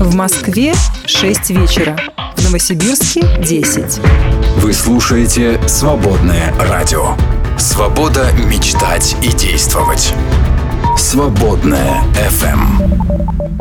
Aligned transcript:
В 0.00 0.14
Москве 0.14 0.74
6 1.06 1.50
вечера. 1.50 1.98
В 2.36 2.44
Новосибирске 2.44 3.20
10. 3.40 4.00
Вы 4.58 4.72
слушаете 4.72 5.60
«Свободное 5.66 6.54
радио». 6.60 7.16
Свобода 7.58 8.30
мечтать 8.46 9.16
и 9.22 9.32
действовать. 9.32 10.14
«Свободное 10.96 12.04
FM. 12.30 13.58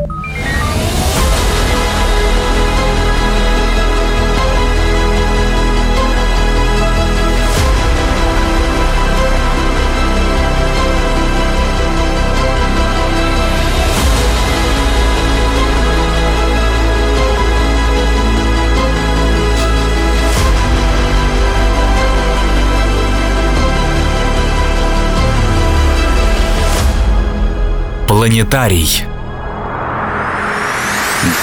Планетарий. 28.07 29.03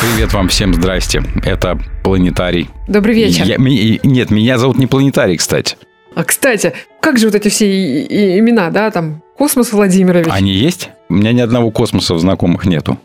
Привет 0.00 0.32
вам 0.32 0.48
всем, 0.48 0.73
здрасте. 0.74 1.23
Это 1.45 1.78
Планетарий. 2.02 2.68
Добрый 2.88 3.14
вечер. 3.14 3.45
Я, 3.45 3.56
ми- 3.59 4.00
нет, 4.02 4.30
меня 4.30 4.59
зовут 4.59 4.78
не 4.78 4.87
Планетарий, 4.87 5.37
кстати. 5.37 5.77
А, 6.14 6.24
кстати, 6.24 6.73
как 7.00 7.18
же 7.18 7.27
вот 7.27 7.34
эти 7.34 7.48
все 7.48 7.66
и- 7.66 8.02
и- 8.06 8.38
имена, 8.38 8.70
да, 8.70 8.90
там, 8.90 9.23
Космос 9.37 9.73
Владимирович? 9.73 10.28
Они 10.30 10.52
есть? 10.52 10.90
У 11.09 11.14
меня 11.14 11.32
ни 11.32 11.40
одного 11.40 11.70
космоса 11.70 12.16
знакомых 12.18 12.66
нету. 12.66 12.98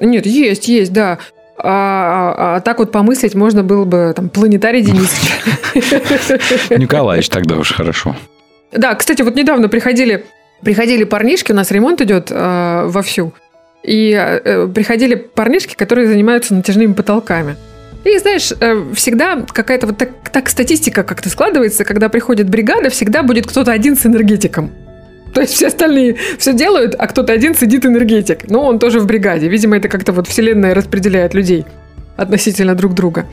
Нет, 0.00 0.24
есть, 0.26 0.66
есть, 0.68 0.92
да. 0.92 1.18
А, 1.58 2.34
а- 2.36 2.56
а 2.56 2.60
так 2.60 2.78
вот 2.78 2.90
помыслить 2.90 3.34
можно 3.34 3.62
было 3.62 3.84
бы, 3.84 4.12
там, 4.16 4.28
Планетарий 4.28 4.82
Денисович. 4.82 5.32
Николаевич 6.70 7.28
тогда 7.28 7.56
уж 7.56 7.72
хорошо. 7.72 8.16
Да, 8.72 8.94
кстати, 8.94 9.22
вот 9.22 9.36
недавно 9.36 9.68
приходили, 9.68 10.24
приходили 10.62 11.04
парнишки, 11.04 11.52
у 11.52 11.54
нас 11.54 11.70
ремонт 11.70 12.00
идет 12.00 12.28
э, 12.30 12.84
вовсю, 12.86 13.32
и 13.82 14.12
э, 14.12 14.68
приходили 14.74 15.14
парнишки, 15.14 15.74
которые 15.74 16.08
занимаются 16.08 16.54
натяжными 16.54 16.92
потолками. 16.92 17.56
И 18.04 18.18
знаешь, 18.18 18.52
э, 18.58 18.84
всегда 18.94 19.44
какая-то 19.46 19.86
вот 19.86 19.98
так, 19.98 20.10
так 20.30 20.48
статистика 20.48 21.02
как-то 21.02 21.28
складывается, 21.30 21.84
когда 21.84 22.08
приходит 22.08 22.48
бригада, 22.48 22.90
всегда 22.90 23.22
будет 23.22 23.46
кто-то 23.46 23.72
один 23.72 23.96
с 23.96 24.04
энергетиком. 24.06 24.72
То 25.32 25.40
есть 25.40 25.54
все 25.54 25.66
остальные 25.66 26.16
все 26.38 26.52
делают, 26.52 26.94
а 26.96 27.06
кто-то 27.08 27.32
один 27.32 27.54
сидит 27.54 27.84
энергетик. 27.84 28.48
Но 28.48 28.64
он 28.64 28.78
тоже 28.78 29.00
в 29.00 29.06
бригаде. 29.06 29.48
Видимо, 29.48 29.76
это 29.76 29.88
как-то 29.88 30.12
вот 30.12 30.28
вселенная 30.28 30.74
распределяет 30.74 31.34
людей 31.34 31.66
относительно 32.16 32.74
друг 32.74 32.94
друга. 32.94 33.26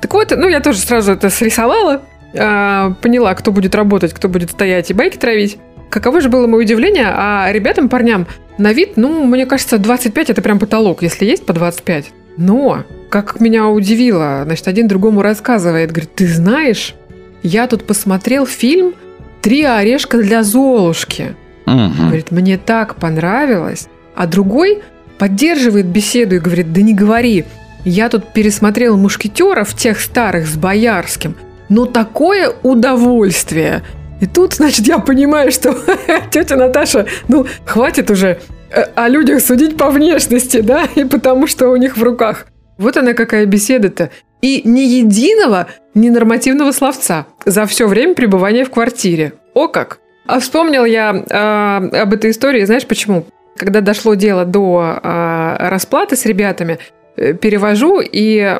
Так 0.00 0.14
вот, 0.14 0.32
ну 0.36 0.48
я 0.48 0.60
тоже 0.60 0.78
сразу 0.78 1.12
это 1.12 1.30
срисовала, 1.30 2.02
а, 2.36 2.92
поняла, 3.02 3.34
кто 3.34 3.50
будет 3.50 3.74
работать, 3.74 4.12
кто 4.12 4.28
будет 4.28 4.50
стоять 4.50 4.90
и 4.90 4.94
байки 4.94 5.16
травить. 5.16 5.58
Каково 5.90 6.20
же 6.20 6.28
было 6.28 6.46
мое 6.46 6.64
удивление, 6.64 7.06
а 7.08 7.50
ребятам, 7.50 7.88
парням, 7.88 8.26
на 8.58 8.72
вид, 8.72 8.96
ну, 8.96 9.24
мне 9.24 9.46
кажется, 9.46 9.78
25 9.78 10.30
это 10.30 10.42
прям 10.42 10.58
потолок, 10.58 11.02
если 11.02 11.24
есть 11.24 11.46
по 11.46 11.52
25. 11.52 12.10
Но, 12.36 12.84
как 13.08 13.40
меня 13.40 13.68
удивило, 13.68 14.42
значит, 14.44 14.68
один 14.68 14.86
другому 14.88 15.22
рассказывает, 15.22 15.90
говорит, 15.90 16.14
ты 16.14 16.26
знаешь, 16.26 16.94
я 17.42 17.66
тут 17.66 17.86
посмотрел 17.86 18.46
фильм 18.46 18.94
«Три 19.40 19.62
орешка 19.62 20.18
для 20.18 20.42
Золушки». 20.42 21.36
Мгм. 21.66 22.06
Говорит, 22.06 22.30
мне 22.30 22.58
так 22.58 22.96
понравилось. 22.96 23.88
А 24.14 24.26
другой 24.26 24.82
поддерживает 25.18 25.86
беседу 25.86 26.36
и 26.36 26.40
говорит, 26.40 26.72
да 26.72 26.80
не 26.80 26.94
говори. 26.94 27.44
Я 27.84 28.08
тут 28.08 28.32
пересмотрел 28.32 28.96
«Мушкетеров», 28.96 29.74
тех 29.74 30.00
старых 30.00 30.46
с 30.46 30.56
Боярским. 30.56 31.36
Ну, 31.68 31.86
такое 31.86 32.50
удовольствие. 32.62 33.82
И 34.20 34.26
тут, 34.26 34.54
значит, 34.54 34.86
я 34.86 34.98
понимаю, 34.98 35.52
что 35.52 35.76
тетя 36.30 36.56
Наташа, 36.56 37.06
ну, 37.28 37.46
хватит 37.64 38.10
уже 38.10 38.38
э, 38.70 38.82
о 38.94 39.08
людях 39.08 39.40
судить 39.40 39.76
по 39.76 39.90
внешности, 39.90 40.60
да, 40.60 40.84
и 40.94 41.04
потому 41.04 41.46
что 41.46 41.68
у 41.68 41.76
них 41.76 41.96
в 41.96 42.02
руках. 42.02 42.46
Вот 42.78 42.96
она 42.96 43.14
какая 43.14 43.46
беседа-то. 43.46 44.10
И 44.40 44.62
ни 44.64 44.80
единого 44.80 45.66
ненормативного 45.94 46.72
словца 46.72 47.26
за 47.44 47.66
все 47.66 47.88
время 47.88 48.14
пребывания 48.14 48.64
в 48.64 48.70
квартире. 48.70 49.32
О 49.54 49.68
как! 49.68 49.98
А 50.26 50.40
вспомнил 50.40 50.84
я 50.84 51.10
э, 51.10 52.00
об 52.00 52.12
этой 52.12 52.30
истории, 52.30 52.64
знаешь 52.64 52.86
почему? 52.86 53.24
Когда 53.56 53.80
дошло 53.80 54.14
дело 54.14 54.44
до 54.44 55.00
э, 55.02 55.56
расплаты 55.68 56.16
с 56.16 56.26
ребятами, 56.26 56.78
э, 57.16 57.32
перевожу, 57.32 58.00
и 58.00 58.56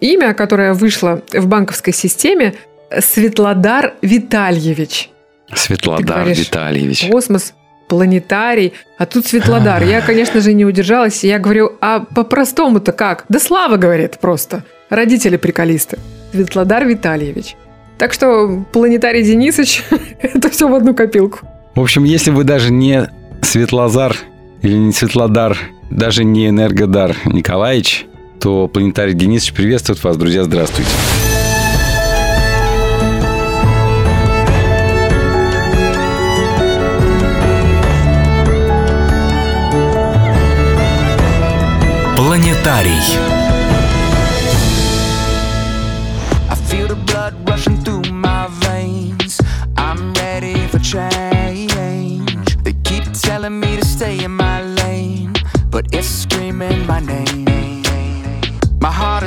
имя, 0.00 0.34
которое 0.34 0.72
вышло 0.72 1.22
в 1.32 1.46
банковской 1.46 1.92
системе, 1.92 2.54
Светлодар 2.98 3.94
Витальевич. 4.02 5.10
Светлодар 5.54 6.20
говоришь, 6.20 6.38
Витальевич. 6.38 7.08
Космос, 7.10 7.54
планетарий, 7.88 8.72
а 8.98 9.06
тут 9.06 9.26
Светлодар. 9.26 9.82
Я, 9.82 10.00
конечно 10.00 10.40
же, 10.40 10.52
не 10.52 10.64
удержалась. 10.64 11.24
Я 11.24 11.38
говорю, 11.38 11.72
а 11.80 12.00
по-простому-то 12.00 12.92
как? 12.92 13.24
Да 13.28 13.38
Слава 13.38 13.76
говорит 13.76 14.18
просто. 14.20 14.64
Родители 14.88 15.36
приколисты. 15.36 15.98
Светлодар 16.32 16.86
Витальевич. 16.86 17.56
Так 17.98 18.12
что 18.12 18.64
планетарий 18.72 19.22
Денисович, 19.22 19.82
это 20.22 20.50
все 20.50 20.68
в 20.68 20.74
одну 20.74 20.94
копилку. 20.94 21.40
В 21.74 21.80
общем, 21.80 22.04
если 22.04 22.30
вы 22.30 22.44
даже 22.44 22.72
не 22.72 23.10
Светлозар 23.42 24.16
или 24.62 24.74
не 24.74 24.92
Светлодар, 24.92 25.56
даже 25.90 26.24
не 26.24 26.48
Энергодар 26.48 27.16
Николаевич, 27.26 28.06
то 28.40 28.68
Планетарий 28.68 29.14
Денисович 29.14 29.52
приветствует 29.52 30.02
вас, 30.02 30.16
друзья, 30.16 30.44
здравствуйте. 30.44 30.90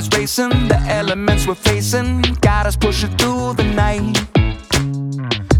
Is 0.04 0.18
racing, 0.18 0.68
the 0.68 0.80
elements 0.90 1.48
we're 1.48 1.56
facing. 1.56 2.22
Got 2.42 2.66
us 2.66 2.76
pushing 2.76 3.16
through 3.18 3.54
the 3.54 3.64
night. 3.64 4.18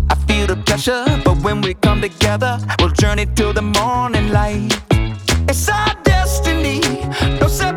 I 0.10 0.16
feel 0.28 0.48
the 0.48 0.62
pressure, 0.66 1.06
but 1.24 1.38
when 1.44 1.62
we 1.62 1.74
come 1.76 2.02
together, 2.02 2.60
we'll 2.80 2.90
journey 2.90 3.26
till 3.36 3.54
the 3.54 3.62
morning 3.62 4.30
light. 4.30 4.72
It's 5.48 5.70
our 5.70 6.03
Eu 7.40 7.50
sei 7.50 7.73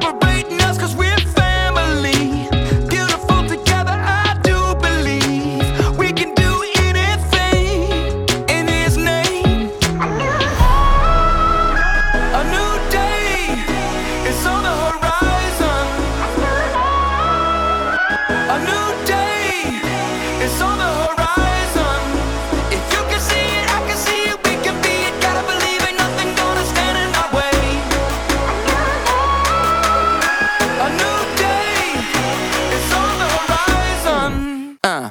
Uh. 34.97 35.11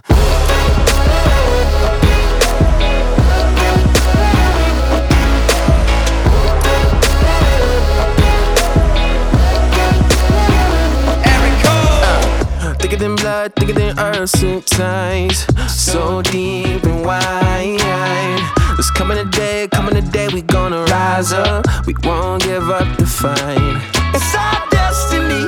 Thicker 12.79 12.97
than 12.97 13.15
blood, 13.15 13.53
thicker 13.55 13.73
than 13.73 13.99
earth, 13.99 14.29
so 14.31 14.59
tight, 14.61 15.33
so 15.69 16.23
deep 16.23 16.83
and 16.83 17.05
wide. 17.05 17.77
There's 18.75 18.89
coming 18.89 19.19
a 19.19 19.25
day, 19.25 19.67
coming 19.71 19.97
a 19.97 20.01
day, 20.01 20.29
we 20.33 20.41
gonna 20.41 20.83
rise 20.85 21.31
up. 21.31 21.63
We 21.85 21.93
won't 22.03 22.41
give 22.41 22.71
up 22.71 22.97
the 22.97 23.05
fight. 23.05 23.81
It's 24.15 24.33
our 24.33 24.67
destiny. 24.71 25.45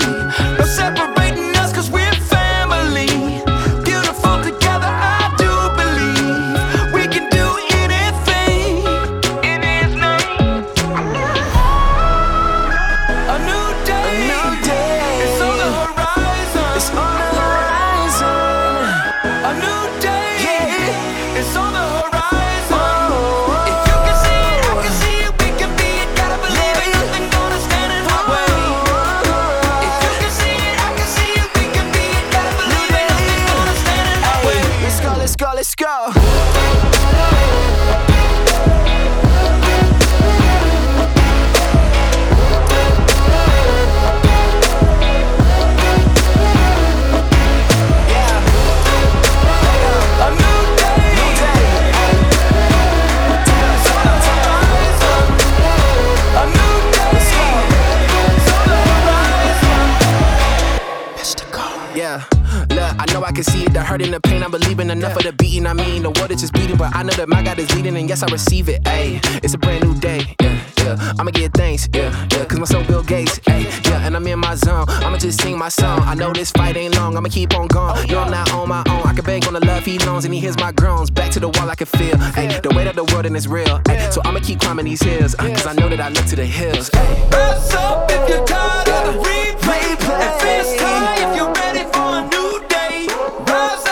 Believing 64.59 64.89
enough 64.89 65.15
of 65.15 65.23
the 65.23 65.33
beating. 65.33 65.65
I 65.65 65.73
mean, 65.73 66.03
the 66.03 66.11
world 66.11 66.31
is 66.31 66.41
just 66.41 66.53
beating, 66.53 66.77
but 66.77 66.95
I 66.95 67.03
know 67.03 67.13
that 67.13 67.29
my 67.29 67.43
God 67.43 67.59
is 67.59 67.73
leading, 67.75 67.95
and 67.97 68.09
yes, 68.09 68.23
I 68.23 68.27
receive 68.31 68.69
it. 68.69 68.83
Ayy, 68.83 69.19
it's 69.43 69.53
a 69.53 69.57
brand 69.57 69.83
new 69.83 69.95
day. 69.99 70.35
Yeah, 70.41 70.59
yeah. 70.77 71.13
I'ma 71.19 71.31
get 71.31 71.53
thanks. 71.53 71.87
Yeah, 71.93 72.11
yeah. 72.31 72.45
Cause 72.45 72.59
my 72.59 72.65
soul 72.65 72.83
Bill 72.83 73.03
Gates. 73.03 73.39
Ayy, 73.39 73.65
yeah, 73.87 74.05
and 74.05 74.15
I'm 74.15 74.25
in 74.27 74.39
my 74.39 74.55
zone. 74.55 74.85
I'ma 74.87 75.17
just 75.17 75.41
sing 75.41 75.57
my 75.57 75.69
song. 75.69 75.99
I 76.01 76.15
know 76.15 76.31
this 76.33 76.51
fight 76.51 76.77
ain't 76.77 76.95
long. 76.95 77.15
I'ma 77.17 77.29
keep 77.29 77.55
on 77.55 77.67
going. 77.67 78.07
No, 78.09 78.19
I'm 78.19 78.31
not 78.31 78.51
on 78.53 78.69
my 78.69 78.83
own. 78.89 79.03
I 79.05 79.13
can 79.13 79.25
bank 79.25 79.47
on 79.47 79.53
the 79.53 79.65
love 79.65 79.85
he 79.85 79.99
loans, 79.99 80.25
and 80.25 80.33
he 80.33 80.39
hears 80.39 80.57
my 80.57 80.71
groans. 80.71 81.09
Back 81.09 81.31
to 81.31 81.39
the 81.39 81.49
wall, 81.49 81.69
I 81.69 81.75
can 81.75 81.87
feel. 81.87 82.15
Ayy, 82.15 82.61
the 82.61 82.73
weight 82.75 82.87
of 82.87 82.95
the 82.95 83.05
world 83.05 83.25
and 83.25 83.35
it's 83.35 83.47
real. 83.47 83.79
Ayy, 83.89 84.11
so 84.11 84.21
I'ma 84.25 84.39
keep 84.39 84.59
climbing 84.59 84.85
these 84.85 85.01
hills. 85.03 85.35
Uh, 85.35 85.47
Cause 85.49 85.67
I 85.67 85.73
know 85.73 85.89
that 85.89 85.99
I 86.01 86.09
look 86.09 86.25
to 86.25 86.35
the 86.35 86.45
hills. 86.45 86.89
Ayy. 86.91 87.31
Rise 87.31 87.73
up 87.73 88.09
if 88.11 88.29
you're 88.29 88.45
tired 88.45 88.89
of 88.89 89.13
the 89.13 89.19
replay. 89.21 89.85
And 90.07 90.41
fist 90.41 90.79
high 90.79 91.29
if 91.29 91.35
you're 91.37 91.51
ready 91.53 91.83
for 91.93 92.07
a 92.19 92.21
new 92.33 92.65
day. 92.67 93.07
Rise 93.51 93.86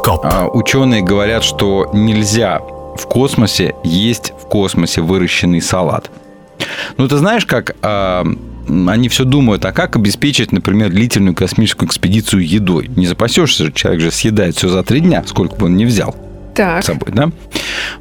Телескоп. 0.00 0.20
А, 0.24 0.48
Ученые 0.48 1.02
говорят, 1.02 1.44
что 1.44 1.90
нельзя 1.92 2.58
в 2.58 3.06
космосе 3.06 3.74
есть 3.84 4.32
в 4.40 4.46
космосе 4.48 5.00
выращенный 5.02 5.60
салат. 5.60 6.10
Ну, 6.96 7.08
ты 7.08 7.16
знаешь, 7.16 7.46
как 7.46 7.76
а, 7.82 8.24
они 8.68 9.08
все 9.08 9.24
думают, 9.24 9.64
а 9.64 9.72
как 9.72 9.96
обеспечить, 9.96 10.52
например, 10.52 10.90
длительную 10.90 11.34
космическую 11.34 11.88
экспедицию 11.88 12.46
едой? 12.46 12.88
Не 12.96 13.06
запасешься 13.06 13.66
же, 13.66 13.72
человек 13.72 14.00
же 14.00 14.10
съедает 14.10 14.56
все 14.56 14.68
за 14.68 14.82
три 14.82 15.00
дня, 15.00 15.22
сколько 15.26 15.56
бы 15.56 15.66
он 15.66 15.76
ни 15.76 15.84
взял 15.84 16.14
Так. 16.54 16.82
с 16.82 16.86
собой, 16.86 17.12
да? 17.12 17.30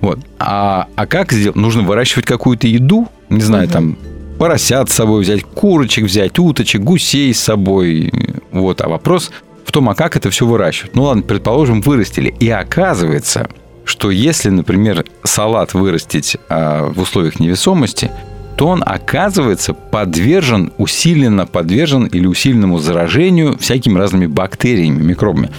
Вот. 0.02 0.20
А, 0.40 0.88
а 0.96 1.06
как 1.06 1.32
сделать? 1.32 1.56
Нужно 1.56 1.84
выращивать 1.84 2.26
какую-то 2.26 2.68
еду, 2.68 3.08
не 3.30 3.42
знаю, 3.42 3.68
там 3.68 3.98
поросят 4.38 4.90
с 4.90 4.94
собой 4.94 5.22
взять, 5.22 5.44
курочек 5.44 6.06
взять, 6.06 6.40
уточек, 6.40 6.82
гусей 6.82 7.34
с 7.34 7.40
собой. 7.40 8.12
Вот. 8.52 8.82
А 8.82 8.88
вопрос 8.88 9.32
в 9.70 9.72
том, 9.72 9.88
а 9.88 9.94
как 9.94 10.16
это 10.16 10.32
все 10.32 10.48
выращивать? 10.48 10.96
Ну 10.96 11.04
ладно, 11.04 11.22
предположим, 11.22 11.82
вырастили. 11.82 12.34
И 12.40 12.50
оказывается, 12.50 13.48
что 13.86 14.10
если, 14.10 14.50
например, 14.50 15.06
салат 15.24 15.76
вырастить 15.76 16.38
а, 16.50 16.90
в 16.92 17.00
условиях 17.00 17.40
невесомости, 17.40 18.10
то 18.58 18.68
он 18.68 18.84
оказывается 18.84 19.76
подвержен, 19.76 20.74
усиленно 20.80 21.46
подвержен 21.46 22.08
или 22.08 22.26
усиленному 22.26 22.80
заражению 22.80 23.60
всякими 23.60 24.00
разными 24.00 24.26
бактериями, 24.26 25.04
микробами. 25.04 25.52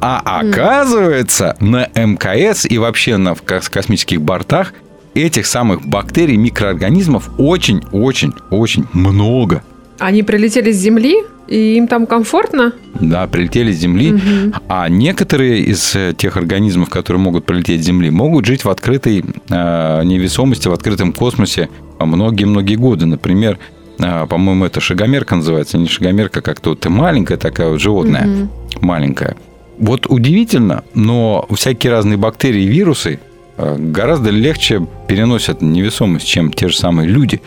А 0.00 0.20
оказывается, 0.24 1.56
на 1.60 1.88
МКС 1.94 2.66
и 2.66 2.78
вообще 2.78 3.16
на 3.16 3.36
космических 3.36 4.20
бортах 4.20 4.74
этих 5.14 5.46
самых 5.46 5.86
бактерий, 5.86 6.36
микроорганизмов 6.36 7.30
очень-очень-очень 7.38 8.86
много. 8.92 9.62
Они 10.02 10.24
прилетели 10.24 10.72
с 10.72 10.78
Земли, 10.78 11.22
и 11.46 11.76
им 11.76 11.86
там 11.86 12.06
комфортно? 12.06 12.72
Да, 13.00 13.28
прилетели 13.28 13.70
с 13.70 13.76
Земли. 13.76 14.20
А 14.68 14.88
некоторые 14.88 15.60
из 15.60 15.94
э, 15.94 16.12
тех 16.16 16.36
организмов, 16.36 16.90
которые 16.90 17.22
могут 17.22 17.46
прилететь 17.46 17.82
с 17.82 17.86
Земли, 17.86 18.10
могут 18.10 18.44
жить 18.44 18.64
в 18.64 18.68
открытой 18.68 19.24
э, 19.48 20.02
невесомости, 20.04 20.66
в 20.66 20.72
открытом 20.72 21.12
космосе 21.12 21.68
многие-многие 22.00 22.74
годы. 22.74 23.06
Например, 23.06 23.60
э, 24.00 24.26
по-моему, 24.26 24.64
это 24.64 24.80
шагомерка 24.80 25.36
называется. 25.36 25.78
Не 25.78 25.86
шагомерка, 25.86 26.40
как-то 26.40 26.70
вот 26.70 26.84
маленькая 26.86 27.36
такая 27.36 27.68
вот 27.68 27.80
животное. 27.80 28.48
Маленькая. 28.80 29.36
Вот 29.78 30.06
удивительно, 30.08 30.82
но 30.94 31.46
всякие 31.54 31.92
разные 31.92 32.16
бактерии 32.16 32.64
и 32.64 32.66
вирусы 32.66 33.20
э, 33.56 33.76
гораздо 33.78 34.30
легче 34.30 34.84
переносят 35.06 35.62
невесомость, 35.62 36.26
чем 36.26 36.52
те 36.52 36.68
же 36.68 36.76
самые 36.76 37.08
люди. 37.08 37.40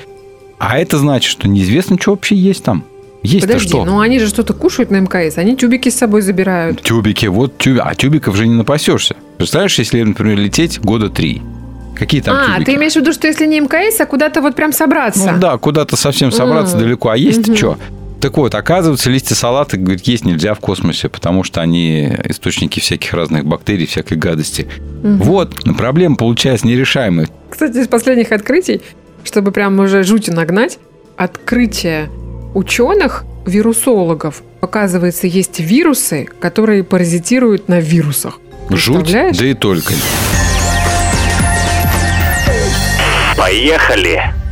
А 0.57 0.77
это 0.77 0.97
значит, 0.97 1.29
что 1.29 1.47
неизвестно, 1.47 1.97
что 2.00 2.12
вообще 2.12 2.35
есть 2.35 2.63
там. 2.63 2.83
Есть-то 3.24 3.47
Подожди, 3.47 3.69
что? 3.69 3.85
ну 3.85 4.00
они 4.00 4.19
же 4.19 4.27
что-то 4.27 4.53
кушают 4.53 4.91
на 4.91 4.97
МКС, 4.97 5.38
они 5.38 5.57
тюбики 5.57 5.89
с 5.89 5.95
собой 5.95 6.21
забирают. 6.21 6.81
Тюбики, 6.81 7.25
вот 7.25 7.57
тюбик. 7.57 7.81
А 7.83 7.95
тюбиков 7.95 8.35
же 8.35 8.47
не 8.47 8.53
напасешься. 8.53 9.15
Представляешь, 9.38 9.77
если, 9.79 10.03
например, 10.03 10.38
лететь 10.38 10.79
года 10.79 11.09
три. 11.09 11.41
Какие 11.95 12.21
там 12.21 12.35
а, 12.38 12.53
тюбики? 12.53 12.65
ты 12.65 12.75
имеешь 12.75 12.93
в 12.93 12.97
виду, 12.97 13.13
что 13.13 13.27
если 13.27 13.45
не 13.47 13.59
МКС, 13.62 14.00
а 14.00 14.05
куда-то 14.05 14.41
вот 14.41 14.55
прям 14.55 14.71
собраться? 14.74 15.31
Ну 15.31 15.39
да, 15.39 15.57
куда-то 15.57 15.95
совсем 15.95 16.31
собраться 16.31 16.75
М. 16.75 16.83
далеко. 16.83 17.09
А 17.09 17.17
есть 17.17 17.55
что? 17.55 17.77
Так 18.21 18.38
вот, 18.38 18.55
оказывается, 18.55 19.09
листья 19.09 19.35
салата, 19.35 19.77
говорит, 19.77 20.03
есть 20.07 20.25
нельзя 20.25 20.53
в 20.53 20.59
космосе, 20.59 21.09
потому 21.09 21.43
что 21.43 21.62
они 21.62 22.12
источники 22.25 22.79
всяких 22.79 23.13
разных 23.13 23.45
бактерий, 23.45 23.85
всякой 23.85 24.17
гадости. 24.17 24.67
Вот, 25.03 25.65
но 25.65 25.74
проблема 25.74 26.15
получается 26.15 26.67
нерешаемая. 26.67 27.27
Кстати, 27.50 27.77
из 27.77 27.88
последних 27.88 28.31
открытий, 28.31 28.81
чтобы 29.25 29.51
прям 29.51 29.79
уже 29.79 30.03
жути 30.03 30.29
нагнать, 30.29 30.79
открытие 31.17 32.10
ученых, 32.53 33.25
вирусологов. 33.46 34.41
Оказывается, 34.62 35.27
есть 35.27 35.60
вирусы, 35.60 36.25
которые 36.39 36.84
паразитируют 36.84 37.67
на 37.67 37.79
вирусах. 37.79 38.39
Жуть, 38.70 39.12
да 39.12 39.46
и 39.46 39.53
только. 39.53 39.94
Поехали! 43.38 44.44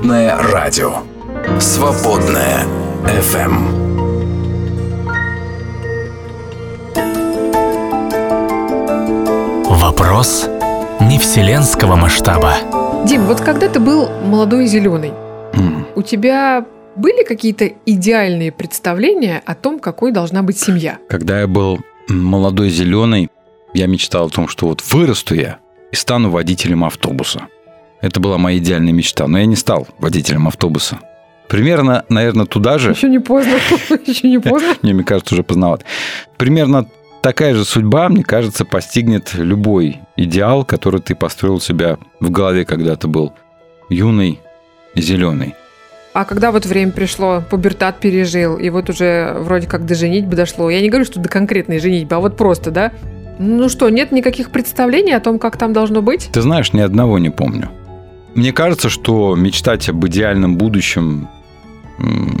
«Свободное 0.00 0.34
радио». 0.50 0.92
«Свободное 1.60 2.64
FM. 3.04 3.80
Вопрос 9.68 10.48
не 11.00 11.18
вселенского 11.18 11.96
масштаба. 11.96 12.54
Дим, 13.06 13.26
вот 13.26 13.40
когда 13.42 13.68
ты 13.68 13.78
был 13.78 14.08
молодой 14.24 14.64
и 14.64 14.68
зеленый, 14.68 15.12
М. 15.52 15.86
у 15.94 16.02
тебя 16.02 16.64
были 16.96 17.22
какие-то 17.24 17.70
идеальные 17.84 18.52
представления 18.52 19.42
о 19.44 19.54
том, 19.54 19.78
какой 19.78 20.12
должна 20.12 20.42
быть 20.42 20.58
семья? 20.58 20.98
Когда 21.10 21.40
я 21.40 21.46
был 21.46 21.78
молодой 22.08 22.70
зеленый, 22.70 23.28
я 23.74 23.86
мечтал 23.86 24.26
о 24.26 24.30
том, 24.30 24.48
что 24.48 24.66
вот 24.66 24.82
вырасту 24.90 25.34
я 25.34 25.58
и 25.92 25.96
стану 25.96 26.30
водителем 26.30 26.84
автобуса. 26.84 27.48
Это 28.00 28.20
была 28.20 28.38
моя 28.38 28.58
идеальная 28.58 28.92
мечта, 28.92 29.26
но 29.26 29.38
я 29.38 29.46
не 29.46 29.56
стал 29.56 29.86
водителем 29.98 30.48
автобуса. 30.48 30.98
Примерно, 31.48 32.04
наверное, 32.08 32.46
туда 32.46 32.78
же... 32.78 32.92
Еще 32.92 33.08
не 33.08 33.18
поздно. 33.18 33.54
Еще 34.06 34.28
не 34.28 34.38
поздно. 34.38 34.76
Не, 34.82 34.92
мне 34.92 35.02
кажется, 35.02 35.34
уже 35.34 35.42
поздновато. 35.42 35.84
Примерно 36.36 36.86
такая 37.22 37.54
же 37.54 37.64
судьба, 37.64 38.08
мне 38.08 38.22
кажется, 38.22 38.64
постигнет 38.64 39.34
любой 39.34 39.98
идеал, 40.16 40.64
который 40.64 41.00
ты 41.00 41.16
построил 41.16 41.56
у 41.56 41.60
себя 41.60 41.98
в 42.20 42.30
голове, 42.30 42.64
когда 42.64 42.94
ты 42.94 43.08
был 43.08 43.32
юный 43.88 44.38
и 44.94 45.02
зеленый. 45.02 45.54
А 46.12 46.24
когда 46.24 46.52
вот 46.52 46.66
время 46.66 46.92
пришло, 46.92 47.42
пубертат 47.48 47.98
пережил, 47.98 48.56
и 48.56 48.70
вот 48.70 48.88
уже 48.88 49.34
вроде 49.40 49.66
как 49.66 49.86
до 49.86 49.94
женитьбы 49.94 50.36
дошло. 50.36 50.70
Я 50.70 50.80
не 50.80 50.88
говорю, 50.88 51.04
что 51.04 51.18
до 51.20 51.28
конкретной 51.28 51.80
женитьбы, 51.80 52.14
а 52.14 52.20
вот 52.20 52.36
просто, 52.36 52.70
да? 52.70 52.92
Ну 53.38 53.68
что, 53.68 53.88
нет 53.88 54.12
никаких 54.12 54.50
представлений 54.50 55.12
о 55.12 55.20
том, 55.20 55.38
как 55.38 55.56
там 55.56 55.72
должно 55.72 56.02
быть? 56.02 56.28
Ты 56.32 56.42
знаешь, 56.42 56.72
ни 56.72 56.80
одного 56.80 57.18
не 57.18 57.30
помню. 57.30 57.70
Мне 58.34 58.52
кажется, 58.52 58.88
что 58.88 59.34
мечтать 59.34 59.88
об 59.88 60.06
идеальном 60.06 60.56
будущем 60.56 61.28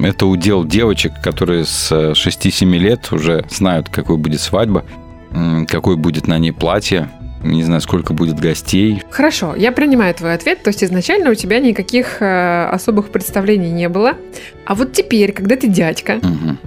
это 0.02 0.26
удел 0.26 0.64
девочек, 0.64 1.12
которые 1.22 1.64
с 1.66 1.92
э, 1.92 2.12
6-7 2.12 2.64
лет 2.78 3.12
уже 3.12 3.44
знают, 3.50 3.90
какой 3.90 4.16
будет 4.16 4.40
свадьба, 4.40 4.84
м, 5.32 5.66
какое 5.66 5.96
будет 5.96 6.26
на 6.26 6.38
ней 6.38 6.52
платье, 6.52 7.10
не 7.42 7.62
знаю, 7.62 7.82
сколько 7.82 8.14
будет 8.14 8.40
гостей. 8.40 9.02
Хорошо, 9.10 9.54
я 9.54 9.70
принимаю 9.72 10.14
твой 10.14 10.32
ответ. 10.34 10.62
То 10.62 10.68
есть 10.68 10.82
изначально 10.82 11.30
у 11.30 11.34
тебя 11.34 11.58
никаких 11.58 12.22
э, 12.22 12.68
особых 12.70 13.10
представлений 13.10 13.70
не 13.70 13.88
было. 13.90 14.14
А 14.64 14.74
вот 14.74 14.92
теперь, 14.94 15.32
когда 15.32 15.56
ты 15.56 15.68
дядька, 15.68 16.20
Мгм. 16.22 16.58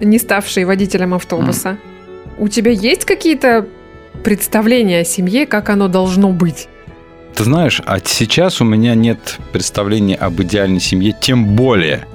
не 0.00 0.18
ставший 0.18 0.64
водителем 0.66 1.14
автобуса, 1.14 1.78
у 2.38 2.48
тебя 2.48 2.72
есть 2.72 3.06
какие-то 3.06 3.66
представления 4.22 5.00
о 5.00 5.04
семье, 5.04 5.46
как 5.46 5.70
оно 5.70 5.88
должно 5.88 6.30
быть? 6.32 6.68
Ты 7.34 7.44
знаешь, 7.44 7.80
а 7.86 7.98
сейчас 8.00 8.60
у 8.60 8.64
меня 8.64 8.94
нет 8.94 9.38
представления 9.52 10.16
об 10.16 10.40
идеальной 10.42 10.80
семье, 10.80 11.14
тем 11.18 11.54
более. 11.56 12.06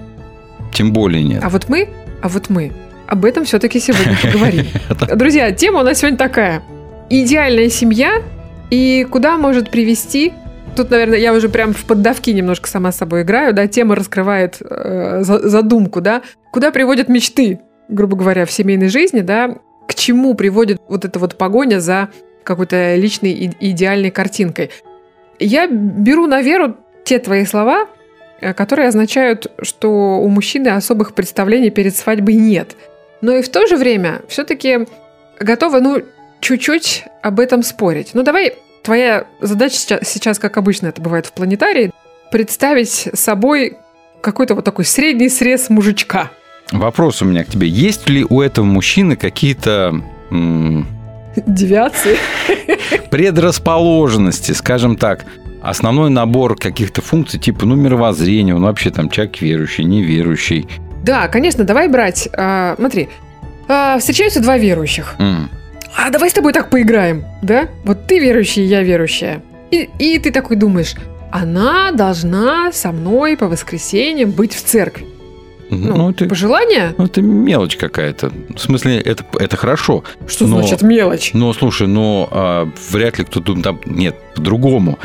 Тем 0.73 0.91
более 0.91 1.23
нет. 1.23 1.43
А 1.43 1.49
вот 1.49 1.69
мы, 1.69 1.89
а 2.21 2.27
вот 2.27 2.49
мы 2.49 2.71
об 3.07 3.25
этом 3.25 3.45
все-таки 3.45 3.79
сегодня 3.79 4.17
поговорим. 4.21 4.65
Друзья, 5.17 5.51
тема 5.51 5.81
у 5.81 5.83
нас 5.83 5.99
сегодня 5.99 6.17
такая. 6.17 6.63
Идеальная 7.09 7.69
семья 7.69 8.21
и 8.69 9.05
куда 9.09 9.37
может 9.37 9.69
привести... 9.69 10.33
Тут, 10.75 10.89
наверное, 10.89 11.19
я 11.19 11.33
уже 11.33 11.49
прям 11.49 11.73
в 11.73 11.85
поддавки 11.85 12.31
немножко 12.31 12.67
сама 12.67 12.91
с 12.91 12.97
собой 12.97 13.21
играю, 13.21 13.53
да, 13.53 13.67
тема 13.67 13.93
раскрывает 13.93 14.57
э, 14.59 15.19
за- 15.21 15.47
задумку, 15.47 16.01
да, 16.01 16.23
куда 16.51 16.71
приводят 16.71 17.09
мечты, 17.09 17.59
грубо 17.89 18.17
говоря, 18.17 18.47
в 18.47 18.51
семейной 18.51 18.87
жизни, 18.87 19.19
да, 19.19 19.57
к 19.87 19.93
чему 19.93 20.33
приводит 20.33 20.81
вот 20.89 21.05
эта 21.05 21.19
вот 21.19 21.37
погоня 21.37 21.79
за 21.79 22.09
какой-то 22.43 22.95
личной 22.95 23.53
идеальной 23.59 24.09
картинкой. 24.09 24.71
Я 25.43 25.67
беру 25.67 26.27
на 26.27 26.41
веру 26.41 26.77
те 27.03 27.19
твои 27.19 27.45
слова, 27.45 27.87
э, 28.39 28.53
которые 28.53 28.87
означают, 28.87 29.51
что 29.61 30.19
у 30.19 30.29
мужчины 30.29 30.69
особых 30.69 31.13
представлений 31.13 31.69
перед 31.69 31.95
свадьбой 31.95 32.35
нет. 32.35 32.75
Но 33.21 33.33
и 33.33 33.41
в 33.41 33.49
то 33.49 33.67
же 33.67 33.75
время 33.75 34.21
все-таки 34.27 34.87
готова, 35.39 35.79
ну, 35.79 36.01
чуть-чуть 36.39 37.05
об 37.21 37.39
этом 37.39 37.63
спорить. 37.63 38.11
Ну, 38.13 38.23
давай, 38.23 38.55
твоя 38.83 39.25
задача 39.41 39.99
сейчас, 40.03 40.39
как 40.39 40.57
обычно 40.57 40.87
это 40.87 41.01
бывает 41.01 41.25
в 41.25 41.33
планетарии, 41.33 41.91
представить 42.31 43.09
собой 43.13 43.77
какой-то 44.21 44.55
вот 44.55 44.63
такой 44.63 44.85
средний 44.85 45.29
срез 45.29 45.69
мужичка. 45.69 46.31
Вопрос 46.71 47.21
у 47.21 47.25
меня 47.25 47.43
к 47.43 47.47
тебе. 47.47 47.67
Есть 47.67 48.09
ли 48.09 48.25
у 48.27 48.41
этого 48.41 48.65
мужчины 48.65 49.15
какие-то 49.15 50.01
Девиации. 51.35 52.17
предрасположенности, 53.09 54.51
скажем 54.51 54.95
так, 54.97 55.25
основной 55.61 56.09
набор 56.09 56.55
каких-то 56.57 57.01
функций, 57.01 57.39
типа, 57.39 57.65
ну, 57.65 57.75
мировоззрения, 57.75 58.55
он 58.55 58.63
вообще 58.63 58.89
там 58.91 59.09
человек 59.09 59.41
верующий, 59.41 59.83
неверующий. 59.85 60.67
Да, 61.03 61.27
конечно, 61.27 61.63
давай 61.63 61.87
брать. 61.87 62.29
а, 62.37 62.75
смотри, 62.77 63.09
а, 63.67 63.97
встречаются 63.99 64.41
два 64.41 64.57
верующих. 64.57 65.15
М, 65.19 65.49
А 65.95 66.09
давай 66.09 66.29
с 66.29 66.33
тобой 66.33 66.53
так 66.53 66.69
поиграем, 66.69 67.23
да? 67.41 67.67
Вот 67.85 68.07
ты 68.07 68.19
верующий, 68.19 68.65
я 68.65 68.81
верующая. 68.81 69.41
И, 69.71 69.89
и 69.99 70.17
ты 70.19 70.31
такой 70.31 70.55
думаешь, 70.57 70.95
она 71.31 71.91
должна 71.91 72.71
со 72.71 72.91
мной 72.91 73.37
по 73.37 73.47
воскресеньям 73.47 74.31
быть 74.31 74.53
в 74.53 74.63
церкви. 74.63 75.05
Ну, 75.75 75.95
Ну, 75.97 76.09
это, 76.11 76.25
пожелание? 76.25 76.93
ну, 76.97 77.05
это 77.05 77.21
мелочь 77.21 77.75
какая-то. 77.77 78.31
В 78.55 78.59
смысле, 78.59 78.99
это, 78.99 79.23
это 79.39 79.57
хорошо. 79.57 80.03
Что 80.27 80.45
но- 80.47 80.59
значит 80.61 80.81
мелочь? 80.81 81.31
Но, 81.33 81.53
слушай, 81.53 81.87
но 81.87 82.27
а, 82.31 82.69
вряд 82.91 83.17
ли 83.19 83.25
кто-то 83.25 83.55
там... 83.61 83.79
Нет, 83.85 84.15
по-другому. 84.35 84.99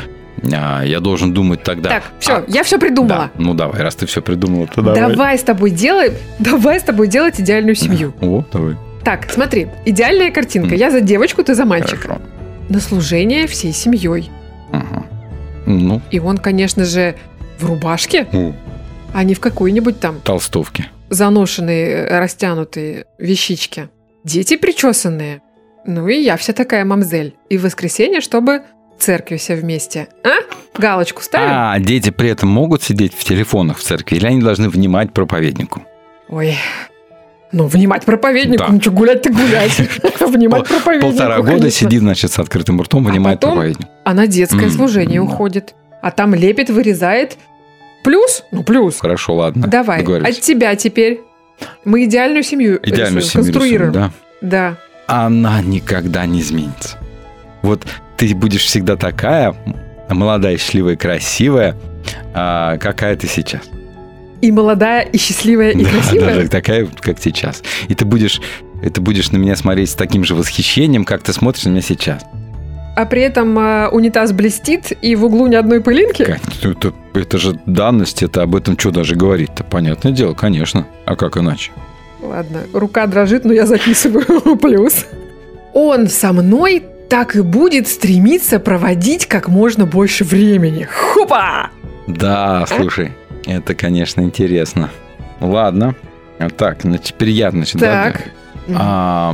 А, 0.53 0.83
я 0.83 0.99
должен 0.99 1.33
думать 1.33 1.63
тогда... 1.63 1.89
Так, 1.89 2.03
все, 2.19 2.33
А, 2.37 2.43
я 2.47 2.63
все 2.63 2.79
придумала. 2.79 3.29
да, 3.35 3.43
ну 3.43 3.53
давай, 3.53 3.81
раз 3.81 3.95
ты 3.95 4.05
все 4.05 4.21
придумала, 4.21 4.67
то 4.67 4.81
давай. 4.81 4.99
давай. 5.11 5.37
с 5.37 5.43
тобой 5.43 5.71
делай, 5.71 6.13
давай 6.39 6.79
с 6.79 6.83
тобой 6.83 7.07
делать 7.07 7.39
идеальную 7.41 7.75
семью. 7.75 8.13
О, 8.21 8.43
давай. 8.51 8.75
Так, 9.03 9.27
смотри, 9.31 9.67
идеальная 9.85 10.31
картинка. 10.31 10.75
Я 10.75 10.91
за 10.91 11.01
девочку, 11.01 11.43
ты 11.43 11.55
за 11.55 11.65
мальчика. 11.65 11.97
Хорошо. 11.97 12.21
На 12.69 12.79
служение 12.79 13.47
всей 13.47 13.73
семьей. 13.73 14.29
Ага. 14.71 15.03
Ну, 15.65 16.01
И 16.11 16.19
он, 16.19 16.37
конечно 16.37 16.85
же, 16.85 17.15
в 17.59 17.65
рубашке, 17.65 18.27
о, 18.31 18.53
а 19.13 19.23
не 19.23 19.33
в 19.33 19.39
какой-нибудь 19.39 19.99
там 19.99 20.19
Толстовки. 20.21 20.85
заношенные, 21.09 22.07
растянутые 22.19 23.05
вещички. 23.17 23.89
Дети 24.23 24.57
причесанные. 24.57 25.41
Ну 25.85 26.07
и 26.07 26.15
я 26.21 26.37
вся 26.37 26.53
такая 26.53 26.85
мамзель. 26.85 27.35
И 27.49 27.57
в 27.57 27.63
воскресенье, 27.63 28.21
чтобы 28.21 28.63
в 28.97 29.01
церкви 29.03 29.37
все 29.37 29.55
вместе. 29.55 30.07
А? 30.23 30.39
Галочку 30.79 31.21
ставим? 31.23 31.49
А 31.51 31.79
дети 31.79 32.09
при 32.09 32.29
этом 32.29 32.49
могут 32.49 32.83
сидеть 32.83 33.13
в 33.13 33.23
телефонах 33.23 33.77
в 33.77 33.83
церкви, 33.83 34.17
или 34.17 34.25
они 34.27 34.41
должны 34.41 34.69
внимать 34.69 35.13
проповеднику? 35.13 35.83
Ой. 36.27 36.55
Ну, 37.51 37.65
внимать 37.65 38.05
проповеднику, 38.05 38.63
Да. 38.67 38.71
ну 38.71 38.79
что, 38.79 38.91
гулять-то 38.91 39.31
гулять. 39.33 39.71
Внимать 40.19 40.67
проповеднику, 40.67 41.09
Полтора 41.11 41.37
года 41.37 41.51
конечно. 41.59 41.71
сидит, 41.71 42.01
значит, 42.01 42.31
с 42.31 42.37
открытым 42.39 42.79
ртом, 42.81 43.03
внимает 43.05 43.39
потом- 43.39 43.55
проповедник. 43.55 43.87
А 44.03 44.13
на 44.13 44.27
детское 44.27 44.65
М, 44.65 44.69
служение 44.69 45.19
уходит. 45.21 45.73
А 46.01 46.11
там 46.11 46.35
лепит, 46.35 46.69
вырезает. 46.69 47.37
Плюс? 48.03 48.43
Ну, 48.51 48.63
плюс. 48.63 48.99
Хорошо, 48.99 49.35
ладно. 49.35 49.67
Давай, 49.67 50.03
от 50.03 50.41
тебя 50.41 50.75
теперь. 50.75 51.21
Мы 51.83 52.05
идеальную 52.05 52.43
семью 52.43 52.79
Идеальную 52.81 53.21
рисуем, 53.21 53.43
семью 53.43 53.53
конструируем. 53.53 53.91
рисуем, 53.91 54.11
да. 54.41 54.77
Да. 55.07 55.23
Она 55.25 55.61
никогда 55.61 56.25
не 56.25 56.39
изменится. 56.41 56.97
Вот 57.61 57.85
ты 58.15 58.33
будешь 58.33 58.63
всегда 58.63 58.95
такая 58.95 59.53
молодая, 60.09 60.57
счастливая, 60.57 60.95
красивая, 60.95 61.75
а, 62.33 62.77
какая 62.77 63.15
ты 63.17 63.27
сейчас. 63.27 63.61
И 64.41 64.51
молодая, 64.51 65.01
и 65.01 65.17
счастливая, 65.17 65.71
и 65.71 65.83
Да, 65.83 65.89
красивая. 65.89 66.35
даже 66.35 66.47
такая, 66.47 66.87
как 67.01 67.19
сейчас. 67.19 67.61
И 67.89 67.95
ты 67.95 68.05
будешь, 68.05 68.39
и 68.81 68.89
ты 68.89 69.01
будешь 69.01 69.31
на 69.31 69.37
меня 69.37 69.57
смотреть 69.57 69.89
с 69.89 69.95
таким 69.95 70.23
же 70.23 70.35
восхищением, 70.35 71.03
как 71.03 71.21
ты 71.23 71.33
смотришь 71.33 71.65
на 71.65 71.69
меня 71.69 71.81
сейчас. 71.81 72.23
А 72.99 73.05
при 73.05 73.21
этом 73.21 73.57
э, 73.57 73.87
унитаз 73.87 74.33
блестит, 74.33 74.91
и 75.01 75.15
в 75.15 75.23
углу 75.23 75.47
ни 75.47 75.55
одной 75.55 75.79
пылинки. 75.79 76.21
Это, 76.61 76.93
это 77.13 77.37
же 77.37 77.57
данность, 77.65 78.23
это 78.23 78.41
об 78.41 78.57
этом 78.57 78.77
что 78.77 78.91
даже 78.91 79.15
говорить-то? 79.15 79.63
Понятное 79.63 80.11
дело, 80.11 80.33
конечно. 80.33 80.85
А 81.05 81.15
как 81.15 81.37
иначе? 81.37 81.71
Ладно, 82.21 82.63
рука 82.73 83.07
дрожит, 83.07 83.45
но 83.45 83.53
я 83.53 83.65
записываю 83.65 84.57
плюс. 84.61 85.05
Он 85.73 86.09
со 86.09 86.33
мной 86.33 86.83
так 87.07 87.37
и 87.37 87.41
будет 87.41 87.87
стремиться 87.87 88.59
проводить 88.59 89.27
как 89.27 89.47
можно 89.47 89.85
больше 89.85 90.25
времени. 90.25 90.83
Хопа! 90.83 91.69
Да, 92.05 92.65
слушай, 92.67 93.13
это, 93.45 93.75
конечно, 93.75 94.19
интересно. 94.19 94.89
Ладно. 95.39 95.95
А 96.37 96.49
Так, 96.49 96.83
ну 96.83 96.97
теперь 96.97 97.29
я, 97.29 97.51
значит, 97.51 97.77
да, 97.77 98.11
Так. 98.11 98.23
А, 98.75 99.33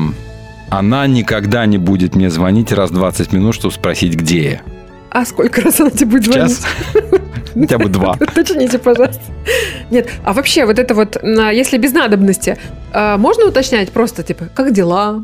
она 0.70 1.08
никогда 1.08 1.66
не 1.66 1.78
будет 1.78 2.16
мне 2.16 2.30
звонить 2.30 2.72
раз 2.72 2.90
в 2.92 2.94
20 2.94 3.34
минут, 3.34 3.56
чтобы 3.56 3.74
спросить, 3.74 4.16
где 4.16 4.50
я. 4.52 4.62
А 5.12 5.26
сколько 5.26 5.62
раз 5.62 5.80
она 5.80 5.92
тебе 5.92 6.08
будет 6.12 6.26
звонить? 6.26 6.58
час? 6.58 6.66
Хотя 7.54 7.78
бы 7.78 7.88
два. 7.88 8.18
Уточните, 8.20 8.78
пожалуйста. 8.80 9.22
Нет, 9.90 10.10
а 10.26 10.34
вообще 10.34 10.66
вот 10.66 10.78
это 10.78 10.94
вот, 10.94 11.18
на- 11.24 11.52
если 11.52 11.78
без 11.78 11.94
надобности, 11.94 12.58
а, 12.92 13.18
можно 13.18 13.46
уточнять 13.46 13.92
просто, 13.92 14.24
типа, 14.24 14.50
как 14.54 14.74
дела? 14.74 15.24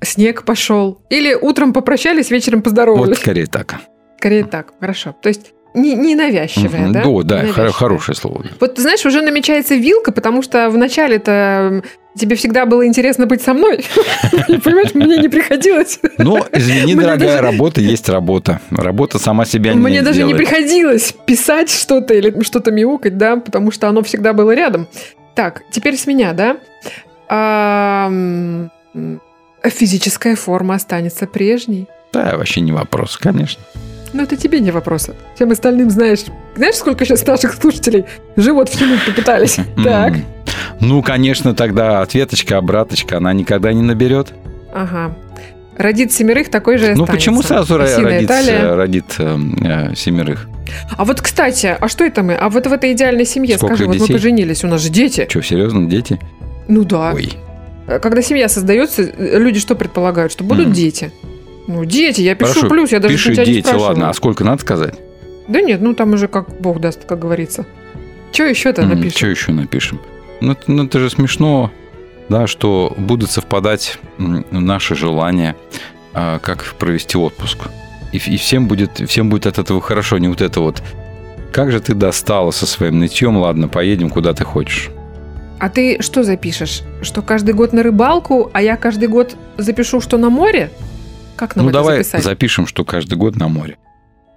Снег 0.00 0.44
пошел. 0.44 1.00
Или 1.10 1.34
утром 1.34 1.72
попрощались, 1.72 2.30
вечером 2.30 2.58
Вот 2.58 2.64
поздоровались. 2.64 3.18
скорее 3.18 3.46
так. 3.46 3.76
Скорее 4.18 4.44
так, 4.44 4.72
хорошо. 4.78 5.14
То 5.20 5.28
есть 5.28 5.52
не, 5.74 5.94
не 5.94 6.14
навязчивая, 6.14 6.82
Мгм. 6.82 6.92
да? 6.92 7.02
О, 7.04 7.22
да, 7.22 7.36
навязчивая. 7.38 7.70
хорошее 7.72 8.16
слово. 8.16 8.44
Вот, 8.60 8.74
ты 8.74 8.82
знаешь, 8.82 9.04
уже 9.06 9.22
намечается 9.22 9.74
вилка, 9.74 10.12
потому 10.12 10.42
что 10.42 10.68
в 10.70 10.76
начале-то 10.76 11.82
тебе 12.18 12.36
всегда 12.36 12.66
было 12.66 12.86
интересно 12.86 13.26
быть 13.26 13.40
со 13.40 13.54
мной. 13.54 13.84
Понимаешь, 14.46 14.94
мне 14.94 15.16
не 15.18 15.28
приходилось. 15.28 15.98
Но, 16.18 16.46
извини, 16.52 16.94
дорогая, 17.00 17.40
работа 17.40 17.80
есть 17.80 18.08
работа. 18.08 18.60
Работа 18.70 19.18
сама 19.18 19.44
себя 19.46 19.72
не 19.72 19.78
Мне 19.80 20.02
даже 20.02 20.22
не 20.24 20.34
приходилось 20.34 21.14
писать 21.24 21.70
что-то 21.70 22.12
или 22.14 22.42
что-то 22.42 22.70
мяукать, 22.70 23.16
да, 23.16 23.36
потому 23.36 23.70
что 23.70 23.88
оно 23.88 24.02
всегда 24.02 24.32
было 24.34 24.54
рядом. 24.54 24.88
Так, 25.34 25.62
теперь 25.70 25.96
с 25.96 26.06
меня, 26.06 26.34
да? 26.34 26.58
Физическая 29.64 30.36
форма 30.36 30.74
останется 30.74 31.26
прежней. 31.26 31.86
Да, 32.12 32.36
вообще 32.36 32.60
не 32.60 32.72
вопрос, 32.72 33.16
конечно. 33.16 33.62
Ну, 34.12 34.22
это 34.22 34.36
тебе 34.36 34.60
не 34.60 34.70
вопрос. 34.70 35.08
Всем 35.34 35.50
остальным 35.50 35.90
знаешь. 35.90 36.24
Знаешь, 36.56 36.74
сколько 36.76 37.04
сейчас 37.04 37.26
наших 37.26 37.54
слушателей 37.54 38.04
живот 38.36 38.68
втянуть 38.68 39.04
попытались? 39.06 39.56
Так. 39.82 40.14
Ну, 40.80 41.02
конечно, 41.02 41.54
тогда 41.54 42.02
ответочка, 42.02 42.58
обраточка, 42.58 43.16
она 43.18 43.32
никогда 43.32 43.72
не 43.72 43.82
наберет. 43.82 44.32
Ага. 44.74 45.14
Родит 45.78 46.12
семерых, 46.12 46.50
такой 46.50 46.76
же 46.76 46.86
Ну, 46.88 47.04
останется. 47.04 47.12
почему 47.12 47.42
сразу 47.42 47.80
Осиная 47.80 48.20
родит, 48.20 48.30
э, 48.30 48.74
родит 48.74 49.04
э, 49.18 49.38
э, 49.64 49.94
семерых? 49.94 50.48
А 50.96 51.04
вот, 51.04 51.20
кстати, 51.22 51.74
а 51.78 51.88
что 51.88 52.04
это 52.04 52.22
мы? 52.22 52.34
А 52.34 52.50
вот 52.50 52.66
в 52.66 52.72
этой 52.72 52.92
идеальной 52.92 53.24
семье, 53.24 53.56
Сколько 53.56 53.76
скажи, 53.76 53.88
вот 53.88 53.94
мы 53.94 54.00
детей? 54.00 54.12
поженились, 54.12 54.64
у 54.64 54.66
нас 54.68 54.82
же 54.82 54.90
дети. 54.90 55.26
Что, 55.30 55.40
серьезно, 55.42 55.88
дети? 55.88 56.20
Ну 56.68 56.84
да. 56.84 57.12
Ой. 57.14 57.32
Э, 57.86 57.98
Когда 58.00 58.20
семья 58.22 58.48
создается, 58.48 59.02
люди 59.02 59.58
что 59.60 59.74
предполагают? 59.74 60.30
Что 60.32 60.44
будут 60.44 60.66
Мгм. 60.66 60.74
дети. 60.74 61.10
Ну, 61.68 61.84
дети, 61.84 62.20
я 62.20 62.34
пишу 62.34 62.52
Хорошо, 62.54 62.68
плюс, 62.68 62.92
я 62.92 62.98
даже 63.00 63.14
Пиши 63.14 63.32
тебя 63.34 63.44
не 63.44 63.52
дети, 63.52 63.60
спрашиваю. 63.66 63.88
ладно, 63.88 64.10
а 64.10 64.14
сколько 64.14 64.44
надо 64.44 64.60
сказать? 64.62 64.94
Да 65.48 65.60
нет, 65.60 65.80
ну 65.80 65.94
там 65.94 66.12
уже 66.12 66.28
как 66.28 66.60
бог 66.60 66.80
даст, 66.80 67.04
как 67.04 67.18
говорится. 67.18 67.66
Что 68.32 68.44
еще-то 68.44 68.82
напишем? 68.86 69.10
Что 69.18 69.26
еще 69.28 69.52
напишем? 69.52 70.00
Ну, 70.40 70.52
это- 70.52 70.62
ну, 70.66 70.84
это 70.84 70.98
же 70.98 71.10
смешно, 71.10 71.70
да, 72.28 72.46
что 72.46 72.92
будут 72.96 73.30
совпадать 73.30 73.98
наши 74.18 74.94
желания, 74.94 75.54
а, 76.14 76.38
как 76.38 76.64
провести 76.78 77.16
отпуск. 77.18 77.58
И, 78.12 78.16
и 78.16 78.36
всем, 78.36 78.66
будет, 78.68 78.98
всем 79.08 79.30
будет 79.30 79.46
от 79.46 79.58
этого 79.58 79.80
хорошо, 79.80 80.18
не 80.18 80.28
вот 80.28 80.40
это 80.40 80.60
вот. 80.60 80.82
Как 81.52 81.70
же 81.70 81.80
ты 81.80 81.94
достала 81.94 82.50
со 82.50 82.66
своим 82.66 82.98
нытьем, 82.98 83.36
ладно, 83.36 83.68
поедем 83.68 84.10
куда 84.10 84.32
ты 84.32 84.44
хочешь. 84.44 84.90
А 85.58 85.68
ты 85.68 86.02
что 86.02 86.24
запишешь? 86.24 86.82
Что 87.02 87.22
каждый 87.22 87.54
год 87.54 87.72
на 87.72 87.82
рыбалку, 87.82 88.50
а 88.52 88.62
я 88.62 88.76
каждый 88.76 89.08
год 89.08 89.36
запишу, 89.58 90.00
что 90.00 90.18
на 90.18 90.28
море? 90.28 90.70
Как 91.36 91.56
нам 91.56 91.64
ну 91.66 91.70
это 91.70 91.78
давай 91.78 91.96
записать? 91.98 92.24
запишем, 92.24 92.66
что 92.66 92.84
каждый 92.84 93.14
год 93.14 93.36
на 93.36 93.48
море. 93.48 93.78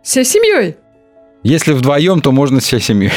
Всей 0.03 0.23
семьей? 0.25 0.77
Если 1.43 1.73
вдвоем, 1.73 2.21
то 2.21 2.31
можно 2.31 2.59
вся 2.59 2.79
семьей. 2.79 3.11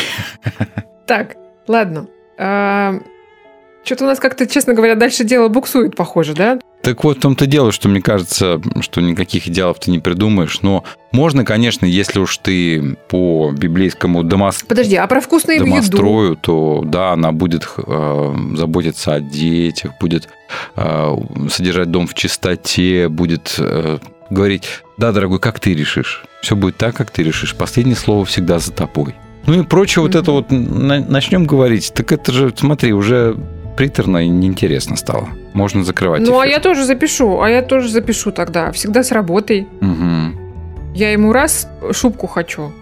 Так, 1.07 1.37
ладно. 1.67 2.07
Что-то 2.37 4.05
у 4.05 4.07
нас 4.07 4.19
как-то, 4.19 4.47
честно 4.47 4.75
говоря, 4.75 4.95
дальше 4.95 5.25
дело 5.25 5.49
буксует, 5.49 5.97
похоже, 5.97 6.35
да? 6.35 6.59
Так 6.89 7.05
вот 7.05 7.19
в 7.19 7.21
том-то 7.21 7.45
дело, 7.45 7.71
что 7.71 7.87
мне 7.91 8.01
кажется, 8.01 8.63
что 8.81 9.03
никаких 9.03 9.47
идеалов 9.47 9.79
ты 9.79 9.91
не 9.91 9.99
придумаешь. 9.99 10.63
Но 10.63 10.85
можно, 11.13 11.45
конечно, 11.45 11.85
если 11.85 12.19
уж 12.19 12.39
ты 12.39 12.97
по 13.09 13.53
библейскому 13.53 14.23
домос... 14.23 14.65
Подожди, 14.67 14.97
а 14.97 15.07
про 15.07 15.21
вкусную 15.21 15.57
еду? 15.59 15.67
домострою, 15.67 16.37
то 16.37 16.81
да, 16.87 17.13
она 17.13 17.33
будет 17.33 17.69
э, 17.77 18.35
заботиться 18.55 19.17
о 19.17 19.21
детях, 19.21 19.91
будет 20.01 20.31
э, 20.77 21.17
содержать 21.51 21.91
дом 21.91 22.07
в 22.07 22.15
чистоте, 22.15 23.11
будет 23.11 23.57
э, 23.59 23.99
говорить, 24.31 24.65
да, 24.97 25.13
дорогой, 25.13 25.41
как 25.41 25.61
ты 25.61 25.75
решишь? 25.75 26.25
Все 26.41 26.57
будет 26.57 26.79
так, 26.79 26.97
как 26.97 27.11
ты 27.11 27.23
решишь. 27.23 27.55
Последнее 27.55 27.97
слово 27.97 28.25
всегда 28.25 28.61
за 28.61 28.73
тобой. 28.73 29.15
Ну 29.45 29.61
и 29.61 29.63
прочее 29.63 30.03
вот 30.03 30.15
это 30.15 30.33
вот 30.33 30.51
на- 30.51 31.05
начнем 31.05 31.45
говорить. 31.45 31.93
Так 31.95 32.13
это 32.13 32.33
же, 32.33 32.51
смотри, 32.57 32.95
уже 32.95 33.37
приторно 33.79 34.25
и 34.25 34.29
неинтересно 34.29 34.97
стало. 34.97 35.29
Можно 35.53 35.85
закрывать. 35.85 36.23
Ну, 36.23 36.41
а 36.41 36.45
эфир. 36.45 36.57
я 36.57 36.61
тоже 36.61 36.85
запишу, 36.85 37.41
а 37.41 37.49
я 37.49 37.63
тоже 37.63 37.89
запишу 37.89 38.33
тогда. 38.33 38.73
Всегда 38.73 39.05
с 39.05 39.13
работой. 39.13 39.69
Мгм. 39.81 40.37
Я 40.97 41.13
ему 41.13 41.33
раз 41.33 41.69
шубку 41.93 42.27
хочу. 42.27 42.73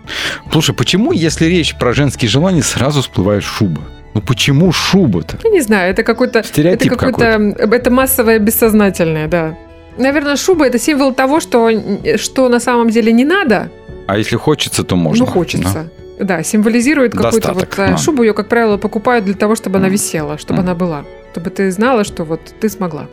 Слушай, 0.50 0.74
почему, 0.74 1.12
если 1.12 1.44
речь 1.44 1.74
про 1.76 1.92
женские 1.92 2.30
желания, 2.30 2.62
сразу 2.62 3.02
всплывает 3.02 3.44
шуба? 3.44 3.82
Ну 4.14 4.22
почему 4.22 4.72
шуба-то? 4.72 5.36
Я 5.44 5.50
не 5.50 5.60
знаю, 5.60 5.90
это 5.90 6.02
какой-то... 6.02 6.42
Стереотип 6.42 6.92
это 6.92 6.98
какой-то... 6.98 7.54
Это 7.74 7.90
массовое 7.90 8.38
бессознательное, 8.38 9.28
да. 9.28 9.54
Наверное, 9.98 10.36
шуба– 10.36 10.66
это 10.66 10.78
символ 10.78 11.12
того, 11.12 11.40
что, 11.40 11.70
что 12.16 12.48
на 12.48 12.58
самом 12.60 12.88
деле 12.88 13.12
не 13.12 13.26
надо, 13.26 13.68
А 14.06 14.16
если 14.16 14.36
хочется, 14.36 14.82
то 14.82 14.96
можно. 14.96 15.26
но 15.26 15.30
хочется. 15.30 15.74
Да, 15.74 15.84
символизирует 16.42 17.12
какую-то 17.12 17.52
вот 17.52 17.60
Достаток, 17.62 17.78
э, 17.78 17.90
да. 17.92 17.96
шубу. 17.96 18.22
Ее, 18.22 18.32
как 18.34 18.48
правило, 18.48 18.76
покупают 18.76 19.24
для 19.24 19.34
того, 19.34 19.54
чтобы 19.54 19.76
она 19.78 19.86
Мгм. 19.86 19.92
висела, 19.94 20.38
чтобы 20.38 20.60
Мгм. 20.60 20.68
она 20.68 20.74
была. 20.74 21.04
Чтобы 21.32 21.50
ты 21.50 21.70
знала, 21.70 22.04
что 22.04 22.24
вот 22.24 22.40
ты 22.60 22.68
смогла. 22.68 23.06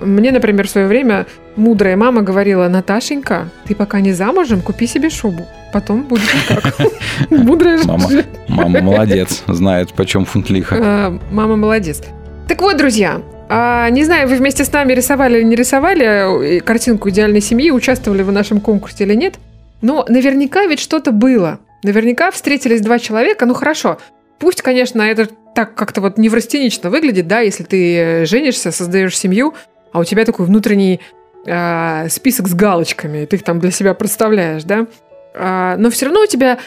Мне, 0.00 0.32
например, 0.32 0.66
в 0.66 0.70
свое 0.70 0.86
время 0.86 1.26
мудрая 1.56 1.96
мама 1.96 2.22
говорила, 2.22 2.68
Наташенька, 2.68 3.50
ты 3.66 3.74
пока 3.74 4.00
не 4.00 4.12
замужем, 4.12 4.62
купи 4.62 4.86
себе 4.86 5.10
шубу. 5.10 5.46
Потом 5.72 6.02
будет 6.02 6.24
никак. 6.34 6.74
Мудрая 7.30 7.78
Мама. 7.84 8.08
Мама 8.48 8.80
молодец, 8.80 9.42
знает, 9.46 9.92
почем 9.92 10.24
фунт 10.24 10.50
лиха. 10.50 10.76
Э, 10.76 11.18
Мама 11.30 11.56
молодец. 11.56 12.00
Так 12.48 12.62
вот, 12.62 12.76
друзья, 12.76 13.20
а, 13.48 13.88
не 13.90 14.04
знаю, 14.04 14.28
вы 14.28 14.36
вместе 14.36 14.64
с 14.64 14.72
нами 14.72 14.94
рисовали 14.94 15.38
или 15.38 15.44
не 15.44 15.54
рисовали 15.54 16.56
э, 16.56 16.60
картинку 16.60 17.10
идеальной 17.10 17.40
семьи, 17.40 17.70
участвовали 17.70 18.22
в 18.22 18.32
нашем 18.32 18.60
конкурсе 18.60 19.04
или 19.04 19.14
нет, 19.14 19.34
но 19.82 20.04
наверняка 20.08 20.66
ведь 20.66 20.80
что-то 20.80 21.12
было. 21.12 21.58
Наверняка 21.82 22.30
встретились 22.30 22.80
два 22.80 22.98
человека, 22.98 23.46
ну 23.46 23.54
хорошо, 23.54 23.98
пусть, 24.38 24.62
конечно, 24.62 25.02
это 25.02 25.28
так 25.54 25.74
как-то 25.74 26.00
вот 26.00 26.18
неврастенично 26.18 26.90
выглядит, 26.90 27.26
да, 27.26 27.40
если 27.40 27.64
ты 27.64 27.96
э, 27.96 28.24
женишься, 28.26 28.70
создаешь 28.70 29.16
семью, 29.16 29.54
а 29.92 30.00
у 30.00 30.04
тебя 30.04 30.24
такой 30.24 30.46
внутренний 30.46 31.00
а, 31.46 32.08
список 32.08 32.48
с 32.48 32.54
галочками, 32.54 33.24
ты 33.24 33.36
их 33.36 33.42
там 33.42 33.60
для 33.60 33.70
себя 33.70 33.94
представляешь, 33.94 34.64
да, 34.64 34.86
А, 35.34 35.76
но 35.76 35.90
все 35.90 36.06
равно 36.06 36.22
у 36.22 36.26
тебя 36.26 36.58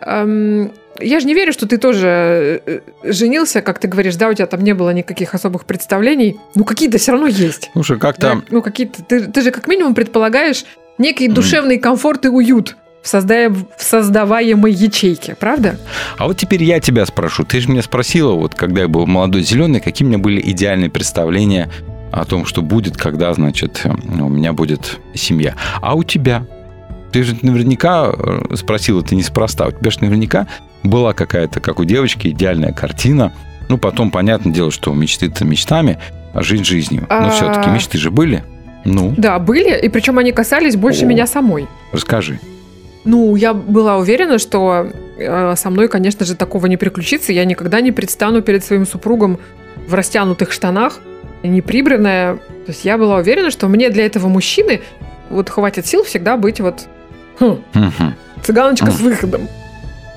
ам, 0.00 0.72
я 1.00 1.20
же 1.20 1.26
не 1.26 1.34
верю, 1.34 1.52
что 1.52 1.66
ты 1.68 1.78
тоже 1.78 2.62
э, 2.66 2.80
женился, 3.04 3.62
как 3.62 3.78
ты 3.78 3.88
говоришь, 3.88 4.16
да, 4.16 4.28
у 4.28 4.34
тебя 4.34 4.46
там 4.46 4.62
не 4.62 4.74
было 4.74 4.90
никаких 4.90 5.34
особых 5.34 5.64
представлений. 5.64 6.38
Ну, 6.54 6.64
какие-то 6.64 6.98
все 6.98 7.12
равно 7.12 7.26
есть. 7.26 7.70
Слушай, 7.72 7.98
Да, 7.98 8.06
как-то... 8.06 8.42
ну, 8.50 8.62
какие-то. 8.62 9.02
Ты, 9.02 9.26
ты 9.26 9.40
же 9.42 9.50
как 9.50 9.66
минимум 9.68 9.94
предполагаешь 9.94 10.64
некий 10.98 11.28
душевный 11.28 11.78
комфорт 11.78 12.24
и 12.24 12.28
уют 12.28 12.76
в, 13.06 13.14
созда- 13.14 13.54
в 13.76 13.82
создаваемой 13.82 14.72
ячейке, 14.72 15.36
правда? 15.38 15.78
А 16.18 16.26
вот 16.26 16.36
теперь 16.36 16.64
я 16.64 16.80
тебя 16.80 17.06
спрошу. 17.06 17.44
Ты 17.44 17.60
же 17.60 17.68
меня 17.68 17.82
спросила, 17.82 18.32
вот 18.32 18.54
когда 18.56 18.82
я 18.82 18.88
был 18.88 19.06
молодой 19.06 19.42
зеленый, 19.42 19.80
какие 19.80 20.04
у 20.06 20.08
меня 20.08 20.18
были 20.18 20.40
идеальные 20.50 20.90
представления 20.90 21.70
о 22.12 22.24
том, 22.24 22.44
что 22.46 22.62
будет, 22.62 22.96
когда, 22.96 23.32
значит, 23.32 23.82
э, 23.84 23.90
у 23.90 24.28
меня 24.28 24.52
будет 24.52 24.98
семья. 25.14 25.54
А 25.80 25.94
у 25.94 26.02
тебя? 26.02 26.46
Ты 27.12 27.22
же 27.22 27.36
наверняка 27.42 28.10
э, 28.12 28.56
спросила, 28.56 29.02
ты 29.02 29.14
неспроста. 29.14 29.66
У 29.68 29.70
тебя 29.70 29.90
же 29.90 29.98
наверняка 30.00 30.48
была 30.82 31.12
какая-то, 31.12 31.60
как 31.60 31.78
у 31.78 31.84
девочки, 31.84 32.28
идеальная 32.28 32.72
картина. 32.72 33.32
Ну, 33.68 33.78
потом, 33.78 34.10
понятное 34.10 34.52
дело, 34.52 34.70
что 34.72 34.92
мечты-то 34.92 35.44
мечтами, 35.44 35.98
а 36.34 36.42
жизнь 36.42 36.64
жизнью. 36.64 37.06
Но 37.08 37.26
А. 37.26 37.30
все-таки 37.30 37.70
мечты 37.70 37.98
же 37.98 38.10
были. 38.10 38.42
Ну, 38.84 39.14
Да, 39.16 39.38
были, 39.38 39.78
и 39.80 39.88
причем 39.88 40.18
они 40.18 40.32
касались 40.32 40.74
больше 40.76 41.04
О. 41.04 41.06
меня 41.08 41.26
самой. 41.26 41.66
расскажи. 41.92 42.40
Ну, 43.06 43.36
я 43.36 43.54
была 43.54 43.98
уверена, 43.98 44.38
что 44.38 44.90
э, 45.16 45.54
со 45.56 45.70
мной, 45.70 45.88
конечно 45.88 46.26
же, 46.26 46.34
такого 46.34 46.66
не 46.66 46.76
приключится. 46.76 47.32
Я 47.32 47.44
никогда 47.44 47.80
не 47.80 47.92
предстану 47.92 48.42
перед 48.42 48.64
своим 48.64 48.84
супругом 48.84 49.38
в 49.86 49.94
растянутых 49.94 50.50
штанах, 50.50 50.98
не 51.44 51.62
прибранная. 51.62 52.36
То 52.36 52.72
есть 52.72 52.84
я 52.84 52.98
была 52.98 53.18
уверена, 53.18 53.50
что 53.50 53.68
мне 53.68 53.90
для 53.90 54.04
этого 54.06 54.26
мужчины 54.26 54.82
вот 55.30 55.48
хватит 55.48 55.86
сил 55.86 56.02
всегда 56.02 56.36
быть 56.36 56.60
вот 56.60 56.86
хм, 57.38 57.62
цыганочка 58.42 58.90
с 58.90 59.00
выходом. 59.00 59.48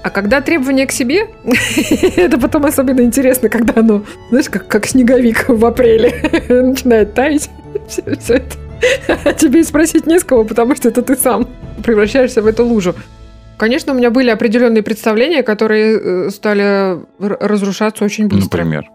А 0.01 0.09
когда 0.09 0.41
требования 0.41 0.87
к 0.87 0.91
себе, 0.91 1.27
это 2.15 2.39
потом 2.39 2.65
особенно 2.65 3.01
интересно, 3.01 3.49
когда 3.49 3.81
оно, 3.81 4.03
знаешь, 4.29 4.49
как, 4.49 4.67
как 4.67 4.87
снеговик 4.87 5.47
в 5.47 5.63
апреле 5.63 6.13
начинает 6.49 7.13
таять. 7.13 7.49
Все, 7.87 8.01
это. 8.01 8.68
Тебе 9.37 9.61
и 9.61 9.63
спросить 9.63 10.05
не 10.07 10.19
с 10.19 10.23
кого, 10.23 10.43
потому 10.43 10.75
что 10.75 10.89
это 10.89 11.01
ты 11.01 11.15
сам 11.15 11.47
превращаешься 11.83 12.41
в 12.41 12.47
эту 12.47 12.65
лужу. 12.65 12.95
Конечно, 13.57 13.93
у 13.93 13.95
меня 13.95 14.09
были 14.09 14.29
определенные 14.29 14.83
представления, 14.83 15.43
которые 15.43 15.99
э, 15.99 16.29
стали 16.29 16.99
разрушаться 17.19 18.05
очень 18.05 18.27
быстро. 18.27 18.59
Например. 18.59 18.89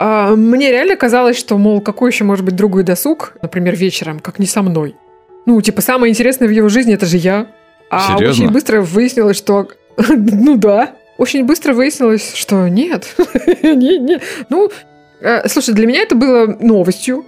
А, 0.00 0.34
мне 0.34 0.70
реально 0.70 0.96
казалось, 0.96 1.36
что, 1.36 1.56
мол, 1.58 1.80
какой 1.80 2.10
еще 2.10 2.24
может 2.24 2.44
быть 2.44 2.56
другой 2.56 2.82
досуг, 2.82 3.34
например, 3.42 3.76
вечером, 3.76 4.20
как 4.20 4.38
не 4.38 4.46
со 4.46 4.62
мной. 4.62 4.96
Ну, 5.46 5.60
типа, 5.60 5.82
самое 5.82 6.10
интересное 6.10 6.48
в 6.48 6.50
его 6.50 6.68
жизни 6.68 6.94
это 6.94 7.06
же 7.06 7.16
я. 7.16 7.46
А 7.90 8.16
Серьезно? 8.16 8.44
очень 8.44 8.52
быстро 8.52 8.80
выяснилось, 8.82 9.36
что... 9.36 9.68
Ну 10.08 10.56
да. 10.56 10.94
Очень 11.16 11.44
быстро 11.44 11.72
выяснилось, 11.72 12.34
что 12.34 12.68
нет. 12.68 13.14
Не- 13.62 13.98
не. 13.98 14.20
Ну, 14.50 14.70
э, 15.20 15.48
слушай, 15.48 15.74
для 15.74 15.86
меня 15.86 16.02
это 16.02 16.14
было 16.14 16.46
новостью. 16.60 17.24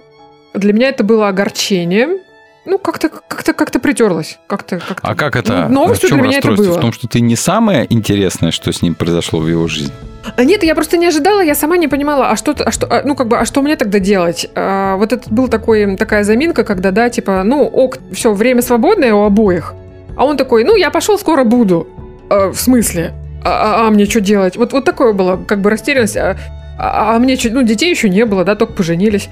Для 0.53 0.73
меня 0.73 0.89
это 0.89 1.03
было 1.03 1.27
огорчением. 1.27 2.19
Ну, 2.63 2.77
как-то 2.77 3.09
как-то 3.09 3.53
как-то 3.53 3.79
притерлось. 3.79 4.37
Как-то, 4.47 4.77
как-то. 4.79 5.07
А 5.07 5.15
как 5.15 5.35
это? 5.35 5.67
Ну, 5.67 5.85
новостью 5.85 6.07
в 6.07 6.09
чем 6.11 6.19
для 6.19 6.27
меня 6.27 6.37
это 6.37 6.51
было. 6.51 6.77
В 6.77 6.81
том, 6.81 6.93
что 6.93 7.07
ты 7.07 7.19
не 7.19 7.35
самое 7.35 7.87
интересное, 7.89 8.51
что 8.51 8.71
с 8.71 8.83
ним 8.83 8.93
произошло 8.93 9.39
в 9.39 9.47
его 9.47 9.67
жизни. 9.67 9.93
А 10.37 10.43
Нет, 10.43 10.61
я 10.63 10.75
просто 10.75 10.97
не 10.97 11.07
ожидала, 11.07 11.41
я 11.41 11.55
сама 11.55 11.77
не 11.77 11.87
понимала, 11.87 12.29
а 12.29 12.35
что, 12.35 12.55
а 12.63 12.71
что, 12.71 12.85
а, 12.85 13.01
ну 13.03 13.15
как 13.15 13.27
бы, 13.27 13.39
а 13.39 13.45
что 13.45 13.63
мне 13.63 13.75
тогда 13.75 13.97
делать? 13.97 14.47
А, 14.53 14.95
вот 14.97 15.11
это 15.11 15.27
был 15.33 15.47
такой, 15.47 15.97
такая 15.97 16.23
заминка, 16.23 16.63
когда, 16.63 16.91
да, 16.91 17.09
типа, 17.09 17.41
ну, 17.43 17.63
ок, 17.65 17.97
все, 18.13 18.31
время 18.31 18.61
свободное 18.61 19.15
у 19.15 19.23
обоих. 19.23 19.73
А 20.15 20.25
он 20.25 20.37
такой, 20.37 20.63
ну, 20.63 20.75
я 20.75 20.91
пошел, 20.91 21.17
скоро 21.17 21.43
буду. 21.43 21.87
«А, 22.29 22.51
в 22.51 22.59
смысле? 22.59 23.13
А, 23.43 23.49
а- 23.49 23.87
а 23.87 23.89
мне 23.89 24.05
что 24.05 24.21
делать? 24.21 24.55
Вот, 24.55 24.71
вот 24.71 24.85
такое 24.85 25.13
было, 25.13 25.37
как 25.43 25.61
бы 25.61 25.71
растерянность. 25.71 26.15
А, 26.15 26.37
а- 26.77 27.15
а 27.15 27.19
мне 27.19 27.35
что, 27.37 27.49
ну, 27.49 27.63
детей 27.63 27.89
еще 27.89 28.07
не 28.07 28.23
было, 28.25 28.43
да, 28.45 28.55
только 28.55 28.73
поженились. 28.73 29.27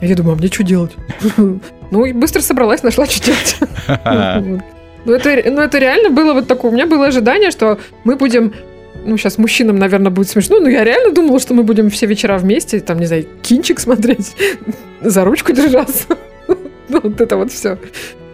А 0.00 0.06
Я 0.06 0.16
думаю, 0.16 0.34
а 0.34 0.36
мне 0.36 0.48
что 0.48 0.62
делать? 0.62 0.92
Ну, 1.92 2.04
и 2.04 2.12
быстро 2.12 2.40
собралась, 2.40 2.84
нашла, 2.84 3.06
что 3.06 3.26
делать. 3.26 3.56
Ну 5.06 5.14
это, 5.14 5.50
ну, 5.50 5.62
это 5.62 5.78
реально 5.78 6.10
было 6.10 6.34
вот 6.34 6.46
такое. 6.46 6.70
У 6.70 6.74
меня 6.74 6.86
было 6.86 7.06
ожидание, 7.06 7.50
что 7.50 7.78
мы 8.04 8.16
будем... 8.16 8.52
Ну, 9.06 9.16
сейчас 9.16 9.38
мужчинам, 9.38 9.78
наверное, 9.78 10.10
будет 10.10 10.28
смешно, 10.28 10.60
но 10.60 10.68
я 10.68 10.84
реально 10.84 11.14
думала, 11.14 11.40
что 11.40 11.54
мы 11.54 11.62
будем 11.62 11.88
все 11.88 12.04
вечера 12.04 12.36
вместе, 12.36 12.80
там, 12.80 12.98
не 12.98 13.06
знаю, 13.06 13.26
кинчик 13.42 13.80
смотреть, 13.80 14.36
за 15.00 15.24
ручку 15.24 15.52
держаться. 15.52 16.18
Ну, 16.46 17.00
Вот 17.02 17.18
это 17.20 17.36
вот 17.36 17.50
все. 17.50 17.78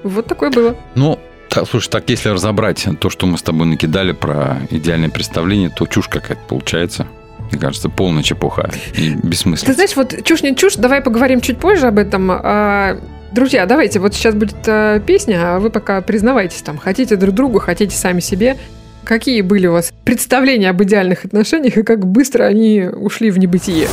Вот 0.02 0.26
такое 0.26 0.50
было. 0.50 0.74
Ну, 0.96 1.20
так, 1.48 1.68
слушай, 1.68 1.88
так 1.88 2.10
если 2.10 2.30
разобрать 2.30 2.84
то, 2.98 3.10
что 3.10 3.26
мы 3.26 3.38
с 3.38 3.42
тобой 3.42 3.66
накидали 3.66 4.12
про 4.12 4.56
идеальное 4.70 5.08
представление, 5.08 5.70
то 5.70 5.86
чушь 5.86 6.08
какая-то 6.08 6.42
получается. 6.48 7.06
Мне 7.56 7.62
кажется, 7.62 7.88
полная 7.88 8.22
чепуха 8.22 8.70
и 8.92 9.12
Ты 9.14 9.26
бессмыслица. 9.26 9.72
знаешь, 9.72 9.96
вот 9.96 10.22
чушь 10.24 10.42
не 10.42 10.54
чушь, 10.54 10.74
давай 10.74 11.00
поговорим 11.00 11.40
чуть 11.40 11.56
позже 11.58 11.86
об 11.86 11.98
этом. 11.98 12.30
А, 12.30 12.98
Друзья, 13.32 13.64
давайте, 13.64 13.98
вот 13.98 14.14
сейчас 14.14 14.34
будет 14.34 14.56
э, 14.66 15.00
песня, 15.06 15.56
а 15.56 15.58
вы 15.58 15.70
пока 15.70 16.00
признавайтесь 16.02 16.60
там, 16.62 16.76
хотите 16.76 17.16
друг 17.16 17.34
другу, 17.34 17.58
хотите 17.58 17.96
сами 17.96 18.20
себе. 18.20 18.56
Какие 19.04 19.40
были 19.40 19.66
у 19.66 19.72
вас 19.72 19.92
представления 20.04 20.68
об 20.68 20.82
идеальных 20.82 21.24
отношениях 21.24 21.78
и 21.78 21.82
как 21.82 22.06
быстро 22.06 22.44
они 22.44 22.82
ушли 22.82 23.30
в 23.30 23.38
небытие? 23.38 23.88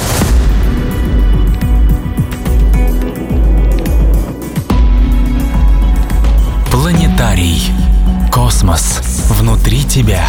Планетарий. 6.69 7.71
Космос 8.31 8.99
внутри 9.29 9.83
тебя. 9.83 10.25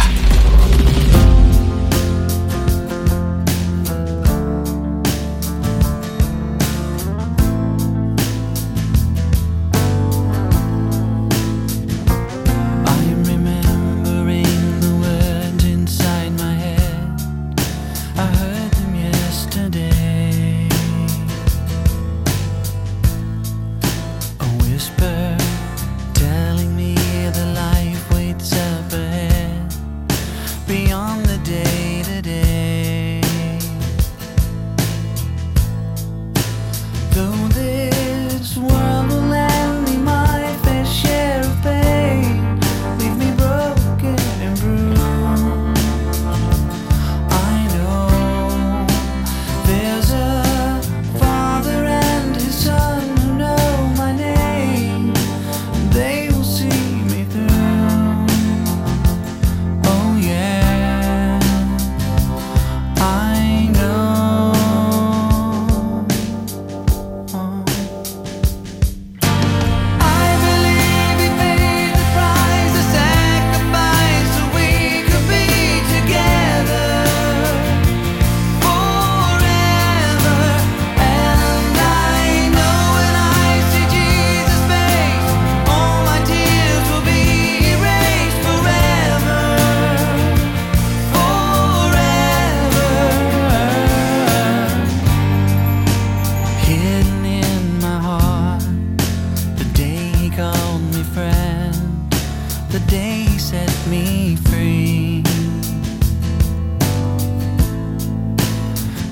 Set 103.55 103.87
me 103.87 104.35
free. 104.49 105.23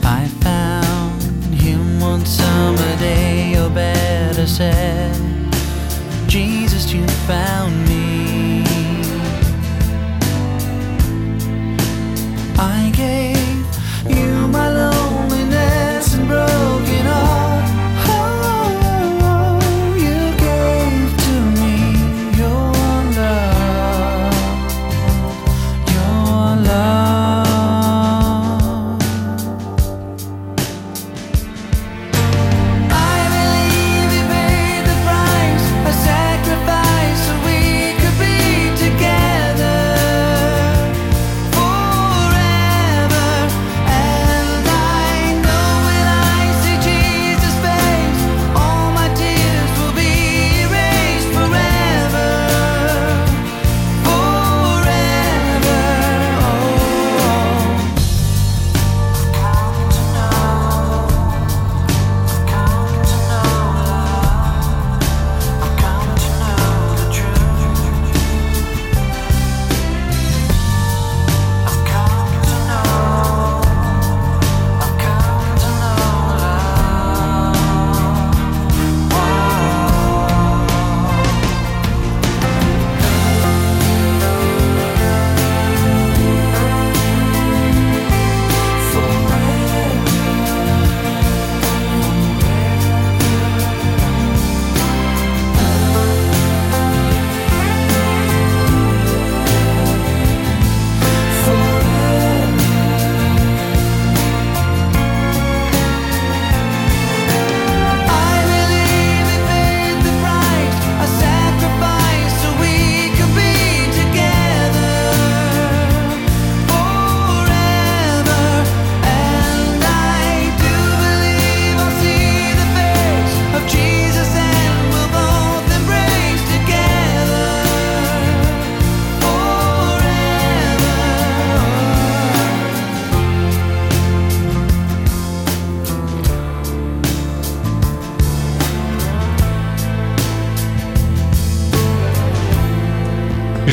I 0.03 0.27
found 0.47 1.21
him 1.65 2.01
one 2.01 2.25
summer 2.25 2.93
day, 2.97 3.55
or 3.61 3.69
better 3.69 4.45
said, 4.45 5.15
Jesus, 6.27 6.91
you 6.91 7.07
found 7.27 7.73
me. 7.77 7.82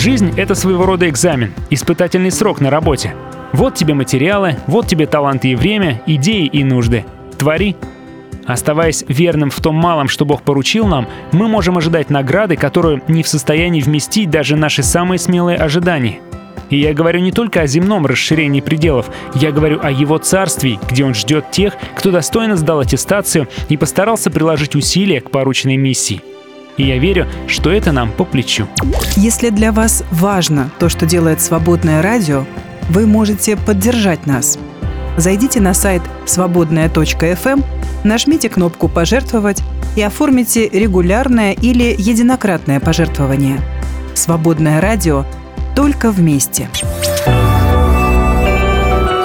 Жизнь— 0.02 0.32
это 0.38 0.54
своего 0.54 0.86
рода 0.86 1.10
экзамен, 1.10 1.52
испытательный 1.68 2.30
срок 2.30 2.62
на 2.62 2.70
работе. 2.70 3.14
Вот 3.52 3.74
тебе 3.74 3.92
материалы, 3.92 4.56
вот 4.66 4.86
тебе 4.86 5.04
таланты 5.04 5.48
и 5.48 5.54
время, 5.54 6.00
идеи 6.06 6.46
и 6.46 6.64
нужды. 6.64 7.04
Твори. 7.36 7.76
Оставаясь 8.46 9.04
верным 9.08 9.50
в 9.50 9.60
том 9.60 9.74
малом, 9.74 10.08
что 10.08 10.24
Бог 10.24 10.40
поручил 10.40 10.86
нам, 10.86 11.06
мы 11.32 11.48
можем 11.48 11.76
ожидать 11.76 12.08
награды, 12.08 12.56
которую 12.56 13.02
не 13.08 13.22
в 13.22 13.28
состоянии 13.28 13.82
вместить 13.82 14.30
даже 14.30 14.56
наши 14.56 14.82
самые 14.82 15.18
смелые 15.18 15.58
ожидания. 15.58 16.20
И 16.70 16.78
я 16.78 16.94
говорю 16.94 17.20
не 17.20 17.30
только 17.30 17.60
о 17.60 17.66
земном 17.66 18.06
расширении 18.06 18.62
пределов, 18.62 19.10
я 19.34 19.52
говорю 19.52 19.80
о 19.82 19.90
его 19.90 20.16
царстве, 20.16 20.78
где 20.88 21.04
он 21.04 21.12
ждет 21.12 21.50
тех, 21.50 21.74
кто 21.94 22.10
достойно 22.10 22.56
сдал 22.56 22.80
аттестацию 22.80 23.48
и 23.68 23.76
постарался 23.76 24.30
приложить 24.30 24.74
усилия 24.74 25.20
к 25.20 25.30
порученной 25.30 25.76
миссии. 25.76 26.22
И 26.76 26.84
я 26.84 26.98
верю, 26.98 27.26
что 27.46 27.70
это 27.70 27.92
нам 27.92 28.12
по 28.12 28.24
плечу. 28.24 28.66
Если 29.16 29.50
для 29.50 29.72
вас 29.72 30.04
важно 30.10 30.70
то, 30.78 30.88
что 30.88 31.06
делает 31.06 31.40
свободное 31.40 32.02
радио, 32.02 32.44
вы 32.88 33.06
можете 33.06 33.56
поддержать 33.56 34.26
нас. 34.26 34.58
Зайдите 35.16 35.60
на 35.60 35.74
сайт 35.74 36.02
свободная.фм, 36.26 37.62
нажмите 38.04 38.48
кнопку 38.48 38.88
«Пожертвовать» 38.88 39.62
и 39.96 40.02
оформите 40.02 40.68
регулярное 40.68 41.52
или 41.52 41.94
единократное 41.98 42.80
пожертвование. 42.80 43.58
Свободное 44.14 44.80
радио 44.80 45.24
только 45.74 46.10
вместе. 46.10 46.68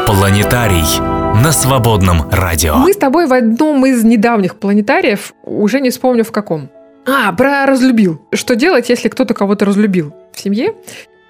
Планетарий 0.05 0.99
на 1.43 1.51
свободном 1.51 2.29
радио. 2.31 2.75
Мы 2.75 2.93
с 2.93 2.97
тобой 2.97 3.27
в 3.27 3.33
одном 3.33 3.85
из 3.85 4.03
недавних 4.03 4.55
планетариев, 4.55 5.33
уже 5.43 5.79
не 5.81 5.89
вспомню 5.89 6.23
в 6.23 6.31
каком. 6.31 6.69
А, 7.07 7.31
про 7.33 7.65
разлюбил. 7.65 8.21
Что 8.33 8.55
делать, 8.55 8.89
если 8.89 9.09
кто-то 9.09 9.33
кого-то 9.33 9.65
разлюбил 9.65 10.13
в 10.33 10.39
семье? 10.39 10.73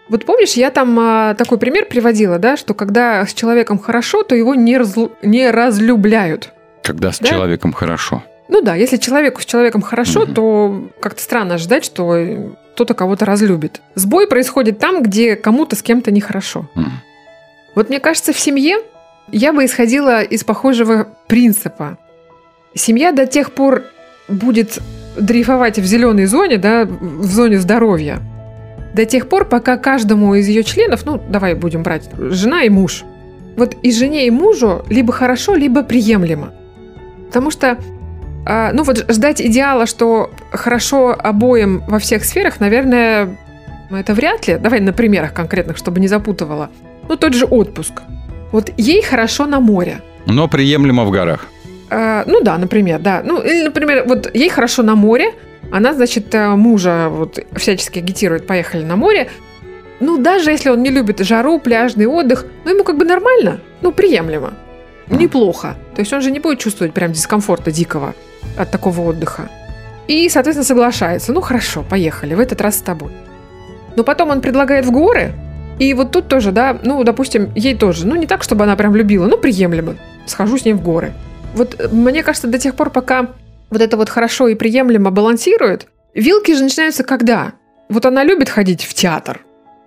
Вот 0.08 0.26
помнишь, 0.26 0.54
я 0.54 0.70
там 0.72 0.98
а, 1.00 1.34
такой 1.36 1.58
пример 1.58 1.86
приводила, 1.86 2.38
да, 2.38 2.58
что 2.58 2.74
когда 2.74 3.26
с 3.26 3.34
человеком 3.34 3.80
хорошо, 3.80 4.24
то 4.24 4.36
его 4.36 4.54
не, 4.56 4.76
разлу- 4.78 5.12
не 5.24 5.50
разлюбляют. 5.50 6.54
Когда 6.84 7.12
с 7.12 7.20
Да? 7.20 7.28
человеком 7.28 7.74
хорошо. 7.74 8.24
Ну 8.48 8.62
да, 8.62 8.76
если 8.76 8.98
человеку 8.98 9.42
с 9.42 9.46
человеком 9.46 9.82
хорошо, 9.82 10.22
Мгм. 10.22 10.34
то 10.36 10.90
как-то 11.02 11.22
странно 11.22 11.58
ждать, 11.58 11.84
что 11.84 12.54
кто-то 12.74 12.94
кого-то 12.94 13.26
разлюбит. 13.26 13.82
Сбой 13.96 14.28
происходит 14.28 14.78
там, 14.80 15.02
где 15.02 15.36
кому-то 15.36 15.76
с 15.76 15.82
кем-то 15.82 16.12
нехорошо. 16.12 16.70
Мгм. 16.76 16.92
Вот 17.74 17.90
мне 17.90 18.00
кажется, 18.00 18.32
в 18.34 18.40
семье 18.40 18.78
я 19.32 19.52
бы 19.52 19.66
исходила 19.66 20.22
из 20.22 20.44
похожего 20.44 21.08
принципа. 21.28 21.98
Семья 22.76 23.12
до 23.12 23.26
тех 23.26 23.52
пор 23.54 23.84
будет 24.28 24.78
дрейфовать 25.18 25.80
в 25.80 25.86
зеленой 25.86 26.26
зоне, 26.26 26.58
да, 26.58 26.86
в 26.86 27.26
зоне 27.26 27.60
здоровья, 27.60 28.20
до 28.94 29.06
тех 29.06 29.28
пор, 29.28 29.46
пока 29.46 29.78
каждому 29.78 30.36
из 30.36 30.48
ее 30.48 30.64
членов, 30.64 31.06
ну, 31.06 31.22
давай 31.30 31.54
будем 31.54 31.84
брать, 31.84 32.10
жена 32.18 32.64
и 32.64 32.70
муж. 32.70 33.04
Вот 33.58 33.76
и 33.84 33.92
жене, 33.92 34.28
и 34.28 34.32
мужу 34.32 34.86
либо 34.90 35.14
хорошо, 35.14 35.56
либо 35.56 35.84
приемлемо. 35.84 36.54
Потому 37.28 37.52
что, 37.52 37.78
а, 38.46 38.72
ну 38.74 38.84
вот 38.84 39.06
ждать 39.12 39.42
идеала, 39.42 39.86
что 39.86 40.32
хорошо 40.52 41.16
обоим 41.18 41.84
во 41.88 42.00
всех 42.00 42.24
сферах, 42.24 42.60
наверное, 42.60 43.38
это 43.92 44.14
вряд 44.14 44.48
ли. 44.48 44.58
Давай 44.58 44.80
на 44.80 44.94
примерах 44.94 45.34
конкретных, 45.34 45.78
чтобы 45.78 46.00
не 46.00 46.08
запутывала. 46.08 46.70
Ну, 47.08 47.18
тот 47.18 47.34
же 47.34 47.46
отпуск. 47.46 48.02
Вот 48.52 48.72
ей 48.78 49.02
хорошо 49.02 49.46
на 49.46 49.60
море. 49.60 50.02
Но 50.26 50.48
приемлемо 50.48 51.06
в 51.06 51.12
горах. 51.12 51.48
А, 51.90 52.24
ну 52.26 52.42
да, 52.42 52.58
например, 52.58 53.00
да. 53.00 53.22
Ну, 53.24 53.42
или, 53.42 53.64
например, 53.64 54.06
вот 54.08 54.34
ей 54.34 54.50
хорошо 54.50 54.84
на 54.84 54.96
море, 54.96 55.34
она, 55.72 55.94
значит, 55.94 56.34
э, 56.34 56.50
мужа 56.56 57.10
вот 57.10 57.40
всячески 57.56 58.00
агитирует, 58.00 58.48
поехали 58.48 58.84
на 58.84 58.96
море. 58.96 59.30
Ну, 60.00 60.18
даже 60.18 60.52
если 60.52 60.70
он 60.70 60.84
не 60.84 60.90
любит 60.90 61.20
жару, 61.20 61.60
пляжный 61.60 62.06
отдых, 62.06 62.46
ну, 62.66 62.72
ему 62.72 62.84
как 62.84 62.98
бы 62.98 63.06
нормально, 63.06 63.60
ну, 63.82 63.92
приемлемо, 63.92 64.54
неплохо. 65.08 65.76
То 65.96 66.02
есть 66.02 66.12
он 66.12 66.22
же 66.22 66.32
не 66.32 66.40
будет 66.40 66.60
чувствовать 66.60 66.94
прям 66.94 67.14
дискомфорта 67.14 67.72
дикого 67.72 68.14
от 68.58 68.72
такого 68.72 69.02
отдыха. 69.02 69.50
И, 70.08 70.30
соответственно, 70.30 70.66
соглашается. 70.66 71.34
Ну, 71.34 71.42
хорошо, 71.42 71.84
поехали, 71.88 72.36
в 72.36 72.40
этот 72.40 72.62
раз 72.62 72.78
с 72.78 72.82
тобой. 72.82 73.12
Но 73.96 74.04
потом 74.04 74.30
он 74.30 74.42
предлагает 74.42 74.86
в 74.86 74.92
горы, 74.92 75.34
и 75.80 75.94
вот 75.94 76.12
тут 76.12 76.28
тоже, 76.28 76.52
да, 76.52 76.78
ну, 76.84 77.04
допустим, 77.04 77.52
ей 77.56 77.76
тоже, 77.76 78.08
ну, 78.08 78.16
не 78.16 78.28
так, 78.28 78.44
чтобы 78.44 78.64
она 78.64 78.76
прям 78.76 78.96
любила, 78.96 79.28
ну, 79.28 79.38
приемлемо, 79.38 79.96
схожу 80.26 80.58
с 80.58 80.66
ним 80.66 80.78
в 80.78 80.84
горы. 80.84 81.14
Вот 81.56 81.76
э, 81.80 81.88
мне 81.88 82.22
кажется, 82.24 82.48
до 82.48 82.60
тех 82.60 82.76
пор, 82.76 82.92
пока 82.92 83.34
вот 83.70 83.82
это 83.82 83.98
вот 83.98 84.10
хорошо 84.10 84.48
и 84.48 84.56
приемлемо 84.56 85.10
балансирует, 85.10 85.88
вилки 86.14 86.54
же 86.54 86.64
начинаются 86.64 87.04
когда? 87.04 87.54
Вот 87.90 88.06
она 88.06 88.24
любит 88.24 88.50
ходить 88.50 88.84
в 88.84 88.94
театр, 88.94 89.42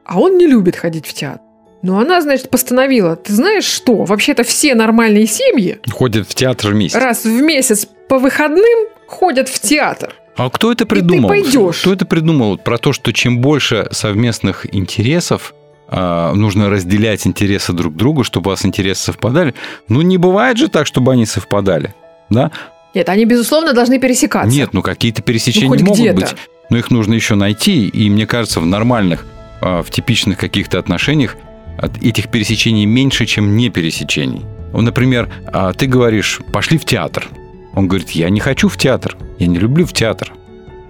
а 0.05 0.19
он 0.19 0.37
не 0.37 0.47
любит 0.47 0.77
ходить 0.77 1.07
в 1.07 1.13
театр. 1.13 1.41
Но 1.83 2.01
она, 2.01 2.21
значит, 2.21 2.51
постановила, 2.51 3.15
ты 3.15 3.33
знаешь 3.33 3.65
что, 3.65 4.05
вообще-то 4.05 4.43
все 4.43 4.75
нормальные 4.75 5.27
семьи 5.27 5.79
Ходят 5.89 6.29
в 6.29 6.35
театр 6.35 6.73
вместе. 6.73 6.99
раз 6.99 7.25
в 7.25 7.41
месяц 7.41 7.87
по 8.09 8.19
выходным 8.19 8.89
ходят 9.07 9.49
в 9.49 9.61
театр. 9.61 10.15
А 10.37 10.51
кто 10.51 10.73
это 10.73 10.87
придумал? 10.87 11.29
пойдешь. 11.29 11.81
Кто 11.81 11.93
это 11.93 12.05
придумал? 12.05 12.59
Про 12.59 12.79
то, 12.79 12.93
что 12.93 13.13
чем 13.13 13.41
больше 13.41 13.89
совместных 13.93 14.73
интересов, 14.75 15.55
нужно 15.91 16.69
разделять 16.69 17.27
интересы 17.27 17.73
друг 17.73 17.95
другу, 17.97 18.23
чтобы 18.23 18.49
у 18.49 18.51
вас 18.51 18.65
интересы 18.65 19.05
совпадали. 19.05 19.55
Ну, 19.89 20.03
не 20.03 20.19
бывает 20.19 20.59
же 20.59 20.69
так, 20.69 20.87
чтобы 20.87 21.13
они 21.13 21.25
совпадали. 21.25 21.95
Да? 22.31 22.51
Нет, 22.95 23.09
они, 23.09 23.25
безусловно, 23.25 23.73
должны 23.75 23.99
пересекаться. 23.99 24.51
Нет, 24.51 24.73
ну 24.73 24.83
какие-то 24.83 25.23
пересечения 25.23 25.79
Ну, 25.79 25.85
могут 25.85 26.15
быть, 26.15 26.35
но 26.71 26.79
их 26.79 26.91
нужно 26.91 27.15
еще 27.15 27.35
найти. 27.35 27.87
И 27.89 28.11
мне 28.11 28.27
кажется, 28.27 28.61
в 28.61 28.67
нормальных, 28.67 29.27
а, 29.61 29.83
в 29.83 29.91
типичных 29.91 30.39
каких-то 30.39 30.79
отношениях 30.79 31.37
от 31.79 32.03
этих 32.03 32.29
пересечений 32.29 32.87
меньше, 32.87 33.27
чем 33.27 33.57
не 33.57 33.71
пересечений. 33.71 34.45
Например, 34.73 35.29
а, 35.47 35.73
ты 35.73 35.87
говоришь, 35.87 36.41
пошли 36.53 36.79
в 36.79 36.85
театр. 36.85 37.29
Он 37.75 37.87
говорит, 37.87 38.11
я 38.11 38.31
не 38.31 38.41
хочу 38.41 38.69
в 38.69 38.77
театр, 38.77 39.17
я 39.39 39.47
не 39.47 39.59
люблю 39.59 39.87
в 39.87 39.93
театр. 39.93 40.33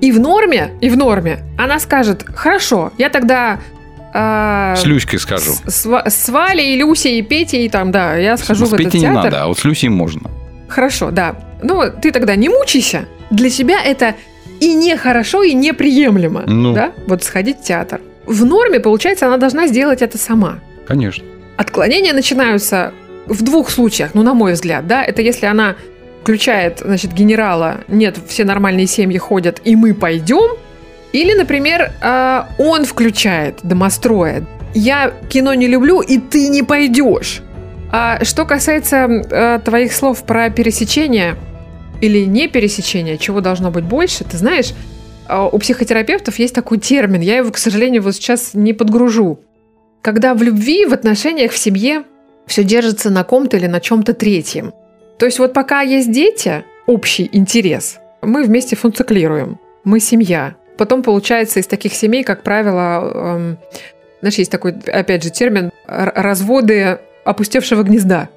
И 0.01 0.13
в 0.13 0.21
норме, 0.21 0.71
и 0.81 0.89
в 0.89 0.97
норме 0.97 1.41
она 1.59 1.79
скажет, 1.81 2.25
хорошо, 2.35 2.93
я 2.99 3.11
тогда... 3.11 3.61
а, 4.15 4.75
С 4.77 4.85
Люськой 4.87 5.19
скажу. 5.19 5.53
С, 5.67 5.87
с 5.87 6.15
с 6.15 6.29
Валей, 6.29 6.75
и 6.75 6.77
Люсей, 6.77 7.19
и 7.19 7.23
Петей, 7.23 7.69
там, 7.69 7.91
да, 7.91 8.17
я 8.17 8.37
схожу 8.37 8.67
С 8.67 8.71
в 8.71 8.75
этот 8.75 8.87
Петей 8.87 9.01
не 9.01 9.07
театр. 9.07 9.25
надо, 9.25 9.43
а 9.43 9.47
вот 9.49 9.59
с 9.59 9.65
Люсей 9.65 9.89
можно. 9.89 10.31
Хорошо, 10.69 11.11
да. 11.11 11.37
Ну, 11.63 11.83
ты 12.01 12.13
тогда 12.13 12.37
не 12.37 12.49
мучайся. 12.49 13.07
Для 13.31 13.51
тебя 13.51 13.83
это 13.83 14.15
и 14.61 14.75
не 14.75 14.97
хорошо, 14.97 15.43
и 15.43 15.55
неприемлемо. 15.55 16.45
Ну. 16.47 16.75
Да? 16.75 16.93
Вот 17.07 17.23
сходить 17.23 17.59
в 17.61 17.63
театр. 17.65 18.01
В 18.27 18.45
норме, 18.45 18.81
получается, 18.81 19.27
она 19.27 19.37
должна 19.37 19.67
сделать 19.69 20.03
это 20.03 20.19
сама. 20.19 20.61
Конечно. 20.87 21.25
Отклонения 21.57 22.13
начинаются 22.13 22.93
в 23.27 23.43
двух 23.43 23.71
случаях, 23.71 24.11
ну, 24.15 24.23
на 24.23 24.35
мой 24.35 24.53
взгляд, 24.53 24.87
да. 24.87 25.03
Это 25.03 25.23
если 25.23 25.47
она 25.47 25.77
включает, 26.23 26.81
значит, 26.85 27.13
генерала, 27.13 27.79
нет, 27.89 28.17
все 28.29 28.45
нормальные 28.45 28.87
семьи 28.87 29.19
ходят, 29.19 29.61
и 29.65 29.77
мы 29.77 29.95
пойдем. 29.95 30.57
Или, 31.13 31.35
например, 31.35 31.93
э, 32.01 32.43
он 32.59 32.85
включает 32.85 33.61
домостроя. 33.63 34.45
Я 34.75 35.13
кино 35.29 35.55
не 35.55 35.67
люблю, 35.67 36.01
и 36.01 36.19
ты 36.19 36.49
не 36.49 36.63
пойдешь. 36.63 37.43
А 37.91 38.23
что 38.25 38.45
касается 38.45 38.97
э, 39.07 39.61
твоих 39.65 39.93
слов 39.93 40.25
про 40.25 40.51
пересечение 40.51 41.37
или 42.01 42.25
не 42.25 42.49
пересечение, 42.49 43.17
чего 43.17 43.41
должно 43.41 43.71
быть 43.71 43.85
больше, 43.85 44.25
ты 44.25 44.37
знаешь, 44.37 44.75
э, 45.29 45.49
у 45.51 45.59
психотерапевтов 45.59 46.39
есть 46.39 46.55
такой 46.55 46.79
термин, 46.79 47.21
я 47.21 47.39
его, 47.39 47.51
к 47.51 47.59
сожалению, 47.59 48.03
вот 48.03 48.15
сейчас 48.15 48.53
не 48.53 48.75
подгружу. 48.75 49.41
Когда 50.03 50.35
в 50.35 50.43
любви, 50.43 50.85
в 50.85 50.93
отношениях, 50.93 51.53
в 51.53 51.59
семье 51.59 52.05
все 52.47 52.63
держится 52.63 53.11
на 53.11 53.25
ком-то 53.25 53.57
или 53.57 53.67
на 53.67 53.81
чем-то 53.81 54.13
третьем. 54.13 54.73
То 55.19 55.27
есть 55.27 55.39
вот 55.39 55.53
пока 55.53 55.81
есть 55.81 56.13
дети, 56.13 56.65
общий 56.87 57.29
интерес, 57.33 57.99
мы 58.23 58.45
вместе 58.45 58.77
функционируем, 58.77 59.59
мы 59.85 60.01
семья. 60.01 60.55
Потом 60.79 61.03
получается 61.03 61.61
из 61.61 61.67
таких 61.67 61.93
семей, 61.93 62.23
как 62.23 62.43
правило, 62.43 63.13
эм, 63.13 63.59
знаешь, 64.21 64.37
есть 64.37 64.51
такой, 64.51 64.73
опять 64.87 65.25
же, 65.25 65.31
термин 65.31 65.71
разводы 65.87 66.99
опустевшего 67.25 67.83
гнезда. 67.83 68.29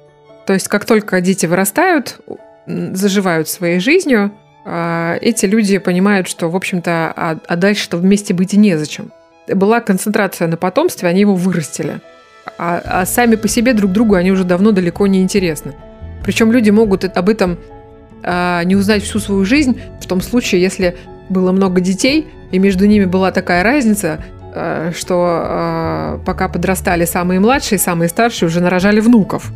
То 0.46 0.52
есть 0.52 0.68
как 0.68 0.84
только 0.84 1.20
дети 1.20 1.46
вырастают, 1.46 2.20
заживают 2.66 3.48
своей 3.48 3.78
жизнью, 3.78 4.32
а, 4.64 5.16
эти 5.20 5.46
люди 5.46 5.78
понимают, 5.78 6.28
что, 6.28 6.48
в 6.48 6.56
общем-то, 6.56 7.12
а, 7.14 7.38
а 7.46 7.56
дальше-то 7.56 7.96
вместе 7.96 8.34
быть 8.34 8.54
и 8.54 8.56
незачем. 8.56 9.12
Была 9.48 9.80
концентрация 9.80 10.48
на 10.48 10.56
потомстве, 10.56 11.08
они 11.08 11.20
его 11.20 11.34
вырастили. 11.34 12.00
А, 12.58 12.82
а 12.84 13.06
сами 13.06 13.36
по 13.36 13.48
себе 13.48 13.72
друг 13.72 13.92
другу 13.92 14.14
они 14.14 14.32
уже 14.32 14.44
давно 14.44 14.72
далеко 14.72 15.06
не 15.06 15.22
интересны. 15.22 15.74
Причем 16.24 16.52
люди 16.52 16.70
могут 16.70 17.04
об 17.04 17.28
этом 17.28 17.58
а, 18.22 18.62
не 18.64 18.76
узнать 18.76 19.02
всю 19.02 19.18
свою 19.18 19.44
жизнь 19.44 19.80
в 20.00 20.06
том 20.06 20.20
случае, 20.20 20.62
если 20.62 20.96
было 21.32 21.50
много 21.52 21.80
детей, 21.80 22.28
и 22.52 22.58
между 22.58 22.86
ними 22.86 23.06
была 23.06 23.32
такая 23.32 23.62
разница, 23.62 24.22
а, 24.54 24.92
что 24.94 25.14
а, 25.26 26.20
пока 26.24 26.48
подрастали 26.48 27.06
самые 27.06 27.40
младшие, 27.40 27.78
самые 27.78 28.08
старшие 28.08 28.48
уже 28.48 28.60
нарожали 28.60 29.00
внуков. 29.00 29.50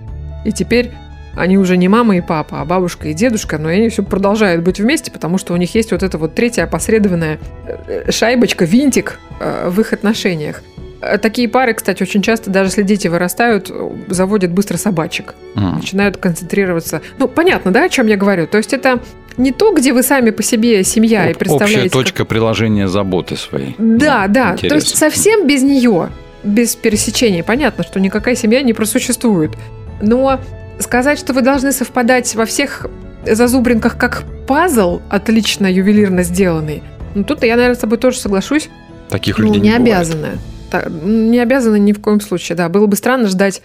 И 0.45 0.53
теперь 0.53 0.91
Они 1.37 1.59
уже 1.59 1.77
не 1.77 1.87
мама 1.87 2.17
и 2.17 2.23
папа, 2.23 2.63
а 2.63 2.65
бабушка 2.65 3.09
и 3.09 3.13
дедушка, 3.13 3.59
но 3.59 3.69
они 3.69 3.91
все 3.91 4.03
продолжают 4.03 4.65
быть 4.65 4.81
вместе, 4.81 5.11
потому 5.11 5.37
что 5.37 5.53
у 5.53 5.57
них 5.57 5.75
есть 5.75 5.93
вот 5.93 6.03
эта 6.03 6.17
вот 6.17 6.35
третья 6.35 6.65
опосредованная 6.65 7.39
э, 7.67 8.11
шайбочка, 8.11 8.65
винтик 8.65 9.19
э, 9.39 9.69
в 9.69 9.79
их 9.79 9.93
отношениях. 9.93 10.63
Э, 11.01 11.19
Такие 11.19 11.49
пары, 11.49 11.75
кстати, 11.75 12.03
очень 12.03 12.23
часто, 12.23 12.51
даже 12.51 12.71
если 12.71 12.83
дети 12.83 13.09
вырастают, 13.09 13.71
заводят 14.09 14.53
быстро 14.53 14.77
собачек. 14.77 15.35
М. 15.55 15.77
Начинают 15.77 16.17
концентрироваться. 16.17 17.03
Ну, 17.19 17.29
понятно, 17.29 17.71
да, 17.73 17.85
о 17.85 17.89
чем 17.89 18.07
я 18.07 18.17
говорю? 18.17 18.47
То 18.47 18.59
есть 18.59 18.73
это 18.73 19.01
не 19.37 19.53
то, 19.53 19.73
где 19.75 19.93
вы 19.93 20.03
сами 20.03 20.31
по 20.31 20.43
себе 20.43 20.83
семья 20.85 21.29
и 21.29 21.33
Об- 21.33 21.39
представляете... 21.39 21.79
Общая 21.81 21.91
как- 21.91 21.93
точка 21.93 22.25
приложения 22.25 22.89
заботы 22.89 23.37
своей. 23.37 23.75
Да, 23.79 24.27
да. 24.29 24.53
интересно. 24.53 24.69
То 24.69 24.75
есть 24.77 24.97
совсем 24.97 25.47
без 25.47 25.63
нее, 25.63 26.09
без 26.43 26.75
пересечений, 26.77 27.43
понятно, 27.43 27.85
что 27.85 28.01
никакая 28.01 28.35
семья 28.35 28.63
не 28.63 28.73
просуществует. 28.73 29.53
Но 30.01 30.41
сказать, 30.79 31.19
что 31.19 31.33
вы 31.33 31.43
должны 31.43 31.73
совпадать 31.73 32.35
во 32.35 32.47
всех 32.47 32.87
зазубринках 33.27 33.97
как 33.99 34.25
пазл, 34.47 35.01
отлично 35.11 35.67
ювелирно 35.71 36.23
сделанный, 36.23 36.83
ну 37.15 37.25
тут 37.25 37.43
я, 37.43 37.57
наверное, 37.57 37.75
с 37.77 37.81
тобой 37.81 37.99
тоже 37.99 38.19
соглашусь. 38.19 38.69
Таких 39.09 39.39
Ну, 39.39 39.47
людей 39.47 39.61
не 39.61 39.69
не 39.71 39.79
бывает. 39.79 40.39
Обязаны. 40.71 41.01
Та- 41.01 41.07
Не 41.09 41.39
обязаны 41.41 41.79
ни 41.79 41.93
в 41.93 42.01
коем 42.01 42.21
случае, 42.21 42.57
да. 42.57 42.69
Было 42.69 42.87
бы 42.87 42.97
странно 42.97 43.29
ждать 43.29 43.63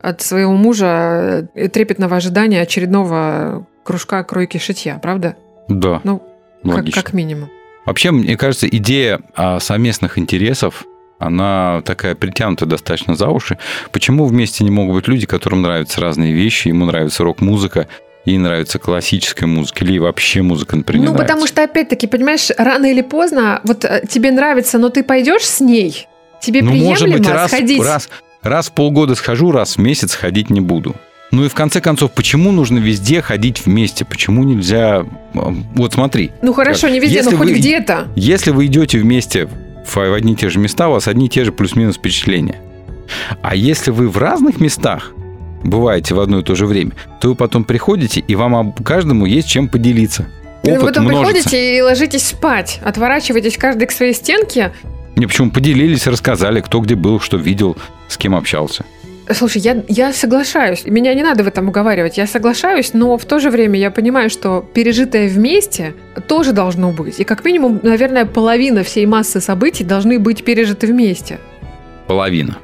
от 0.00 0.20
своего 0.22 0.52
мужа 0.52 1.48
э, 1.54 1.68
трепетного 1.68 2.16
ожидания 2.16 2.60
очередного 2.62 3.66
кружка 3.84 4.22
кройки 4.24 4.58
шитья, 4.58 4.98
правда? 5.02 5.36
Да, 5.68 6.00
Ну, 6.04 6.22
как, 6.64 6.84
как 6.92 7.12
минимум. 7.12 7.50
Вообще, 7.86 8.10
мне 8.10 8.36
кажется, 8.36 8.68
идея 8.68 9.20
а, 9.34 9.60
совместных 9.60 10.18
интересов, 10.18 10.84
она 11.18 11.82
такая 11.84 12.14
притянута 12.14 12.66
достаточно 12.66 13.16
за 13.16 13.28
уши. 13.28 13.58
Почему 13.92 14.26
вместе 14.26 14.62
не 14.62 14.70
могут 14.70 14.94
быть 14.96 15.08
люди, 15.08 15.26
которым 15.26 15.62
нравятся 15.62 16.00
разные 16.00 16.32
вещи, 16.34 16.68
ему 16.68 16.84
нравится 16.84 17.24
рок-музыка, 17.24 17.88
ей 18.24 18.36
нравится 18.38 18.78
классическая 18.78 19.46
музыка, 19.46 19.84
или 19.84 19.98
вообще 19.98 20.42
музыка, 20.42 20.76
например, 20.76 21.06
Ну, 21.06 21.12
потому 21.12 21.28
нравится. 21.40 21.48
что, 21.54 21.62
опять-таки, 21.64 22.06
понимаешь, 22.06 22.50
рано 22.58 22.86
или 22.86 23.00
поздно, 23.00 23.60
вот 23.64 23.84
э, 23.84 24.02
тебе 24.08 24.30
нравится, 24.32 24.78
но 24.78 24.90
ты 24.90 25.02
пойдешь 25.02 25.44
с 25.46 25.60
ней, 25.60 26.07
тебе 26.40 26.62
Ну, 26.62 26.70
приемлемо 26.70 26.90
может 26.90 27.10
быть, 27.10 27.28
раз, 27.28 27.50
сходить. 27.50 27.82
раз, 27.82 28.08
раз 28.42 28.68
в 28.68 28.72
полгода 28.72 29.14
схожу, 29.14 29.50
раз 29.52 29.76
в 29.76 29.78
месяц 29.78 30.14
ходить 30.14 30.50
не 30.50 30.60
буду. 30.60 30.94
Ну 31.30 31.44
и 31.44 31.48
в 31.48 31.54
конце 31.54 31.80
концов, 31.82 32.12
почему 32.12 32.52
нужно 32.52 32.78
везде 32.78 33.20
ходить 33.20 33.66
вместе? 33.66 34.04
Почему 34.06 34.44
нельзя... 34.44 35.04
м, 35.34 35.66
Вот 35.74 35.92
смотри, 35.92 36.30
Ну 36.40 36.54
хорошо, 36.54 36.88
не 36.88 37.00
везде, 37.00 37.16
Если 37.18 37.30
но 37.32 37.36
хоть 37.36 37.48
вы- 37.48 37.54
где-то. 37.58 38.08
Если 38.16 38.50
вы 38.50 38.66
идете 38.66 38.98
вместе 38.98 39.46
в 39.46 39.50
в 39.94 40.14
одни 40.14 40.34
и 40.34 40.36
те 40.36 40.48
же 40.50 40.58
места, 40.58 40.88
у 40.88 40.92
вас 40.92 41.08
одни 41.08 41.26
и 41.26 41.28
те 41.30 41.44
же 41.44 41.52
плюс-минус 41.52 41.96
впечатления. 41.96 42.56
А 43.42 43.54
если 43.54 43.90
вы 43.90 44.08
в 44.08 44.18
разных 44.18 44.60
местах 44.60 45.12
бываете 45.64 46.14
в 46.14 46.20
одно 46.20 46.40
и 46.40 46.42
то 46.42 46.54
же 46.54 46.66
время, 46.66 46.92
то 47.20 47.28
вы 47.28 47.34
потом 47.34 47.64
приходите, 47.64 48.20
и 48.20 48.34
вам 48.34 48.72
каждому 48.72 49.24
есть 49.26 49.48
чем 49.48 49.66
поделиться. 49.68 50.26
Вы 50.62 50.72
Опыт 50.72 50.88
потом 50.88 51.04
множится. 51.04 51.32
приходите 51.34 51.78
и 51.78 51.80
ложитесь 51.80 52.26
спать, 52.26 52.80
отворачиваетесь 52.84 53.56
каждый 53.56 53.86
к 53.86 53.92
своей 53.92 54.12
стенке. 54.12 54.72
Не, 55.18 55.26
почему 55.26 55.50
поделились, 55.50 56.06
рассказали, 56.06 56.60
кто 56.60 56.78
где 56.80 56.94
был, 56.94 57.18
что 57.18 57.36
видел, 57.36 57.76
с 58.08 58.16
кем 58.16 58.36
общался. 58.36 58.84
Слушай, 59.34 59.60
я, 59.60 59.82
я 59.88 60.12
соглашаюсь. 60.12 60.84
Меня 60.86 61.12
не 61.12 61.22
надо 61.22 61.42
в 61.42 61.48
этом 61.48 61.68
уговаривать. 61.68 62.16
Я 62.16 62.26
соглашаюсь, 62.26 62.94
но 62.94 63.18
в 63.18 63.24
то 63.24 63.40
же 63.40 63.50
время 63.50 63.78
я 63.78 63.90
понимаю, 63.90 64.30
что 64.30 64.64
пережитое 64.72 65.28
вместе 65.28 65.92
тоже 66.28 66.52
должно 66.52 66.92
быть. 66.92 67.18
И 67.20 67.24
как 67.24 67.44
минимум, 67.44 67.80
наверное, 67.82 68.24
половина 68.26 68.84
всей 68.84 69.06
массы 69.06 69.40
событий 69.40 69.82
должны 69.84 70.18
быть 70.20 70.44
пережиты 70.44 70.86
вместе. 70.86 71.40
Половина. 72.06 72.56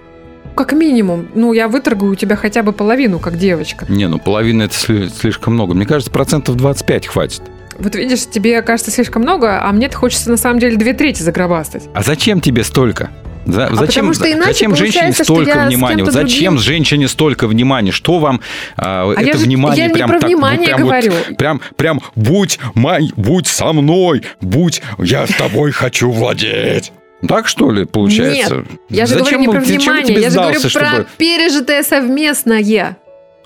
Как 0.55 0.73
минимум. 0.73 1.27
Ну, 1.35 1.53
я 1.53 1.67
выторгую 1.67 2.13
у 2.13 2.15
тебя 2.15 2.37
хотя 2.37 2.63
бы 2.63 2.73
половину, 2.73 3.19
как 3.19 3.37
девочка. 3.37 3.85
Не, 3.89 4.07
ну 4.07 4.19
половина 4.21 4.63
это 4.63 4.75
сли- 4.75 5.09
слишком 5.11 5.55
много. 5.55 5.75
Мне 5.75 5.85
кажется, 5.87 6.13
процентов 6.13 6.55
25 6.57 7.09
хватит. 7.09 7.43
Вот 7.79 7.95
видишь, 7.97 8.27
тебе 8.31 8.63
кажется 8.63 8.91
слишком 8.91 9.23
много, 9.23 9.63
а 9.63 9.73
мне-то 9.73 9.97
хочется 9.97 10.31
на 10.31 10.37
самом 10.37 10.59
деле 10.59 10.77
две 10.77 10.93
трети 10.93 11.23
загробастать. 11.23 11.85
А 11.95 12.03
зачем 12.03 12.41
тебе 12.41 12.65
столько? 12.65 13.11
За- 13.47 13.67
А 13.67 13.75
зачем, 13.75 14.07
потому 14.09 14.15
что 14.15 14.33
иначе 14.33 14.53
зачем 14.53 14.75
женщине 14.77 15.13
столько 15.13 15.67
внимания? 15.67 16.03
Вот 16.05 16.13
зачем 16.15 16.55
другим- 16.55 16.59
женщине 16.59 17.09
столько 17.09 17.47
внимания? 17.47 17.91
Что 17.93 18.19
вам 18.19 18.41
а, 18.77 19.11
А 19.11 19.13
это 19.13 19.21
я 19.23 19.33
же- 19.35 19.39
внимание 19.45 19.83
я 19.83 19.89
не 19.89 19.93
прям 19.95 20.09
про 20.09 20.19
так, 20.21 20.31
ну, 20.31 20.37
внимание 20.37 20.67
прям 20.69 20.81
вот- 20.81 20.89
говорю. 20.89 21.13
прям, 21.37 21.61
прям 21.77 22.01
будь, 22.15 22.59
май, 22.75 23.13
будь 23.17 23.47
со 23.47 23.73
мной, 23.75 24.23
будь, 24.41 24.81
я 24.99 25.27
с 25.27 25.31
тобой 25.35 25.73
хочу 25.73 26.11
владеть. 26.11 26.93
Так 27.29 27.47
что 27.49 27.71
ли 27.71 27.85
получается? 27.85 28.65
Я 28.89 29.05
же 29.07 29.15
Зачем 29.19 29.25
говорю 29.25 29.41
не 29.41 29.49
про 29.49 29.61
внимание, 29.61 30.21
я 30.23 30.31
же 30.31 30.37
говорю 30.39 30.59
сдался, 30.61 30.79
про 30.79 30.89
чтобы- 30.89 31.07
пережитое 31.19 31.83
совместное. 31.83 32.97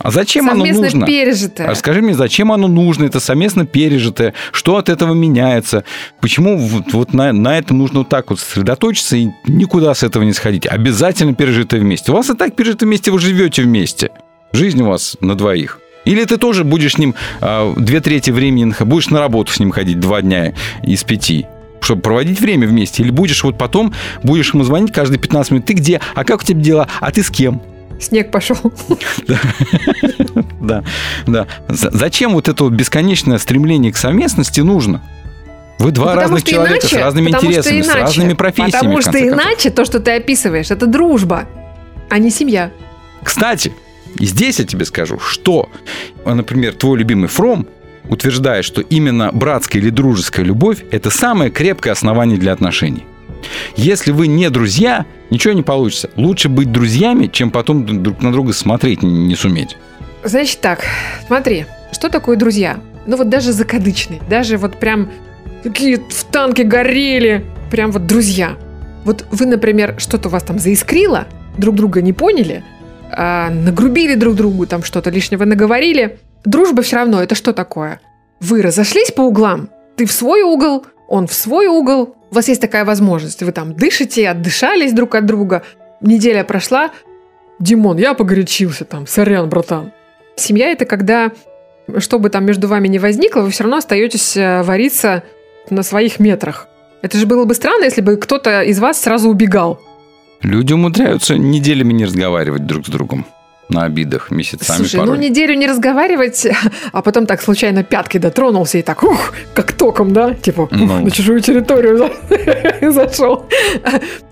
А 0.01 0.11
зачем 0.11 0.49
оно 0.49 0.61
Совместно 0.61 0.83
нужно? 0.85 1.07
пережитое. 1.07 1.69
А 1.69 1.75
Скажи 1.75 2.03
мне, 2.03 2.15
зачем 2.15 2.53
оно 2.53 2.69
нужно, 2.69 3.05
это 3.05 3.19
совместно 3.21 3.67
пережитое? 3.67 4.35
Что 4.53 4.77
от 4.77 4.89
этого 4.89 5.13
меняется? 5.15 5.85
Почему 6.21 6.57
вот, 6.57 6.93
вот 6.93 7.13
на, 7.13 7.33
на 7.33 7.59
этом 7.59 7.79
нужно 7.79 8.01
вот 8.01 8.09
так 8.09 8.31
вот 8.31 8.39
сосредоточиться 8.39 9.17
и 9.17 9.29
никуда 9.47 9.95
с 9.95 10.03
этого 10.03 10.23
не 10.23 10.33
сходить? 10.33 10.67
Обязательно 10.67 11.35
пережитое 11.35 11.81
вместе. 11.81 12.13
У 12.13 12.15
вас 12.15 12.31
и 12.31 12.35
так 12.35 12.55
пережито 12.55 12.87
вместе, 12.87 13.11
вы 13.11 13.19
живете 13.19 13.63
вместе. 13.63 14.11
Жизнь 14.53 14.81
у 14.83 14.87
вас 14.87 15.17
на 15.21 15.35
двоих. 15.35 15.81
Или 16.05 16.25
ты 16.25 16.37
тоже 16.37 16.65
будешь 16.65 16.95
с 16.95 16.99
ним 16.99 17.15
а, 17.41 17.75
две 17.77 18.01
трети 18.01 18.31
времени, 18.31 18.73
будешь 18.85 19.11
на 19.11 19.19
работу 19.19 19.53
с 19.53 19.59
ним 19.59 19.73
ходить 19.73 20.01
два 20.01 20.23
дня 20.23 20.55
из 20.83 21.05
пяти, 21.05 21.47
чтобы 21.81 22.01
проводить 22.03 22.41
время 22.41 22.67
вместе. 22.67 23.03
Или 23.03 23.11
будешь 23.11 23.43
вот 23.43 23.59
потом, 23.59 23.93
будешь 24.23 24.55
ему 24.55 24.65
звонить 24.65 24.93
каждые 24.93 25.19
15 25.19 25.51
минут. 25.51 25.67
Ты 25.67 25.75
где? 25.75 26.01
А 26.15 26.25
как 26.25 26.41
у 26.41 26.45
тебя 26.45 26.61
дела? 26.63 26.89
А 27.01 27.11
ты 27.11 27.23
с 27.23 27.31
кем? 27.31 27.61
Снег 28.01 28.31
пошел. 28.31 28.57
Да, 30.61 30.85
да. 31.27 31.47
За- 31.69 31.91
Зачем 31.91 32.33
вот 32.33 32.49
это 32.49 32.69
бесконечное 32.69 33.39
стремление 33.39 33.93
к 33.93 33.97
совместности 33.97 34.61
нужно? 34.61 35.03
Вы 35.79 35.93
два 35.93 36.15
Ну, 36.15 36.21
разных 36.21 36.43
человека 36.45 36.81
иначе- 36.87 36.97
с 36.97 36.99
разными 36.99 37.29
интересами, 37.31 37.83
с 37.83 37.87
иначе- 37.87 38.01
разными 38.01 38.33
профессиями. 38.35 38.73
Потому 38.73 39.01
что 39.03 39.19
иначе 39.29 39.71
то, 39.71 39.85
что 39.85 40.01
ты 40.01 40.13
описываешь, 40.17 40.71
это 40.71 40.87
дружба, 40.87 41.45
а 42.11 42.19
не 42.19 42.31
семья. 42.31 42.71
Кстати, 43.23 43.73
и 44.19 44.27
здесь 44.27 44.59
я 44.59 44.65
тебе 44.65 44.85
скажу, 44.85 45.19
что, 45.21 45.69
например, 46.25 46.75
твой 46.75 46.99
любимый 46.99 47.29
Фром 47.29 47.67
утверждает, 48.09 48.65
что 48.65 48.81
именно 48.81 49.31
братская 49.33 49.81
или 49.81 49.91
дружеская 49.91 50.45
любовь– 50.45 50.79
это 50.91 51.11
самое 51.11 51.51
крепкое 51.51 51.93
основание 51.93 52.39
для 52.39 52.53
отношений. 52.53 53.05
Если 53.77 54.13
вы 54.13 54.27
не 54.27 54.51
друзья, 54.51 55.07
ничего 55.31 55.55
не 55.55 55.63
получится. 55.63 56.11
Лучше 56.17 56.49
быть 56.49 56.73
друзьями, 56.73 57.27
чем 57.27 57.51
потом 57.51 58.03
друг 58.03 58.23
на 58.23 58.33
друга 58.33 58.53
смотреть 58.53 59.03
не- 59.03 59.35
суметь. 59.37 59.77
Значит 60.25 60.61
так, 60.61 60.85
смотри, 61.27 61.67
что 61.93 62.09
такое 62.09 62.37
друзья? 62.37 62.81
Ну 63.07 63.17
вот 63.17 63.29
даже 63.29 63.53
закадычные, 63.53 64.21
даже 64.29 64.59
вот 64.59 64.79
прям 64.79 65.11
такие 65.63 65.99
в 66.11 66.25
танке 66.25 66.65
горели, 66.65 67.45
прям 67.71 67.93
вот 67.93 68.07
друзья. 68.07 68.57
Вот 69.05 69.25
вы, 69.31 69.47
например, 69.47 69.95
что-то 69.99 70.29
у 70.29 70.33
вас 70.33 70.43
там 70.43 70.59
заискрило, 70.59 71.27
друг 71.57 71.77
друга 71.77 72.03
не 72.03 72.13
поняли, 72.13 72.63
а, 73.11 73.49
нагрубили 73.51 74.15
друг 74.15 74.35
другу, 74.35 74.67
там 74.67 74.83
что-то 74.83 75.11
лишнего 75.11 75.45
наговорили. 75.45 76.19
Дружба 76.45 76.83
все 76.83 76.97
равно, 76.97 77.23
это 77.23 77.35
что 77.35 77.53
такое? 77.53 78.01
Вы 78.41 78.61
разошлись 78.63 79.11
по 79.11 79.23
углам, 79.23 79.71
ты 79.97 80.05
в 80.05 80.13
свой 80.13 80.43
угол, 80.43 80.85
он 81.09 81.27
в 81.27 81.33
свой 81.33 81.67
угол. 81.67 82.15
У 82.31 82.35
вас 82.35 82.49
есть 82.49 82.61
такая 82.61 82.85
возможность, 82.85 83.43
вы 83.43 83.51
там 83.53 83.75
дышите, 83.75 84.29
отдышались 84.29 84.93
друг 84.93 85.15
от 85.15 85.27
друга. 85.27 85.63
Неделя 86.01 86.45
прошла, 86.45 86.91
Димон, 87.59 87.97
я 87.97 88.15
погорячился 88.15 88.85
там, 88.85 89.07
сорян, 89.07 89.49
братан. 89.49 89.93
Семья– 90.37 90.69
это 90.73 90.85
когда, 90.85 91.33
что 91.99 92.19
бы 92.19 92.29
там 92.29 92.45
между 92.45 92.69
вами 92.69 92.87
ни 92.87 92.99
возникло, 92.99 93.41
вы 93.41 93.51
все 93.51 93.65
равно 93.65 93.79
остаетесь 93.79 94.37
э, 94.37 94.63
вариться 94.63 95.25
на 95.71 95.83
своих 95.83 96.21
метрах. 96.21 96.69
Это 97.03 97.19
же 97.19 97.27
было 97.27 97.45
бы 97.45 97.55
странно, 97.55 97.85
если 97.85 98.03
бы 98.03 98.17
кто-то 98.17 98.63
из 98.63 98.79
вас 98.79 99.01
сразу 99.01 99.29
убегал. 99.29 99.81
Люди 100.43 100.73
умудряются 100.73 101.37
неделями 101.37 101.93
не 101.93 102.05
разговаривать 102.05 102.67
друг 102.67 102.87
с 102.87 102.91
другом 102.91 103.27
на 103.69 103.85
обидах 103.85 104.31
месяцами 104.31 104.77
Слушай, 104.79 105.01
порой. 105.01 105.17
ну 105.17 105.23
неделю 105.23 105.55
не 105.55 105.67
разговаривать, 105.67 106.47
а 106.93 107.03
потом 107.03 107.27
так 107.27 107.43
случайно 107.43 107.83
пяткой 107.85 108.21
дотронулся 108.21 108.79
и 108.79 108.83
так, 108.83 109.03
ух, 109.03 109.35
как 109.55 109.73
током, 109.73 110.13
да? 110.13 110.35
Типа, 110.35 110.63
ух, 110.63 110.73
Ну. 110.73 111.05
на 111.05 111.11
чужую 111.11 111.41
территорию 111.41 111.99
за- 111.99 112.91
зашел. 112.93 113.47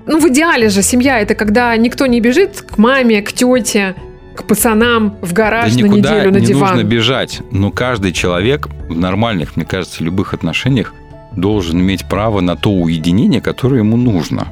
Ну, 0.07 0.21
в 0.21 0.29
идеале 0.29 0.69
же 0.69 0.83
семья– 0.83 1.21
это 1.21 1.35
когда 1.35 1.77
никто 1.77 2.07
не 2.07 2.21
бежит 2.21 2.63
к 2.63 2.79
маме, 2.79 3.21
к 3.23 3.33
тете, 3.33 3.95
к 4.35 4.45
пацанам 4.45 5.17
в 5.23 5.33
гараж 5.33 5.75
Да 5.75 5.83
на 5.87 5.87
неделю 5.87 6.31
на 6.33 6.37
не 6.39 6.47
диван. 6.47 6.75
нужно 6.77 6.85
бежать. 6.89 7.41
Но 7.51 7.71
каждый 7.71 8.13
человек 8.13 8.69
в 8.89 8.97
нормальных, 8.97 9.57
мне 9.57 9.65
кажется, 9.67 10.05
любых 10.05 10.33
отношениях 10.35 10.95
должен 11.35 11.79
иметь 11.81 12.07
право 12.07 12.41
на 12.41 12.57
то 12.57 12.71
уединение, 12.71 13.41
которое 13.41 13.79
ему 13.79 13.97
нужно. 13.97 14.49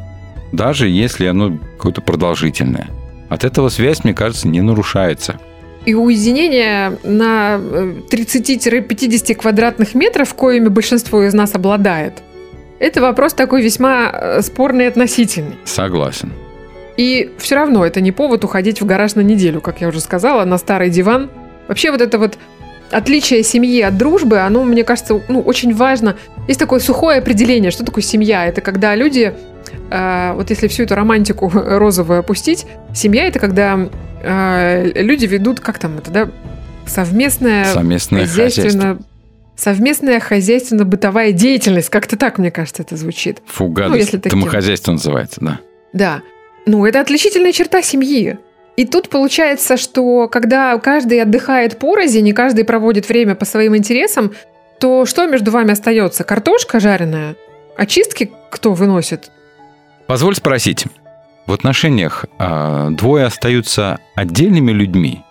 Даже 0.52 0.88
если 0.88 1.26
оно 1.26 1.56
какое-то 1.76 2.00
продолжительное. 2.02 2.88
От 3.28 3.44
этого 3.44 3.68
связь, 3.68 4.04
мне 4.04 4.14
кажется, 4.14 4.48
не 4.48 4.60
нарушается. 4.60 5.38
И 5.86 5.94
уединение 5.94 6.98
на 7.02 7.58
э, 7.60 7.94
30-50 8.10 9.34
квадратных 9.34 9.94
метров, 9.94 10.34
коими 10.34 10.68
большинство 10.68 11.22
из 11.22 11.34
нас 11.34 11.54
обладает, 11.54 12.22
это 12.78 13.00
вопрос 13.00 13.34
такой 13.34 13.62
весьма 13.62 14.10
э, 14.12 14.42
спорный 14.42 14.86
и 14.86 14.88
относительный. 14.88 15.56
Согласен. 15.64 16.32
И 16.96 17.32
все 17.38 17.56
равно 17.56 17.84
это 17.84 18.00
не 18.00 18.12
повод 18.12 18.44
уходить 18.44 18.80
в 18.80 18.86
гараж 18.86 19.14
на 19.14 19.20
неделю, 19.20 19.60
как 19.60 19.80
я 19.80 19.88
уже 19.88 20.00
сказала, 20.00 20.44
на 20.44 20.58
старый 20.58 20.90
диван 20.90 21.30
Вообще 21.68 21.90
вот 21.90 22.00
это 22.00 22.18
вот 22.18 22.38
отличие 22.94 23.42
семьи 23.42 23.80
от 23.82 23.96
дружбы, 23.96 24.38
оно, 24.38 24.64
мне 24.64 24.84
кажется, 24.84 25.20
ну, 25.28 25.40
очень 25.40 25.74
важно. 25.74 26.16
Есть 26.48 26.60
такое 26.60 26.80
сухое 26.80 27.18
определение, 27.18 27.70
что 27.70 27.84
такое 27.84 28.02
семья. 28.02 28.46
Это 28.46 28.60
когда 28.60 28.94
люди, 28.94 29.34
э, 29.90 30.32
вот 30.34 30.50
если 30.50 30.68
всю 30.68 30.84
эту 30.84 30.94
романтику 30.94 31.48
розовую 31.54 32.20
опустить, 32.20 32.66
семья 32.94 33.26
это 33.26 33.38
когда 33.38 33.88
э, 34.22 35.02
люди 35.02 35.26
ведут, 35.26 35.60
как 35.60 35.78
там 35.78 35.98
это, 35.98 36.10
да, 36.10 36.28
совместное, 36.86 37.64
Совместное 37.64 38.22
хозяйственно, 38.26 38.98
совместная 39.56 40.20
хозяйственно-бытовая 40.20 41.32
деятельность. 41.32 41.88
Как-то 41.88 42.16
так, 42.16 42.38
мне 42.38 42.50
кажется, 42.50 42.82
это 42.82 42.96
звучит. 42.96 43.38
Фу, 43.46 43.64
Ну, 43.66 43.72
гадость. 43.72 44.00
если 44.00 44.18
таким. 44.18 44.40
Домохозяйство 44.40 44.92
называется, 44.92 45.40
да. 45.40 45.60
Да. 45.92 46.22
Ну, 46.66 46.84
это 46.86 47.00
отличительная 47.00 47.52
черта 47.52 47.82
семьи. 47.82 48.38
И 48.76 48.84
тут 48.84 49.08
получается, 49.08 49.76
что 49.76 50.28
когда 50.28 50.76
каждый 50.78 51.22
отдыхает 51.22 51.78
порознь, 51.78 52.26
и 52.26 52.32
каждый 52.32 52.64
проводит 52.64 53.08
время 53.08 53.34
по 53.34 53.44
своим 53.44 53.76
интересам, 53.76 54.32
то 54.80 55.06
что 55.06 55.26
между 55.26 55.50
вами 55.50 55.72
остается? 55.72 56.24
Картошка 56.24 56.80
жареная? 56.80 57.36
Очистки 57.76 58.32
кто 58.50 58.74
выносит? 58.74 59.30
Позволь 60.06 60.34
спросить. 60.34 60.86
В 61.46 61.52
отношениях 61.52 62.24
а, 62.38 62.90
двое 62.90 63.26
остаются 63.26 63.98
отдельными 64.14 64.72
людьми 64.72 65.22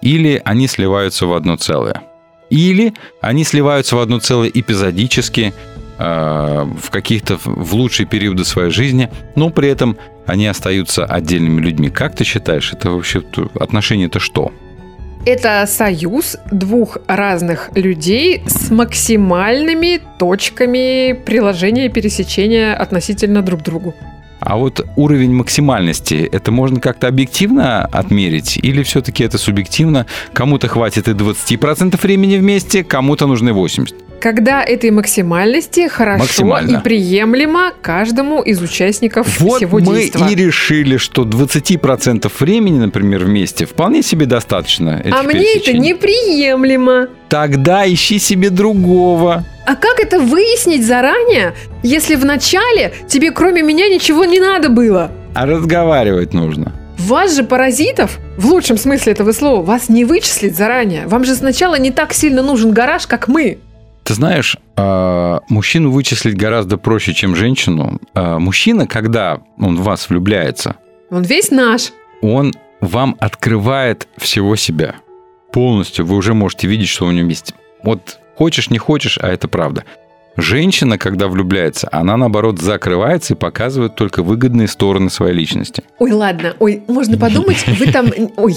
или 0.00 0.40
они 0.44 0.66
сливаются 0.66 1.26
в 1.26 1.32
одно 1.32 1.56
целое? 1.56 2.02
Или 2.50 2.94
они 3.20 3.44
сливаются 3.44 3.96
в 3.96 3.98
одно 3.98 4.20
целое 4.20 4.50
эпизодически, 4.52 5.52
а, 5.98 6.64
в 6.64 6.90
каких-то 6.90 7.38
в 7.44 7.74
лучшие 7.74 8.06
периоды 8.06 8.44
своей 8.44 8.70
жизни, 8.70 9.10
но 9.34 9.50
при 9.50 9.68
этом 9.68 9.98
они 10.28 10.46
остаются 10.46 11.04
отдельными 11.04 11.60
людьми. 11.60 11.90
Как 11.90 12.14
ты 12.14 12.24
считаешь, 12.24 12.72
это 12.72 12.90
вообще 12.90 13.22
отношения 13.58 14.06
это 14.06 14.20
что? 14.20 14.52
Это 15.26 15.66
союз 15.66 16.36
двух 16.52 16.98
разных 17.06 17.70
людей 17.74 18.42
с 18.46 18.70
максимальными 18.70 20.00
точками 20.18 21.12
приложения 21.12 21.88
пересечения 21.88 22.74
относительно 22.74 23.42
друг 23.42 23.60
к 23.60 23.64
другу. 23.64 23.94
А 24.40 24.56
вот 24.56 24.86
уровень 24.96 25.34
максимальности, 25.34 26.28
это 26.30 26.52
можно 26.52 26.80
как-то 26.80 27.08
объективно 27.08 27.84
отмерить? 27.84 28.56
Или 28.56 28.82
все-таки 28.84 29.24
это 29.24 29.36
субъективно? 29.36 30.06
Кому-то 30.32 30.68
хватит 30.68 31.08
и 31.08 31.12
20% 31.12 32.00
времени 32.00 32.36
вместе, 32.36 32.84
кому-то 32.84 33.26
нужны 33.26 33.50
80%. 33.50 34.07
Когда 34.20 34.62
этой 34.64 34.90
максимальности 34.90 35.86
хорошо 35.88 36.24
Максимально. 36.24 36.78
и 36.78 36.82
приемлемо 36.82 37.72
каждому 37.80 38.42
из 38.42 38.60
участников 38.60 39.40
Вот 39.40 39.58
всего 39.58 39.78
мы 39.78 39.84
действа. 39.84 40.26
и 40.28 40.34
решили, 40.34 40.96
что 40.96 41.22
20% 41.22 42.30
времени, 42.40 42.78
например, 42.78 43.24
вместе 43.24 43.64
вполне 43.64 44.02
себе 44.02 44.26
достаточно. 44.26 45.02
А 45.10 45.22
мне 45.22 45.56
это 45.56 45.72
неприемлемо. 45.72 47.08
Тогда 47.28 47.86
ищи 47.86 48.18
себе 48.18 48.50
другого. 48.50 49.44
А 49.66 49.74
как 49.76 50.00
это 50.00 50.18
выяснить 50.18 50.84
заранее, 50.86 51.54
если 51.82 52.16
вначале 52.16 52.94
тебе 53.06 53.30
кроме 53.30 53.62
меня 53.62 53.88
ничего 53.88 54.24
не 54.24 54.40
надо 54.40 54.68
было? 54.70 55.12
А 55.34 55.46
разговаривать 55.46 56.32
нужно. 56.34 56.72
Вас 56.98 57.36
же 57.36 57.44
паразитов, 57.44 58.18
в 58.36 58.46
лучшем 58.46 58.76
смысле 58.76 59.12
этого 59.12 59.32
слова, 59.32 59.62
вас 59.62 59.88
не 59.88 60.04
вычислить 60.04 60.56
заранее. 60.56 61.06
Вам 61.06 61.24
же 61.24 61.34
сначала 61.36 61.78
не 61.78 61.92
так 61.92 62.12
сильно 62.12 62.42
нужен 62.42 62.72
гараж, 62.72 63.06
как 63.06 63.28
мы. 63.28 63.58
Ты 64.08 64.14
знаешь, 64.14 64.56
а, 64.74 65.42
мужчину 65.50 65.90
вычислить 65.90 66.34
гораздо 66.34 66.78
проще, 66.78 67.12
чем 67.12 67.36
женщину. 67.36 68.00
А, 68.14 68.38
Мужчина, 68.38 68.86
когда 68.86 69.42
он 69.58 69.76
в 69.76 69.82
вас 69.82 70.08
влюбляется, 70.08 70.76
Он 71.10 71.24
весь 71.24 71.50
наш. 71.50 71.92
он 72.22 72.54
вам 72.80 73.16
открывает 73.20 74.08
всего 74.16 74.56
себя. 74.56 74.94
Полностью 75.52 76.06
вы 76.06 76.16
уже 76.16 76.32
можете 76.32 76.66
видеть, 76.68 76.88
что 76.88 77.04
у 77.04 77.10
него 77.10 77.28
есть. 77.28 77.52
Вот 77.82 78.18
хочешь, 78.34 78.70
не 78.70 78.78
хочешь, 78.78 79.18
а 79.20 79.28
это 79.28 79.46
правда. 79.46 79.84
Женщина, 80.38 80.98
когда 80.98 81.26
влюбляется, 81.26 81.88
она 81.90 82.16
наоборот 82.16 82.60
закрывается 82.60 83.34
и 83.34 83.36
показывает 83.36 83.96
только 83.96 84.22
выгодные 84.22 84.68
стороны 84.68 85.10
своей 85.10 85.34
личности. 85.34 85.82
Ой, 85.98 86.12
ладно, 86.12 86.54
ой, 86.60 86.84
можно 86.86 87.18
подумать, 87.18 87.66
вы 87.66 87.86
там, 87.90 88.12
ой, 88.36 88.54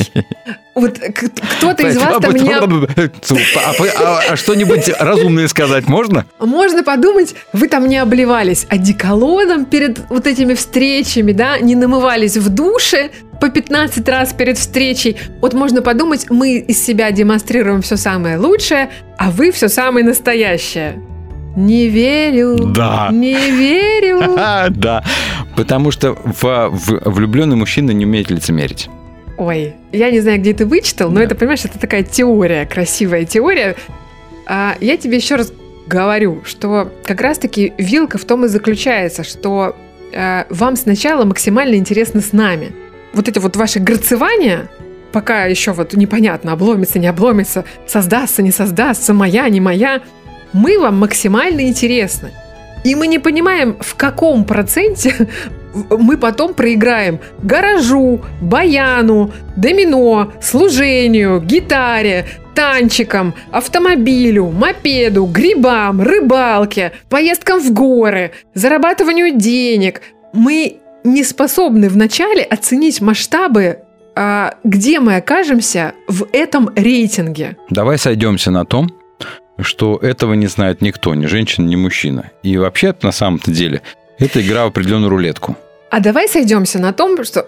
вот 0.76 1.00
кто-то 1.00 1.88
из 1.88 1.98
вас 1.98 2.22
там 2.22 2.34
не... 2.36 2.54
А, 2.54 3.74
а- 3.98 4.22
а 4.30 4.36
что-нибудь 4.36 4.92
разумное 5.00 5.48
сказать 5.48 5.88
можно? 5.88 6.26
Можно 6.40 6.84
подумать, 6.84 7.34
вы 7.52 7.68
там 7.68 7.88
не 7.88 7.98
обливались 7.98 8.68
одеколоном 8.70 9.66
перед 9.66 10.08
вот 10.10 10.28
этими 10.28 10.54
встречами, 10.54 11.32
да, 11.32 11.58
не 11.58 11.74
намывались 11.74 12.38
в 12.38 12.50
душе 12.50 13.10
по 13.42 13.50
15 13.50 14.08
раз 14.08 14.34
перед 14.34 14.60
встречей. 14.60 15.18
Вот 15.42 15.56
можно 15.56 15.82
подумать, 15.82 16.30
мы 16.30 16.58
из 16.60 16.86
себя 16.86 17.12
демонстрируем 17.12 17.82
все 17.82 17.98
самое 17.98 18.38
лучшее, 18.38 18.92
а 19.18 19.32
вы 19.32 19.52
все 19.52 19.68
самое 19.68 20.06
настоящее. 20.06 21.02
Не 21.56 21.88
верю. 21.90 22.58
Да. 22.74 23.10
Не 23.12 23.34
верю. 23.52 24.22
Да, 24.72 25.04
потому 25.56 25.92
что 25.92 26.16
влюбленный 26.24 27.56
мужчина 27.56 27.92
не 27.92 28.06
умеет 28.06 28.30
лицемерить. 28.30 28.90
Ой, 29.38 29.74
я 29.92 30.12
не 30.12 30.20
знаю, 30.22 30.40
где 30.40 30.54
ты 30.54 30.66
вычитал, 30.66 31.10
но 31.10 31.16
Да. 31.18 31.24
это, 31.24 31.36
понимаешь, 31.36 31.66
это 31.66 31.80
такая 31.80 32.04
теория, 32.04 32.66
красивая 32.66 33.26
теория. 33.26 33.76
А 34.46 34.76
я 34.80 34.98
тебе 34.98 35.18
еще 35.18 35.36
раз 35.36 35.52
говорю, 35.88 36.44
что 36.46 36.92
как 37.04 37.22
раз-таки 37.22 37.74
вилка 37.78 38.18
в 38.18 38.26
том 38.26 38.46
и 38.46 38.48
заключается, 38.48 39.24
что 39.24 39.76
э, 40.14 40.44
вам 40.50 40.76
сначала 40.76 41.26
максимально 41.26 41.76
интересно 41.76 42.22
с 42.22 42.34
нами. 42.34 42.72
Вот 43.14 43.28
эти 43.28 43.40
вот 43.40 43.56
ваши 43.56 43.80
грацевания, 43.80 44.70
пока 45.12 45.46
еще 45.46 45.72
вот 45.72 45.94
непонятно, 45.94 46.54
обломится, 46.54 47.00
не 47.00 47.08
обломится, 47.08 47.66
создастся, 47.88 48.42
не 48.42 48.52
создастся, 48.52 49.14
моя, 49.14 49.50
не 49.50 49.60
моя, 49.60 50.02
мы 50.54 50.80
вам 50.80 51.00
максимально 51.00 51.62
интересны. 51.68 52.32
И 52.84 52.96
мы 52.96 53.08
не 53.08 53.20
понимаем, 53.20 53.78
в 53.80 53.96
каком 53.96 54.44
проценте 54.44 55.28
мы 55.90 56.18
потом 56.18 56.54
проиграем 56.54 57.20
гаражу, 57.44 58.22
баяну, 58.42 59.32
домино, 59.56 60.34
служению, 60.42 61.42
гитаре, 61.42 62.26
танчикам, 62.56 63.34
автомобилю, 63.52 64.50
мопеду, 64.50 65.26
грибам, 65.26 66.02
рыбалке, 66.02 66.92
поездкам 67.10 67.60
в 67.60 67.72
горы, 67.72 68.32
зарабатыванию 68.54 69.38
денег. 69.38 70.02
Мы 70.34 70.78
не 71.04 71.24
способны 71.24 71.90
вначале 71.90 72.44
оценить 72.44 73.02
масштабы, 73.02 73.80
а, 74.16 74.56
где 74.64 75.00
мы 75.00 75.16
окажемся 75.16 75.94
в 76.08 76.28
этом 76.34 76.70
рейтинге. 76.76 77.58
Давай 77.70 77.98
сойдемся 77.98 78.52
на 78.52 78.66
том, 78.66 78.90
что 79.64 79.98
этого 79.98 80.34
не 80.34 80.48
знает 80.48 80.82
никто, 80.82 81.16
ни 81.16 81.26
женщина, 81.26 81.68
ни 81.68 81.76
мужчина. 81.76 82.32
И 82.44 82.58
вообще, 82.58 82.96
на 83.02 83.12
самом-то 83.12 83.52
деле, 83.52 83.82
это 84.20 84.42
игра 84.42 84.66
в 84.66 84.68
определенную 84.68 85.10
рулетку. 85.10 85.58
А 85.90 86.00
давай 86.00 86.28
сойдемся 86.28 86.80
на 86.80 86.94
том, 86.94 87.24
что... 87.24 87.48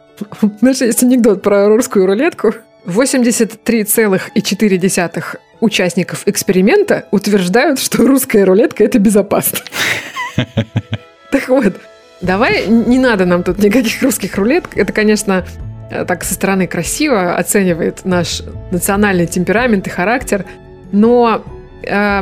Знаешь, 0.60 0.80
есть 0.80 1.02
анекдот 1.02 1.42
про 1.42 1.68
русскую 1.68 2.06
рулетку. 2.06 2.54
83,4 2.86 5.24
участников 5.60 6.22
эксперимента 6.26 7.06
утверждают, 7.10 7.78
что 7.78 8.06
русская 8.06 8.44
рулетка– 8.44 8.84
это 8.86 8.98
безопасно. 8.98 9.58
Так 11.30 11.48
вот, 11.48 11.80
давай, 12.20 12.66
не 12.68 12.98
надо 13.00 13.24
нам 13.24 13.42
тут 13.42 13.58
никаких 13.58 14.02
русских 14.02 14.36
рулеток. 14.36 14.76
Это, 14.76 14.92
конечно, 14.92 15.44
э, 15.90 16.04
так 16.04 16.22
со 16.22 16.34
стороны 16.34 16.68
красиво 16.68 17.34
оценивает 17.34 18.04
наш 18.04 18.42
национальный 18.70 19.26
темперамент 19.26 19.88
и 19.88 19.90
характер. 19.90 20.44
Но 20.92 21.42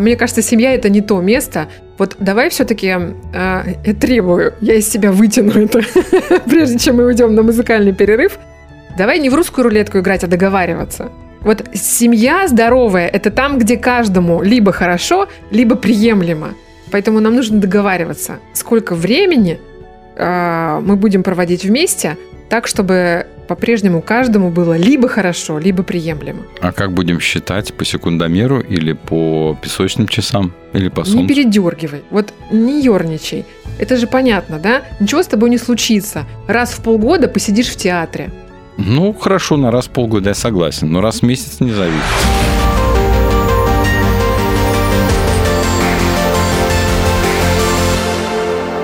мне 0.00 0.16
кажется, 0.16 0.42
семья 0.42 0.74
это 0.74 0.88
не 0.88 1.00
то 1.00 1.20
место. 1.20 1.68
Вот 1.98 2.16
давай 2.18 2.50
все-таки 2.50 2.86
я 2.86 3.64
требую, 4.00 4.54
я 4.60 4.74
из 4.74 4.90
себя 4.90 5.12
вытяну 5.12 5.52
это, 5.52 5.82
прежде 6.46 6.78
чем 6.78 6.96
мы 6.96 7.06
уйдем 7.06 7.34
на 7.34 7.42
музыкальный 7.42 7.92
перерыв. 7.92 8.38
Давай 8.96 9.18
не 9.18 9.30
в 9.30 9.34
русскую 9.34 9.64
рулетку 9.64 9.98
играть, 9.98 10.24
а 10.24 10.26
договариваться. 10.26 11.10
Вот 11.40 11.64
семья 11.74 12.46
здоровая– 12.46 13.08
это 13.12 13.30
там, 13.30 13.58
где 13.58 13.76
каждому 13.76 14.42
либо 14.42 14.72
хорошо, 14.72 15.28
либо 15.50 15.74
приемлемо. 15.74 16.54
Поэтому 16.90 17.20
нам 17.20 17.34
нужно 17.34 17.58
договариваться, 17.58 18.38
сколько 18.52 18.94
времени 18.94 19.58
э, 20.14 20.80
мы 20.82 20.96
будем 20.96 21.22
проводить 21.22 21.64
вместе, 21.64 22.16
так, 22.52 22.66
чтобы 22.66 23.26
по-прежнему 23.48 24.02
каждому 24.02 24.50
было 24.50 24.76
либо 24.76 25.08
хорошо, 25.08 25.58
либо 25.58 25.82
приемлемо. 25.82 26.42
А 26.60 26.70
как 26.72 26.92
будем 26.92 27.18
считать? 27.18 27.72
По 27.72 27.82
секундомеру 27.86 28.60
или 28.60 28.92
по 28.92 29.56
песочным 29.62 30.06
часам? 30.06 30.52
Или 30.74 30.90
по 30.90 31.00
Не 31.00 31.06
солнцу? 31.06 31.28
передергивай, 31.28 32.02
вот 32.10 32.34
не 32.50 32.82
ерничай. 32.84 33.46
Это 33.78 33.96
же 33.96 34.06
понятно, 34.06 34.58
да? 34.58 34.82
Ничего 35.00 35.22
с 35.22 35.28
тобой 35.28 35.48
не 35.48 35.56
случится. 35.56 36.26
Раз 36.46 36.72
в 36.74 36.82
полгода 36.82 37.26
посидишь 37.26 37.68
в 37.68 37.76
театре. 37.76 38.30
Ну, 38.76 39.14
хорошо, 39.14 39.56
на 39.56 39.70
раз 39.70 39.86
в 39.86 39.90
полгода 39.90 40.28
я 40.28 40.34
согласен, 40.34 40.92
но 40.92 41.00
раз 41.00 41.20
в 41.20 41.22
месяц 41.22 41.60
не 41.60 41.70
зови. 41.72 41.96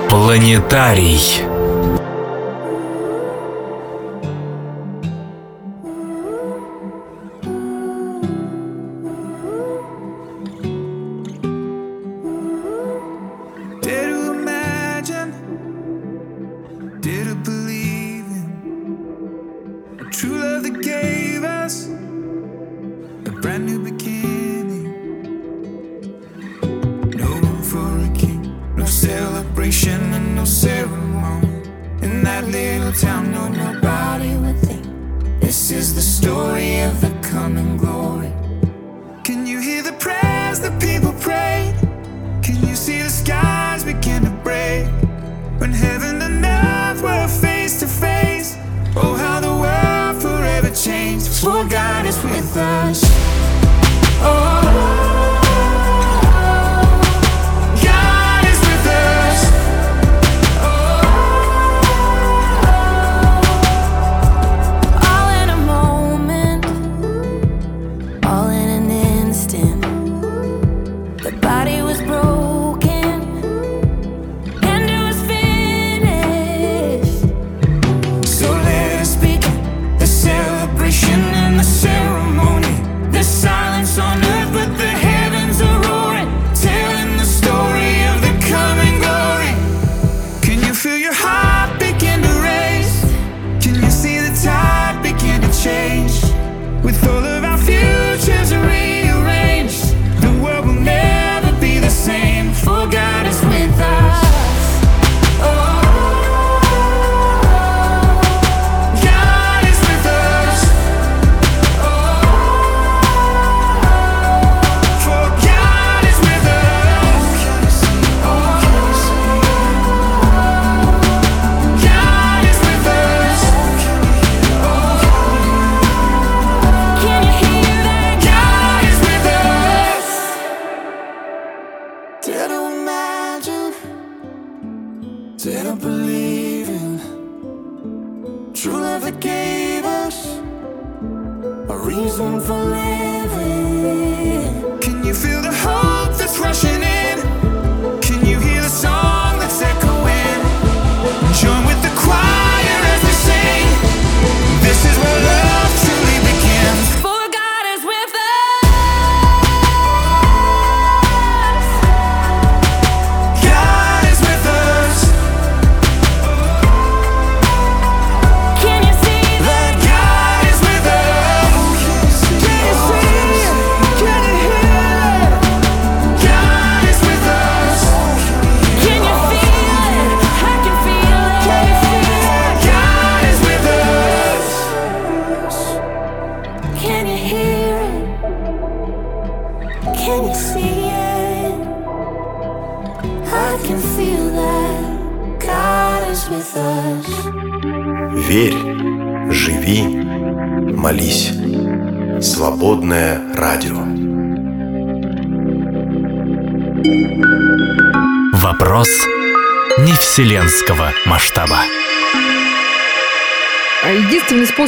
Планетарий. 0.09 1.48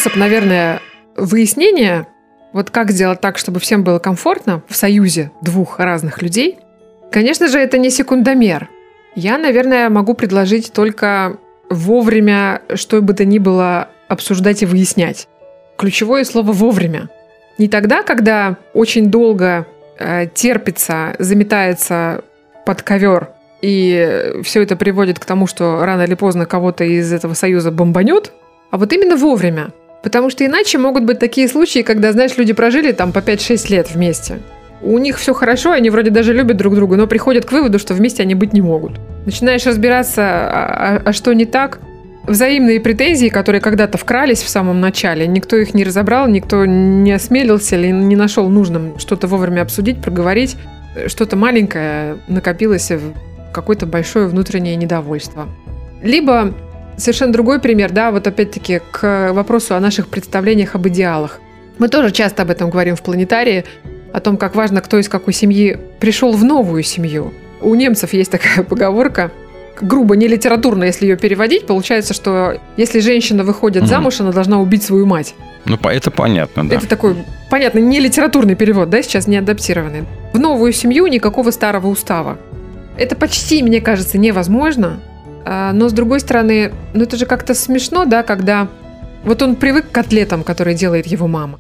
Способ, 0.02 0.18
наверное, 0.18 0.82
выяснения, 1.16 2.08
вот 2.54 2.72
как 2.72 2.90
сделать 2.90 3.22
так, 3.22 3.38
чтобы 3.38 3.60
всем 3.60 3.84
было 3.84 4.00
комфортно 4.00 4.64
в 4.68 4.76
союзе 4.76 5.32
двух 5.44 5.78
разных 5.78 6.24
людей, 6.24 6.58
конечно 7.12 7.48
же, 7.48 7.60
это 7.60 7.78
не 7.78 7.92
секундомер. 7.92 8.68
Я, 9.14 9.38
наверное, 9.38 9.92
могу 9.92 10.16
предложить 10.16 10.74
только 10.74 11.38
вовремя, 11.70 12.64
что 12.74 13.00
бы 13.04 13.14
то 13.14 13.26
ни 13.26 13.38
было, 13.38 13.90
обсуждать 14.08 14.64
и 14.64 14.66
выяснять. 14.66 15.28
Ключевое 15.78 16.24
слово 16.24 16.52
«вовремя». 16.52 17.10
Не 17.60 17.68
тогда, 17.68 18.02
когда 18.02 18.58
очень 18.74 19.12
долго 19.12 19.68
э, 20.00 20.26
терпится, 20.34 21.16
заметается 21.20 22.24
под 22.66 22.82
ковер, 22.82 23.30
и 23.62 24.40
все 24.44 24.64
это 24.64 24.76
приводит 24.76 25.20
к 25.20 25.26
тому, 25.26 25.46
что 25.46 25.86
рано 25.86 26.02
или 26.02 26.16
поздно 26.16 26.48
кого-то 26.48 26.84
из 26.86 27.14
этого 27.14 27.36
союза 27.36 27.70
бомбанет, 27.70 28.32
а 28.72 28.78
вот 28.80 28.92
именно 28.94 29.16
вовремя. 29.16 29.72
Потому 30.02 30.30
что 30.30 30.46
иначе 30.46 30.78
могут 30.78 31.04
быть 31.04 31.20
такие 31.20 31.48
случаи, 31.48 31.84
когда, 31.84 32.12
знаешь, 32.12 32.38
люди 32.38 32.54
прожили 32.54 32.92
там 32.92 33.12
по 33.12 33.20
5-6 33.20 33.70
лет 33.72 33.92
вместе. 33.92 34.40
У 34.82 34.98
них 34.98 35.20
все 35.20 35.34
хорошо, 35.34 35.72
они 35.72 35.92
вроде 35.92 36.10
даже 36.10 36.34
любят 36.34 36.58
друг 36.58 36.74
друга, 36.76 36.98
но 36.98 37.06
приходят 37.06 37.46
к 37.46 37.52
выводу, 37.52 37.78
что 37.78 37.94
вместе 37.94 38.24
они 38.24 38.34
быть 38.34 38.52
не 38.54 38.62
могут. 38.62 38.94
Начинаешь 39.26 39.66
разбираться, 39.66 40.22
а, 40.24 40.96
а- 40.96 41.02
а 41.06 41.14
что 41.14 41.34
не 41.34 41.46
так. 41.46 41.80
Взаимные 42.24 42.80
претензии, 42.80 43.30
которые 43.30 43.62
когда-то 43.62 43.98
вкрались 43.98 44.42
в 44.42 44.50
самом 44.50 44.80
начале, 44.80 45.28
никто 45.28 45.56
их 45.56 45.74
не 45.76 45.84
разобрал, 45.84 46.28
никто 46.28 46.66
не 46.66 47.12
осмелился 47.12 47.76
или 47.76 47.88
не 47.92 48.16
нашел 48.16 48.48
нужным 48.50 48.98
что-то 48.98 49.28
вовремя 49.28 49.62
обсудить, 49.62 50.02
проговорить. 50.02 50.56
Что-то 51.08 51.36
маленькое 51.36 52.18
накопилось 52.28 52.92
в 52.92 53.14
какое-то 53.52 53.86
большое 53.86 54.28
внутреннее 54.28 54.76
недовольство. 54.76 55.48
Либо 56.02 56.54
совершенно 56.98 57.34
другой 57.34 57.60
пример, 57.60 57.92
да, 57.92 58.12
вот 58.12 58.28
опять-таки 58.28 58.82
к 58.92 59.32
вопросу 59.34 59.76
о 59.76 59.80
наших 59.80 60.08
представлениях 60.08 60.76
об 60.76 60.88
идеалах. 60.88 61.40
Мы 61.78 61.88
тоже 61.88 62.12
часто 62.12 62.44
об 62.44 62.52
этом 62.52 62.70
говорим 62.70 62.96
в 62.96 63.02
планетарии, 63.02 63.66
о 64.14 64.20
том, 64.20 64.38
как 64.38 64.56
важно, 64.56 64.82
кто 64.82 64.98
из 65.00 65.08
какой 65.10 65.34
семьи 65.34 65.78
пришел 66.00 66.34
в 66.34 66.44
новую 66.44 66.84
семью. 66.84 67.34
У 67.62 67.74
немцев 67.76 68.14
есть 68.14 68.32
такая 68.32 68.64
поговорка, 68.70 69.32
грубо 69.82 70.16
не 70.16 70.28
литературно, 70.28 70.84
если 70.84 71.06
ее 71.08 71.18
переводить, 71.18 71.66
получается, 71.66 72.14
что 72.14 72.60
если 72.78 73.00
женщина 73.00 73.44
выходит 73.44 73.84
Мгм. 73.84 73.90
замуж, 73.90 74.20
она 74.22 74.32
должна 74.32 74.60
убить 74.60 74.84
свою 74.84 75.06
мать. 75.06 75.34
Ну, 75.66 75.78
это 75.84 76.12
понятно, 76.12 76.68
да. 76.68 76.76
Это 76.76 76.88
такой, 76.88 77.16
понятно, 77.50 77.80
не 77.80 78.00
литературный 78.00 78.56
перевод, 78.56 78.90
да, 78.90 79.02
сейчас 79.02 79.28
не 79.28 79.38
адаптированный. 79.38 80.04
В 80.34 80.40
новую 80.40 80.74
семью 80.74 81.08
никакого 81.08 81.52
старого 81.52 81.88
устава. 81.88 82.38
Это 82.98 83.16
почти, 83.16 83.64
мне 83.64 83.80
кажется, 83.80 84.18
невозможно. 84.18 85.00
А, 85.46 85.74
Но, 85.74 85.90
с 85.90 85.94
другой 85.94 86.20
стороны, 86.20 86.72
ну 86.94 87.04
это 87.04 87.18
же 87.18 87.26
как-то 87.26 87.54
смешно, 87.54 88.06
да, 88.06 88.24
когда 88.24 88.68
вот 89.24 89.42
он 89.42 89.56
привык 89.56 89.90
к 89.90 89.92
котлетам, 89.92 90.44
которые 90.44 90.76
делает 90.76 91.08
его 91.08 91.28
мама. 91.28 91.60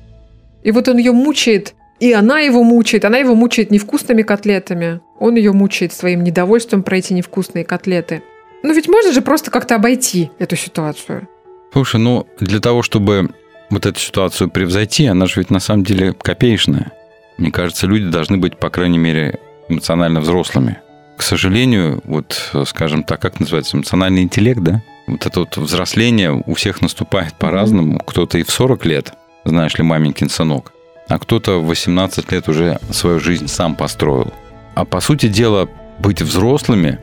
И 0.64 0.72
вот 0.72 0.88
он 0.88 0.98
ее 0.98 1.12
мучает, 1.12 1.76
и 2.00 2.14
она 2.14 2.40
его 2.40 2.64
мучает. 2.64 3.06
Она 3.06 3.20
его 3.20 3.36
мучает 3.36 3.70
невкусными 3.72 4.24
котлетами. 4.24 5.02
Он 5.20 5.36
ее 5.36 5.52
мучает 5.52 5.94
своим 5.94 6.24
недовольством 6.24 6.82
про 6.82 6.98
эти 6.98 7.14
невкусные 7.14 7.64
котлеты. 7.64 8.24
Ну 8.64 8.74
ведь 8.74 8.88
можно 8.88 9.12
же 9.12 9.22
просто 9.22 9.52
как-то 9.52 9.76
обойти 9.76 10.32
эту 10.40 10.56
ситуацию. 10.56 11.28
Слушай, 11.74 12.00
ну, 12.00 12.28
для 12.40 12.60
того, 12.60 12.82
чтобы 12.82 13.30
вот 13.70 13.86
эту 13.86 14.00
ситуацию 14.00 14.50
превзойти, 14.50 15.06
она 15.06 15.28
же 15.28 15.34
ведь 15.38 15.52
на 15.52 15.60
самом 15.60 15.84
деле 15.84 16.14
копеечная. 16.14 16.92
Мне 17.38 17.52
кажется, 17.52 17.88
люди 17.88 18.10
должны 18.10 18.38
быть, 18.38 18.58
по 18.58 18.70
крайней 18.70 18.98
мере, 18.98 19.40
эмоционально 19.70 20.22
взрослыми. 20.22 20.80
К 21.22 21.24
сожалению, 21.24 22.02
вот, 22.06 22.52
скажем 22.66 23.04
так, 23.04 23.22
как 23.22 23.40
называется, 23.40 23.78
эмоциональный 23.78 24.24
интеллект, 24.24 24.60
да? 24.60 24.82
Вот 25.06 25.28
это 25.28 25.42
вот 25.42 25.56
взросление 25.56 26.32
у 26.48 26.56
всех 26.56 26.82
наступает 26.82 27.36
по-разному. 27.36 28.00
Кто-то 28.00 28.40
и 28.40 28.44
в 28.44 28.50
40 28.50 28.86
лет, 28.88 29.14
знаешь 29.46 29.78
ли, 29.78 29.84
маменькин 29.84 30.30
сынок, 30.30 30.74
а 31.08 31.20
кто-то 31.20 31.60
в 31.60 31.68
18 31.68 32.32
лет 32.32 32.50
уже 32.50 32.80
свою 32.90 33.20
жизнь 33.20 33.48
сам 33.48 33.76
построил. 33.76 34.34
А 34.74 34.84
по 34.84 35.00
сути 35.00 35.28
дела, 35.28 35.70
быть 36.00 36.24
взрослыми, 36.24 36.98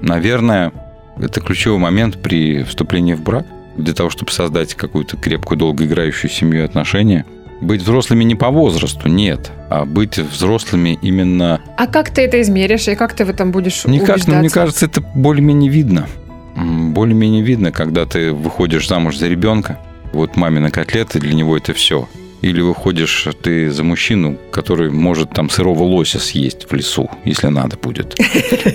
наверное, 0.00 0.72
это 1.20 1.42
ключевой 1.42 1.78
момент 1.78 2.22
при 2.22 2.62
вступлении 2.62 3.12
в 3.12 3.20
брак. 3.20 3.44
Для 3.76 3.92
того, 3.92 4.08
чтобы 4.08 4.32
создать 4.32 4.76
какую-то 4.76 5.18
крепкую, 5.18 5.58
долгоиграющую 5.58 6.30
семью 6.30 6.62
и 6.62 6.64
отношения– 6.64 7.26
быть 7.60 7.82
взрослыми 7.82 8.24
не 8.24 8.34
по 8.34 8.50
возрасту, 8.50 9.08
нет, 9.08 9.50
а 9.68 9.84
быть 9.84 10.18
взрослыми 10.18 10.98
именно... 11.02 11.60
А 11.76 11.86
как 11.86 12.10
ты 12.10 12.22
это 12.22 12.40
измеришь 12.40 12.88
и 12.88 12.94
как 12.94 13.14
ты 13.14 13.24
в 13.24 13.30
этом 13.30 13.50
будешь 13.50 13.84
Никак, 13.84 14.16
убеждаться? 14.16 14.30
ну, 14.30 14.38
мне 14.38 14.50
кажется, 14.50 14.86
это 14.86 15.00
более-менее 15.00 15.70
видно. 15.70 16.08
Более-менее 16.56 17.42
видно, 17.42 17.72
когда 17.72 18.06
ты 18.06 18.32
выходишь 18.32 18.88
замуж 18.88 19.16
за 19.16 19.28
ребенка, 19.28 19.78
вот 20.12 20.36
мамины 20.36 20.70
котлеты, 20.70 21.20
для 21.20 21.34
него 21.34 21.56
это 21.56 21.72
все. 21.74 22.08
Или 22.40 22.60
выходишь 22.60 23.26
ты 23.42 23.70
за 23.70 23.82
мужчину, 23.82 24.38
который 24.52 24.90
может 24.90 25.30
там 25.30 25.50
сырого 25.50 25.82
лося 25.82 26.20
съесть 26.20 26.70
в 26.70 26.74
лесу, 26.74 27.10
если 27.24 27.48
надо 27.48 27.76
будет. 27.76 28.16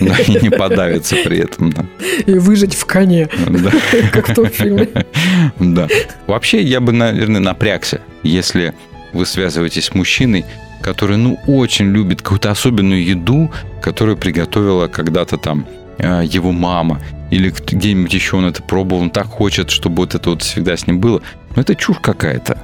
Да, 0.01 0.17
и 0.17 0.43
не 0.43 0.49
подавится 0.49 1.15
при 1.23 1.37
этом. 1.39 1.71
да. 1.71 1.85
И 2.25 2.37
выжить 2.39 2.75
в 2.75 2.85
коне, 2.85 3.29
Да. 3.47 3.71
как 4.11 4.29
в 4.29 4.33
том 4.33 4.47
фильме. 4.47 4.89
Да. 5.59 5.87
Вообще, 6.27 6.61
я 6.61 6.81
бы, 6.81 6.91
наверное, 6.91 7.39
напрягся, 7.39 8.01
если 8.23 8.73
вы 9.13 9.25
связываетесь 9.25 9.85
с 9.85 9.93
мужчиной, 9.93 10.45
который, 10.81 11.15
ну, 11.17 11.39
очень 11.47 11.85
любит 11.85 12.21
какую-то 12.21 12.51
особенную 12.51 13.03
еду, 13.03 13.49
которую 13.81 14.17
приготовила 14.17 14.87
когда-то 14.87 15.37
там 15.37 15.65
э, 15.97 16.23
его 16.25 16.51
мама, 16.51 16.99
или 17.31 17.49
где-нибудь 17.49 18.13
еще 18.13 18.35
он 18.37 18.45
это 18.45 18.61
пробовал, 18.61 19.03
он 19.03 19.09
так 19.09 19.27
хочет, 19.27 19.69
чтобы 19.69 19.97
вот 19.97 20.15
это 20.15 20.31
вот 20.31 20.41
всегда 20.41 20.75
с 20.75 20.85
ним 20.85 20.99
было. 20.99 21.21
Но 21.55 21.61
это 21.61 21.75
чушь 21.75 21.99
какая-то. 22.01 22.61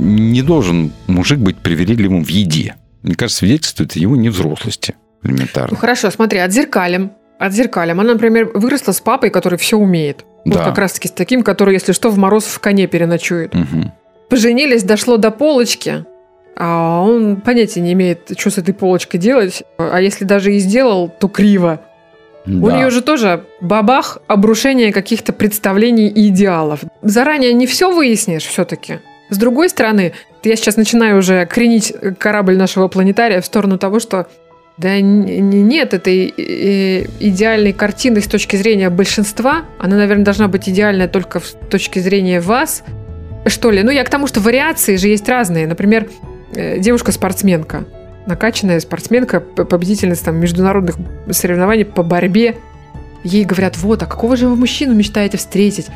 Не 0.00 0.42
должен 0.42 0.92
мужик 1.06 1.38
быть 1.38 1.58
привередливым 1.58 2.24
в 2.24 2.28
еде. 2.28 2.76
Мне 3.02 3.14
кажется, 3.14 3.38
свидетельствует 3.40 3.96
его 3.96 4.16
невзрослости 4.16 4.94
Ну 5.22 5.30
элементарно. 5.30 5.76
хорошо, 5.76 6.10
смотри, 6.10 6.38
отзеркалим. 6.38 7.10
Отзеркалим. 7.38 8.00
Она, 8.00 8.12
например, 8.14 8.50
выросла 8.54 8.92
с 8.92 9.00
папой, 9.00 9.30
который 9.30 9.58
все 9.58 9.76
умеет. 9.76 10.24
Вот 10.44 10.54
Да. 10.58 10.64
как 10.64 10.78
раз-таки 10.78 11.08
с 11.08 11.10
таким, 11.12 11.42
который, 11.42 11.74
если 11.74 11.92
что, 11.92 12.10
в 12.10 12.18
мороз 12.18 12.44
в 12.44 12.58
коне 12.60 12.86
переночует. 12.86 13.54
Мгм. 13.54 13.92
Поженились, 14.30 14.82
дошло 14.82 15.16
до 15.16 15.30
полочки, 15.30 16.04
а 16.56 17.02
он 17.02 17.36
понятия 17.40 17.80
не 17.80 17.92
имеет, 17.92 18.32
что 18.38 18.50
с 18.50 18.58
этой 18.58 18.74
полочкой 18.74 19.18
делать. 19.20 19.62
А 19.78 20.00
если 20.00 20.24
даже 20.24 20.54
и 20.54 20.58
сделал, 20.58 21.08
то 21.08 21.28
криво. 21.28 21.80
У 22.46 22.68
Да. 22.68 22.76
нее 22.78 22.90
же 22.90 23.02
тоже 23.02 23.44
бабах, 23.60 24.18
обрушение 24.26 24.92
каких-то 24.92 25.32
представлений 25.32 26.08
и 26.08 26.28
идеалов. 26.28 26.80
Заранее 27.02 27.52
не 27.52 27.66
все 27.66 27.92
выяснишь 27.92 28.44
все-таки. 28.44 29.00
С 29.30 29.36
другой 29.36 29.68
стороны, 29.68 30.12
я 30.42 30.56
сейчас 30.56 30.76
начинаю 30.76 31.18
уже 31.18 31.46
кренить 31.46 31.92
корабль 32.18 32.56
нашего 32.56 32.88
планетария 32.88 33.40
в 33.40 33.46
сторону 33.46 33.78
того, 33.78 34.00
что 34.00 34.26
да 34.78 35.00
нет 35.00 35.92
этой 35.92 36.32
э, 36.36 37.06
идеальной 37.18 37.72
картины 37.72 38.20
с 38.20 38.28
точки 38.28 38.54
зрения 38.54 38.90
большинства. 38.90 39.62
Она, 39.78 39.96
наверное, 39.96 40.24
должна 40.24 40.46
быть 40.46 40.68
идеальная 40.68 41.08
только 41.08 41.40
с 41.40 41.56
точки 41.68 41.98
зрения 41.98 42.40
вас. 42.40 42.84
Что 43.46 43.72
ли? 43.72 43.82
Ну, 43.82 43.90
я 43.90 44.04
к 44.04 44.10
тому, 44.10 44.28
что 44.28 44.40
вариации 44.40 44.94
же 44.94 45.08
есть 45.08 45.28
разные. 45.28 45.66
Например, 45.66 46.08
э, 46.54 46.78
девушка-спортсменка, 46.78 47.86
накачанная 48.26 48.78
спортсменка, 48.78 49.40
победительница 49.40 50.26
там, 50.26 50.36
международных 50.36 50.94
соревнований 51.32 51.84
по 51.84 52.04
борьбе. 52.04 52.54
Ей 53.24 53.44
говорят, 53.44 53.76
вот, 53.78 54.04
а 54.04 54.06
какого 54.06 54.36
же 54.36 54.46
вы 54.46 54.54
мужчину 54.54 54.94
мечтаете 54.94 55.38
встретить? 55.38 55.86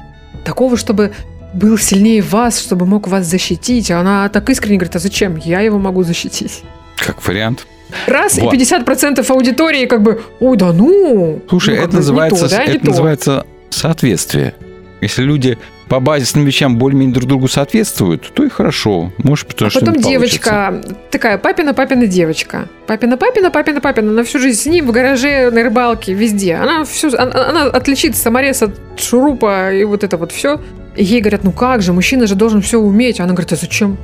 Такого, 0.44 0.76
чтобы 0.76 1.12
был 1.52 1.78
сильнее 1.78 2.22
вас, 2.22 2.60
чтобы 2.60 2.86
мог 2.86 3.08
вас 3.08 3.26
защитить. 3.26 3.90
А 3.90 4.00
она 4.00 4.28
так 4.28 4.48
искренне 4.50 4.78
говорит, 4.78 4.96
а 4.96 4.98
зачем? 4.98 5.36
Я 5.36 5.60
его 5.60 5.78
могу 5.78 6.02
защитить. 6.02 6.62
Как 6.96 7.26
вариант. 7.26 7.66
Раз, 8.06 8.38
Вот. 8.38 8.54
и 8.54 8.56
50% 8.56 9.30
аудитории 9.30 9.86
как 9.86 10.02
бы, 10.02 10.22
ой, 10.40 10.56
да 10.56 10.72
ну. 10.72 11.42
Слушай, 11.48 11.76
ну, 11.76 11.82
это 11.84 11.96
называется, 11.96 12.48
то, 12.48 12.56
да, 12.56 12.62
это 12.64 12.78
то». 12.78 12.86
называется 12.86 13.46
соответствие. 13.70 14.54
Если 15.02 15.22
люди 15.22 15.58
по 15.88 16.00
базисным 16.00 16.46
вещам 16.46 16.78
более-менее 16.78 17.12
друг 17.12 17.28
другу 17.28 17.48
соответствуют, 17.48 18.32
то 18.32 18.44
и 18.44 18.48
хорошо. 18.48 19.12
Может, 19.18 19.48
потому 19.48 19.66
А 19.66 19.70
что 19.70 19.80
потом 19.80 19.96
девочка, 20.00 20.80
такая 21.10 21.36
папина, 21.36 21.74
папина 21.74 22.06
девочка. 22.06 22.68
Папина, 22.86 23.18
папина, 23.18 23.50
папина, 23.50 23.80
папина. 23.80 24.12
На 24.12 24.24
всю 24.24 24.38
жизнь 24.38 24.58
с 24.62 24.66
ним 24.66 24.86
в 24.86 24.92
гараже, 24.92 25.50
на 25.50 25.62
рыбалке, 25.62 26.14
везде. 26.14 26.54
Она, 26.54 26.84
всю, 26.84 27.08
она, 27.08 27.48
она 27.48 27.62
отличит 27.64 28.16
саморез 28.16 28.62
от 28.62 28.78
шурупа 28.96 29.72
и 29.72 29.84
вот 29.84 30.02
это 30.02 30.16
вот 30.16 30.32
все. 30.32 30.60
Ей 30.96 31.20
говорят, 31.20 31.44
ну 31.44 31.52
как 31.52 31.82
же, 31.82 31.92
мужчина 31.92 32.26
же 32.26 32.34
должен 32.34 32.60
все 32.60 32.78
уметь. 32.78 33.20
Она 33.20 33.32
говорит, 33.32 33.52
а 33.52 33.56
зачем? 33.56 33.96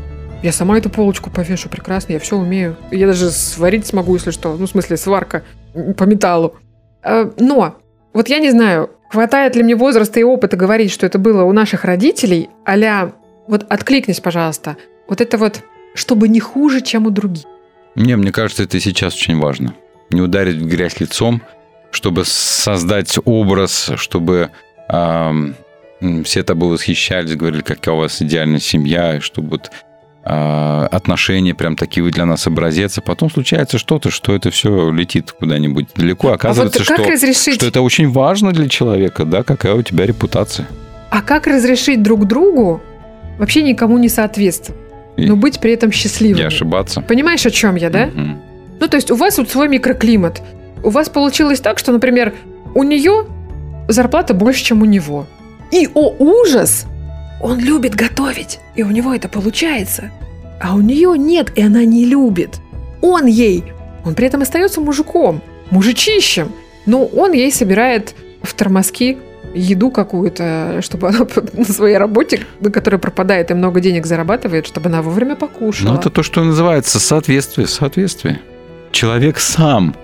Я 0.43 0.53
сама 0.53 0.78
эту 0.78 0.89
полочку 0.89 1.30
повешу 1.30 1.68
прекрасно, 1.68 2.12
я 2.12 2.18
все 2.18 2.36
умею. 2.36 2.76
Я 2.91 3.07
даже 3.07 3.30
сварить 3.30 3.86
смогу, 3.86 4.14
если 4.14 4.30
что. 4.30 4.57
Ну, 4.57 4.66
в 4.66 4.70
смысле, 4.70 4.97
сварка 4.97 5.43
по 5.97 6.05
металлу. 6.05 6.55
Э, 7.03 7.30
Но, 7.39 7.76
вот 8.14 8.28
я 8.28 8.39
не 8.39 8.51
знаю, 8.51 8.91
хватает 9.11 9.57
ли 9.57 9.62
мне 9.62 9.74
возраста 9.74 10.20
и 10.20 10.22
опыта 10.22 10.57
говорить, 10.57 10.93
что 10.93 11.07
это 11.07 11.18
было 11.18 11.43
у 11.43 11.53
наших 11.53 11.84
родителей, 11.84 12.51
а 12.64 13.12
вот 13.49 13.66
откликнись, 13.68 14.20
пожалуйста, 14.20 14.76
вот 15.09 15.20
это 15.20 15.39
вот, 15.39 15.62
чтобы 15.95 16.28
не 16.28 16.41
хуже, 16.41 16.82
чем 16.82 17.07
у 17.07 17.11
других. 17.11 17.45
Не, 17.95 18.16
мне 18.16 18.30
кажется, 18.30 18.62
это 18.62 18.78
сейчас 18.78 19.14
очень 19.14 19.39
важно. 19.39 19.74
Не 20.11 20.20
ударить 20.20 20.57
в 20.57 20.66
грязь 20.66 21.01
лицом, 21.01 21.43
чтобы 21.91 22.24
создать 22.24 23.18
образ, 23.24 23.91
чтобы 23.97 24.51
все 26.24 26.42
тобой 26.42 26.70
восхищались, 26.70 27.34
говорили, 27.36 27.62
какая 27.62 27.94
у 27.94 27.99
вас 27.99 28.20
идеальная 28.22 28.61
семья, 28.61 29.16
и 29.16 29.20
чтобы 29.20 29.51
вот 29.51 29.70
а, 30.24 30.86
отношения 30.90 31.55
прям 31.55 31.74
такие 31.76 32.03
вы 32.05 32.11
для 32.11 32.24
нас 32.26 32.46
образец, 32.46 32.99
а 32.99 33.01
потом 33.01 33.30
случается 33.30 33.78
что-то, 33.78 34.11
что 34.11 34.34
это 34.34 34.51
все 34.51 34.90
летит 34.90 35.32
куда-нибудь 35.32 35.88
далеко. 35.94 36.32
Оказывается, 36.32 36.80
а 36.82 36.84
вот 36.96 37.01
что, 37.05 37.11
разрешить, 37.12 37.55
что 37.57 37.66
это 37.66 37.80
очень 37.80 38.11
важно 38.11 38.53
для 38.53 38.68
человека, 38.68 39.24
да, 39.24 39.42
какая 39.42 39.74
у 39.74 39.82
тебя 39.82 40.07
репутация. 40.07 40.66
а 41.11 41.22
как 41.22 41.46
разрешить 41.46 42.03
друг 42.03 42.26
другу 42.26 42.80
вообще 43.38 43.62
никому 43.62 43.96
не 43.99 44.09
соответствовать, 44.09 44.80
И 45.16 45.26
но 45.26 45.36
быть 45.36 45.61
при 45.61 45.72
этом 45.72 45.90
счастливым? 45.92 46.38
не 46.38 46.44
ошибаться. 46.46 47.01
Понимаешь, 47.01 47.46
о 47.46 47.51
чем 47.51 47.76
я, 47.76 47.88
да? 47.88 48.07
Мгм. 48.07 48.40
Ну, 48.80 48.86
то 48.88 48.96
есть 48.96 49.11
у 49.11 49.16
вас 49.16 49.38
вот 49.38 49.49
свой 49.51 49.68
микроклимат. 49.68 50.42
У 50.84 50.90
вас 50.90 51.09
получилось 51.09 51.61
так, 51.61 51.78
что, 51.78 51.90
например, 51.92 52.34
у 52.74 52.82
нее 52.84 53.26
зарплата 53.88 54.34
больше, 54.34 54.62
чем 54.64 54.82
у 54.82 54.84
него. 54.84 55.26
И, 55.71 55.89
о 55.95 56.14
ужас, 56.19 56.87
он 57.41 57.59
любит 57.59 57.95
готовить, 57.95 58.61
и 58.75 58.83
у 58.83 58.91
него 58.91 59.14
это 59.14 59.29
получается. 59.29 60.11
А 60.61 60.75
у 60.75 60.81
нее 60.81 61.16
нет, 61.16 61.53
и 61.57 61.62
она 61.62 61.85
не 61.85 62.05
любит. 62.05 62.61
Он 63.01 63.27
ей, 63.27 63.64
он 64.05 64.14
при 64.14 64.27
этом 64.27 64.43
остается 64.43 64.81
мужиком, 64.81 65.41
мужичищем, 65.71 66.53
но 66.87 67.05
он 67.05 67.33
ей 67.33 67.53
собирает 67.53 68.14
в 68.43 68.55
тормозки 68.55 69.19
еду 69.55 69.91
какую-то, 69.91 70.81
чтобы 70.83 71.09
она 71.09 71.27
на 71.53 71.64
своей 71.64 71.97
работе, 71.97 72.41
на 72.61 72.71
которой 72.71 72.97
пропадает 72.97 73.51
и 73.51 73.55
много 73.55 73.81
денег 73.81 74.07
зарабатывает, 74.07 74.66
чтобы 74.66 74.89
она 74.89 75.03
вовремя 75.03 75.37
покушала. 75.37 75.93
Ну, 75.93 75.99
это 75.99 76.11
то, 76.11 76.23
что 76.23 76.43
называется 76.43 76.99
соответствие, 76.99 77.66
соответствие. 77.66 78.41
Человек 78.91 79.39
сам 79.39 79.95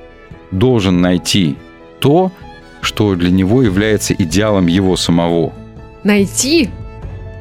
должен 0.50 1.00
найти 1.00 1.56
то, 2.00 2.32
что 2.84 3.14
для 3.14 3.30
него 3.30 3.62
является 3.62 4.14
идеалом 4.14 4.66
его 4.66 4.96
самого. 4.96 5.52
найти 6.04 6.70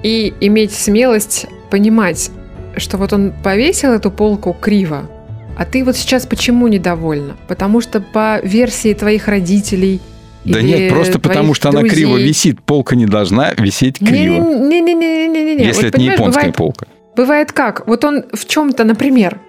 и 0.03 0.33
иметь 0.41 0.71
смелость 0.73 1.45
понимать, 1.69 2.31
что 2.77 2.97
вот 2.97 3.13
он 3.13 3.33
повесил 3.43 3.91
эту 3.91 4.09
полку 4.11 4.55
криво, 4.59 5.09
а 5.57 5.65
ты 5.65 5.83
вот 5.83 5.95
сейчас 5.95 6.25
почему 6.25 6.67
недовольна? 6.67 7.35
Потому 7.47 7.79
что 7.81 8.01
по 8.01 8.39
версии 8.43 8.93
твоих 8.93 9.27
родителей 9.27 10.01
Да 10.45 10.59
или 10.59 10.67
нет, 10.67 10.91
просто 10.91 11.19
потому 11.19 11.53
что 11.53 11.69
она 11.69 11.81
друзей- 11.81 11.89
криво 11.89 12.17
висит. 12.17 12.61
Полка 12.63 12.95
не 12.95 13.05
должна 13.05 13.53
висеть 13.53 13.99
криво. 13.99 14.41
Не-не-не-не-не-не-не. 14.43 15.63
Если 15.65 15.83
Вот 15.83 15.89
это 15.89 15.99
не 15.99 16.05
японская 16.07 16.43
бывает, 16.51 16.55
полка. 16.55 16.85
бывает 17.15 17.51
как? 17.51 17.87
Вот 17.87 18.03
он 18.03 18.23
в 18.33 18.45
чем-то, 18.45 18.83
например, 18.83 19.39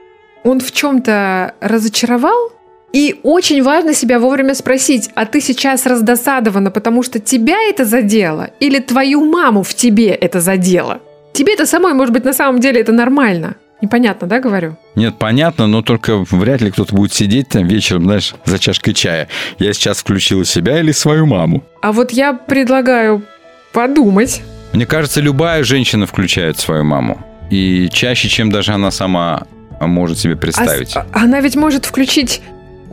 он 0.44 0.60
в 0.60 0.70
чем-то 0.72 1.54
разочаровал, 1.60 2.52
и 2.94 3.18
очень 3.24 3.60
важно 3.62 3.92
себя 3.92 4.20
вовремя 4.20 4.54
спросить, 4.54 5.10
а 5.16 5.26
ты 5.26 5.40
сейчас 5.40 5.84
раздосадована, 5.84 6.70
потому 6.70 7.02
что 7.02 7.18
тебя 7.18 7.56
это 7.68 7.84
задело, 7.84 8.50
или 8.60 8.78
твою 8.78 9.24
маму 9.24 9.64
в 9.64 9.74
тебе 9.74 10.10
это 10.10 10.40
задело? 10.40 11.00
Тебе 11.32 11.54
это 11.54 11.66
самой, 11.66 11.92
может 11.92 12.14
быть, 12.14 12.24
на 12.24 12.32
самом 12.32 12.60
деле 12.60 12.80
это 12.80 12.92
нормально. 12.92 13.56
Непонятно, 13.82 14.28
да, 14.28 14.38
говорю? 14.38 14.76
Нет, 14.94 15.16
понятно, 15.18 15.66
но 15.66 15.82
только 15.82 16.24
вряд 16.30 16.60
ли 16.60 16.70
кто-то 16.70 16.94
будет 16.94 17.12
сидеть 17.12 17.48
там 17.48 17.66
вечером, 17.66 18.04
знаешь, 18.04 18.32
за 18.44 18.60
чашкой 18.60 18.94
чая. 18.94 19.26
Я 19.58 19.72
сейчас 19.72 19.98
включила 19.98 20.44
себя 20.44 20.78
или 20.78 20.92
свою 20.92 21.26
маму. 21.26 21.64
А 21.82 21.90
вот 21.90 22.12
я 22.12 22.32
предлагаю 22.32 23.24
подумать. 23.72 24.42
Мне 24.72 24.86
кажется, 24.86 25.20
любая 25.20 25.64
женщина 25.64 26.06
включает 26.06 26.60
свою 26.60 26.84
маму. 26.84 27.18
И 27.50 27.88
чаще, 27.92 28.28
чем 28.28 28.52
даже 28.52 28.72
она 28.72 28.92
сама 28.92 29.42
может 29.80 30.18
себе 30.18 30.36
представить. 30.36 30.96
А, 30.96 31.06
она 31.12 31.40
ведь 31.40 31.56
может 31.56 31.84
включить 31.84 32.40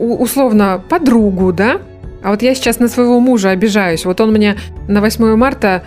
условно 0.02 0.82
подругу, 0.88 1.52
да? 1.52 1.80
А 2.22 2.30
вот 2.30 2.42
я 2.42 2.54
сейчас 2.54 2.78
на 2.78 2.88
своего 2.88 3.20
мужа 3.20 3.50
обижаюсь. 3.50 4.04
Вот 4.04 4.20
он 4.20 4.32
мне 4.32 4.56
на 4.88 5.00
8 5.00 5.36
марта 5.36 5.82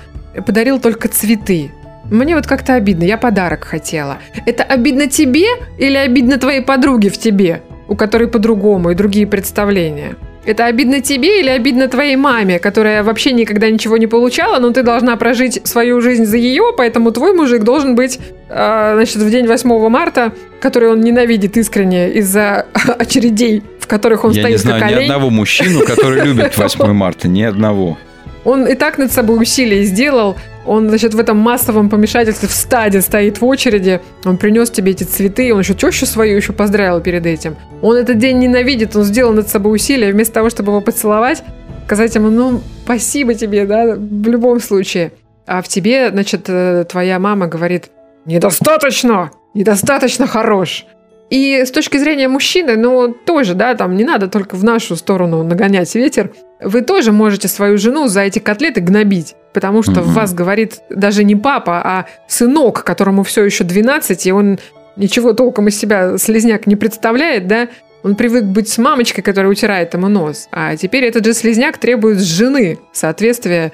подарил 0.46 0.80
только 0.80 1.08
цветы. 1.08 1.72
Мне 2.10 2.36
вот 2.36 2.46
как-то 2.46 2.76
обидно, 2.76 3.04
я 3.04 3.18
подарок 3.18 3.64
хотела. 3.64 4.18
Это 4.46 4.64
обидно 4.64 5.08
тебе 5.08 5.48
или 5.78 5.98
обидно 5.98 6.38
твоей 6.38 6.62
подруге 6.62 7.10
в 7.10 7.18
тебе, 7.18 7.62
у 7.88 7.96
которой 7.96 8.28
по-другому 8.28 8.92
и 8.92 8.96
другие 8.96 9.26
представления? 9.26 10.16
Это 10.46 10.66
обидно 10.66 11.02
тебе 11.02 11.40
или 11.40 11.50
обидно 11.50 11.88
твоей 11.88 12.16
маме, 12.16 12.60
которая 12.60 13.04
вообще 13.04 13.32
никогда 13.32 13.68
ничего 13.70 13.98
не 13.98 14.06
получала, 14.06 14.60
но 14.60 14.72
ты 14.72 14.84
должна 14.84 15.16
прожить 15.16 15.66
свою 15.66 16.02
жизнь 16.02 16.26
за 16.26 16.38
ее, 16.38 16.72
поэтому 16.78 17.12
твой 17.12 17.34
мужик 17.34 17.64
должен 17.64 17.96
быть, 17.96 18.20
э, 18.50 18.92
значит, 18.96 19.16
в 19.16 19.30
день 19.32 19.48
8 19.48 19.90
марта, 19.90 20.34
который 20.60 20.90
он 20.90 21.02
ненавидит 21.02 21.58
искренне 21.58 22.12
из-за 22.14 22.68
очередей, 23.00 23.64
в 23.86 23.88
которых 23.88 24.26
он 24.26 24.32
Я 24.32 24.42
стоит 24.42 24.52
не 24.54 24.58
знаю 24.58 24.82
на 24.82 24.86
ни 24.88 24.90
колени. 24.94 25.06
одного 25.06 25.30
мужчину, 25.30 25.86
который 25.86 26.22
любит 26.26 26.58
8 26.58 26.92
марта, 26.94 27.28
ни 27.28 27.44
одного. 27.44 27.98
Он 28.44 28.66
и 28.66 28.74
так 28.74 28.98
над 28.98 29.12
собой 29.12 29.42
усилия 29.42 29.84
сделал. 29.84 30.36
Он, 30.66 30.90
значит, 30.90 31.14
в 31.14 31.20
этом 31.20 31.38
массовом 31.38 31.90
помешательстве 31.92 32.48
в 32.48 32.52
стаде 32.52 33.02
стоит 33.02 33.40
в 33.40 33.46
очереди. 33.46 34.02
Он 34.24 34.38
принес 34.38 34.72
тебе 34.72 34.92
эти 34.94 35.04
цветы, 35.04 35.54
он 35.54 35.60
еще 35.60 35.76
тещу 35.76 36.08
свою 36.08 36.36
еще 36.36 36.54
поздравил 36.54 37.00
перед 37.02 37.26
этим. 37.28 37.56
Он 37.84 37.96
этот 37.96 38.18
день 38.18 38.40
ненавидит, 38.40 38.96
он 38.96 39.04
сделал 39.04 39.34
над 39.34 39.48
собой 39.48 39.76
усилия, 39.76 40.12
вместо 40.12 40.34
того, 40.34 40.50
чтобы 40.50 40.72
его 40.72 40.82
поцеловать, 40.82 41.44
сказать 41.86 42.16
ему, 42.16 42.32
ну, 42.32 42.62
спасибо 42.84 43.36
тебе, 43.36 43.66
да, 43.66 43.96
в 43.96 44.28
любом 44.28 44.60
случае. 44.60 45.12
А 45.46 45.62
в 45.62 45.68
тебе, 45.68 46.10
значит, 46.10 46.46
э, 46.48 46.86
твоя 46.90 47.20
мама 47.20 47.46
говорит, 47.46 47.92
недостаточно, 48.26 49.32
недостаточно 49.54 50.26
хорош. 50.26 50.86
И 51.30 51.64
с 51.66 51.72
точки 51.72 51.98
зрения 51.98 52.28
мужчины, 52.28 52.76
ну, 52.76 53.12
тоже, 53.14 53.56
да, 53.56 53.74
там 53.76 53.96
не 53.96 54.04
надо 54.04 54.28
только 54.28 54.56
в 54.56 54.64
нашу 54.64 54.96
сторону 54.96 55.44
нагонять 55.44 55.94
ветер. 55.96 56.32
Вы 56.62 56.82
тоже 56.82 57.12
можете 57.12 57.48
свою 57.48 57.78
жену 57.78 58.08
за 58.08 58.22
эти 58.22 58.40
котлеты 58.40 58.82
гнобить, 58.82 59.36
потому 59.54 59.82
что 59.82 60.02
в 60.02 60.06
Мгм. 60.08 60.14
вас 60.14 60.34
говорит 60.34 60.82
даже 60.90 61.24
не 61.24 61.36
папа, 61.36 61.82
а 61.84 62.06
сынок, 62.28 62.84
которому 62.84 63.24
все 63.24 63.44
еще 63.44 63.64
12, 63.64 64.28
и 64.28 64.32
он 64.32 64.60
ничего 64.96 65.34
толком 65.34 65.68
из 65.68 65.78
себя 65.78 66.18
слезняк 66.18 66.68
не 66.68 66.76
представляет, 66.76 67.48
да, 67.48 67.70
он 68.04 68.16
привык 68.16 68.44
быть 68.44 68.70
с 68.70 68.78
мамочкой, 68.78 69.24
которая 69.24 69.52
утирает 69.52 69.94
ему 69.96 70.08
нос. 70.08 70.48
А 70.52 70.76
теперь 70.78 71.06
этот 71.06 71.26
же 71.26 71.34
слезняк 71.34 71.80
требует 71.80 72.20
с 72.20 72.24
жены 72.24 72.78
соответствия 72.94 73.72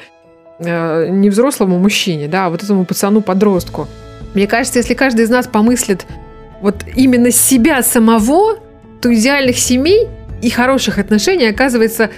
э, 0.60 1.08
не 1.10 1.30
взрослому 1.30 1.78
мужчине, 1.80 2.30
да, 2.30 2.46
а 2.46 2.50
вот 2.50 2.64
этому 2.64 2.86
пацану-подростку. 2.86 3.88
Мне 4.34 4.48
кажется, 4.48 4.80
если 4.80 4.94
каждый 4.94 5.26
из 5.26 5.30
нас 5.30 5.48
помыслит 5.48 6.06
вот 6.62 6.86
именно 6.96 7.32
себя 7.32 7.84
самого, 7.84 8.58
то 9.02 9.14
идеальных 9.14 9.58
семей 9.58 10.08
и 10.42 10.50
хороших 10.50 10.98
отношений 10.98 11.46
оказывается 11.46 12.10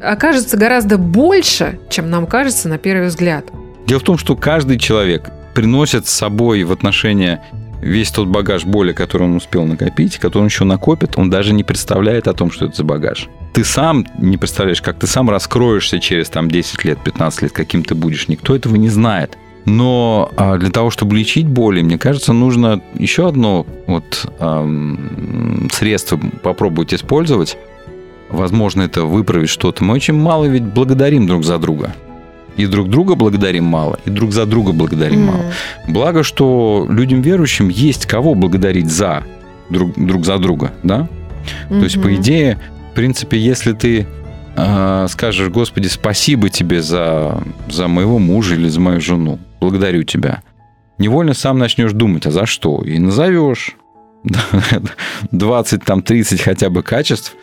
окажется 0.00 0.56
гораздо 0.56 0.96
больше, 0.96 1.80
чем 1.90 2.08
нам 2.10 2.26
кажется 2.26 2.68
на 2.68 2.78
первый 2.78 3.08
взгляд. 3.08 3.46
Дело 3.86 3.98
в 4.00 4.04
том, 4.04 4.18
что 4.18 4.36
каждый 4.36 4.78
человек 4.78 5.30
приносит 5.54 6.06
с 6.06 6.10
собой 6.12 6.62
в 6.62 6.72
отношения 6.72 7.42
весь 7.80 8.10
тот 8.10 8.28
багаж 8.28 8.64
боли, 8.64 8.92
который 8.92 9.24
он 9.24 9.36
успел 9.36 9.64
накопить, 9.64 10.18
который 10.18 10.42
он 10.42 10.48
еще 10.48 10.64
накопит, 10.64 11.16
он 11.16 11.30
даже 11.30 11.52
не 11.52 11.64
представляет 11.64 12.28
о 12.28 12.34
том, 12.34 12.50
что 12.50 12.66
это 12.66 12.76
за 12.76 12.84
багаж. 12.84 13.28
Ты 13.52 13.64
сам 13.64 14.06
не 14.18 14.36
представляешь, 14.36 14.82
как 14.82 14.98
ты 14.98 15.06
сам 15.06 15.30
раскроешься 15.30 15.98
через 15.98 16.28
там 16.28 16.50
10 16.50 16.84
лет, 16.84 16.98
15 17.02 17.42
лет, 17.42 17.52
каким 17.52 17.82
ты 17.82 17.94
будешь. 17.94 18.28
Никто 18.28 18.54
этого 18.54 18.76
не 18.76 18.88
знает. 18.88 19.36
Но 19.68 20.30
а, 20.36 20.56
для 20.56 20.70
того, 20.70 20.90
чтобы 20.90 21.16
лечить 21.16 21.46
боли, 21.46 21.82
мне 21.82 21.98
кажется, 21.98 22.32
нужно 22.32 22.80
еще 22.94 23.28
одно 23.28 23.66
вот, 23.86 24.26
ам, 24.38 25.68
средство 25.70 26.18
попробовать 26.42 26.94
использовать. 26.94 27.58
Возможно, 28.30 28.82
это 28.82 29.02
выправить 29.04 29.50
что-то. 29.50 29.84
Мы 29.84 29.94
очень 29.94 30.14
мало 30.14 30.46
ведь 30.46 30.64
благодарим 30.64 31.26
друг 31.26 31.44
за 31.44 31.58
друга. 31.58 31.94
И 32.56 32.66
друг 32.66 32.88
друга 32.88 33.14
благодарим 33.14 33.64
мало, 33.64 33.98
и 34.04 34.10
друг 34.10 34.32
за 34.32 34.46
друга 34.46 34.72
благодарим 34.72 35.26
мало. 35.26 35.52
Благо, 35.86 36.22
что 36.22 36.86
людям 36.88 37.20
верующим 37.20 37.68
есть 37.68 38.06
кого 38.06 38.34
благодарить 38.34 38.90
за 38.90 39.22
друг, 39.70 39.92
друг 39.96 40.24
за 40.24 40.38
друга, 40.38 40.72
да? 40.82 41.08
То 41.68 41.84
есть, 41.84 42.02
по 42.02 42.14
идее, 42.14 42.58
в 42.90 42.94
принципе, 42.94 43.38
если 43.38 43.72
ты 43.74 44.06
э, 44.58 45.06
скажешь, 45.08 45.48
Господи, 45.48 45.88
спасибо 45.88 46.48
тебе 46.48 46.82
за, 46.82 47.42
за 47.68 47.88
моего 47.88 48.18
мужа 48.18 48.54
или 48.54 48.68
за 48.68 48.80
мою 48.80 49.00
жену, 49.00 49.38
благодарю 49.60 50.02
тебя, 50.02 50.42
невольно 50.98 51.34
сам 51.34 51.58
начнешь 51.58 51.92
думать, 51.92 52.26
а 52.26 52.30
за 52.30 52.46
что? 52.46 52.82
И 52.82 52.98
назовешь 52.98 53.76
20, 55.32 55.84
там, 55.84 56.02
30 56.02 56.40
хотя 56.40 56.70
бы 56.70 56.82
качеств, 56.82 57.34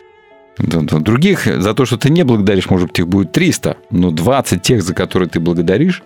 Других 0.58 1.46
за 1.46 1.74
то, 1.74 1.84
что 1.84 1.98
ты 1.98 2.08
не 2.08 2.24
благодаришь, 2.24 2.70
может 2.70 2.88
быть, 2.88 2.98
их 2.98 3.08
будет 3.08 3.32
300, 3.32 3.76
но 3.90 4.10
20 4.10 4.62
тех, 4.62 4.82
за 4.82 4.94
которые 4.94 5.28
ты 5.28 5.38
благодаришь, 5.38 6.02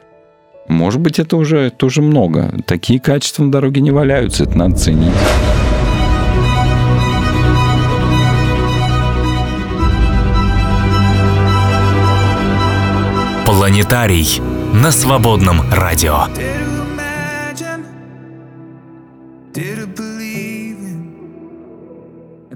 может 0.68 1.00
быть, 1.00 1.18
это 1.18 1.36
уже 1.36 1.70
тоже 1.70 2.02
много. 2.02 2.54
Такие 2.66 3.00
качества 3.00 3.44
на 3.44 3.52
дороге 3.52 3.80
не 3.80 3.90
валяются, 3.90 4.44
это 4.44 4.58
надо 4.58 4.76
ценить. 4.76 5.12
Планетарий 13.60 14.40
на 14.72 14.90
свободном 14.90 15.60
радио. 15.70 16.28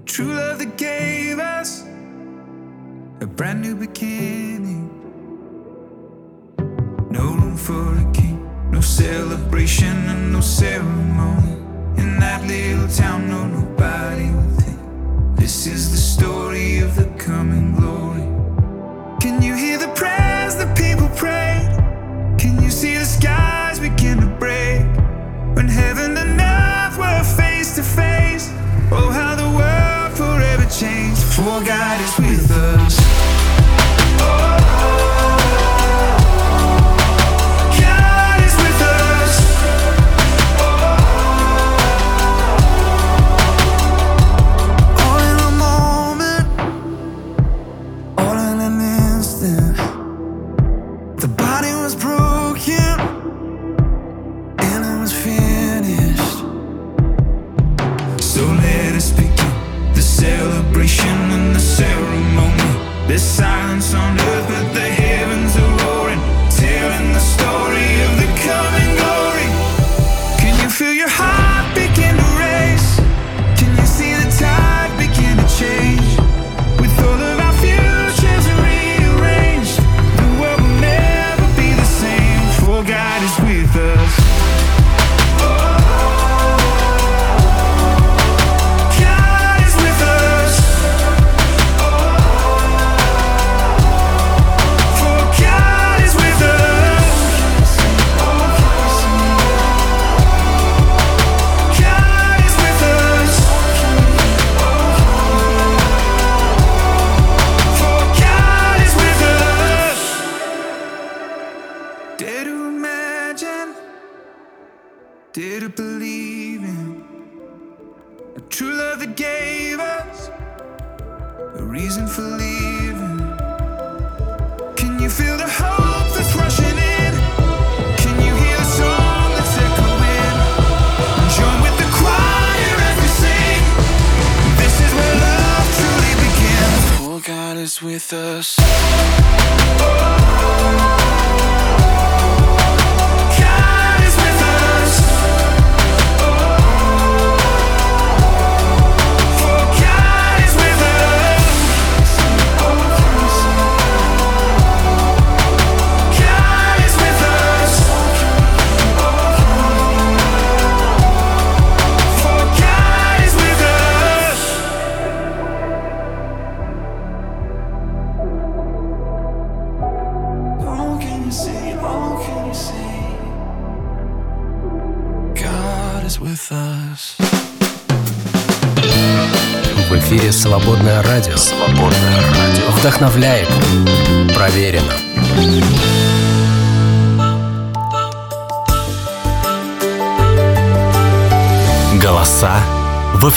True 0.07 0.33
love 0.33 0.59
that 0.61 0.79
gave 0.79 1.39
us 1.39 1.85
a 3.21 3.27
brand 3.27 3.61
new 3.61 3.77
beginning? 3.77 4.89
No 7.11 7.35
room 7.35 7.59
for 7.59 7.99
a 7.99 8.13
king, 8.15 8.39
no 8.71 8.81
celebration 8.81 10.09
and 10.09 10.33
no 10.33 10.41
ceremony. 10.41 11.59
In 11.99 12.19
that 12.19 12.47
little 12.47 12.89
town, 12.89 13.29
no 13.29 13.45
nobody 13.47 14.31
within. 14.31 15.35
This 15.37 15.67
is 15.67 15.91
the 15.91 15.99
story 15.99 16.79
of 16.79 16.97
the 16.97 17.05
coming 17.19 17.75
glory. 17.75 18.34
Can 19.25 19.41
you 19.41 19.55
hear 19.55 19.79
the 19.79 19.89
prayers 19.89 20.55
that 20.57 20.77
people 20.77 21.09
prayed? 21.17 21.71
Can 22.39 22.63
you 22.63 22.71
see 22.71 22.99
the 22.99 23.07
skies 23.07 23.81
begin 23.81 24.21
to 24.21 24.27
break? 24.27 24.85
When 25.57 25.67
heaven 25.67 26.15
and 26.19 26.39
earth 26.39 26.99
were 26.99 27.25
face 27.35 27.75
to 27.77 27.83
face. 27.83 28.51
Oh, 28.93 29.09
how 29.11 29.35
the 29.35 29.49
world 29.49 30.13
forever 30.15 30.69
changed. 30.69 31.23
For 31.23 31.65
God 31.65 32.01
is 32.03 32.19
with 32.19 32.51
us. 32.51 32.99
God 34.19 35.04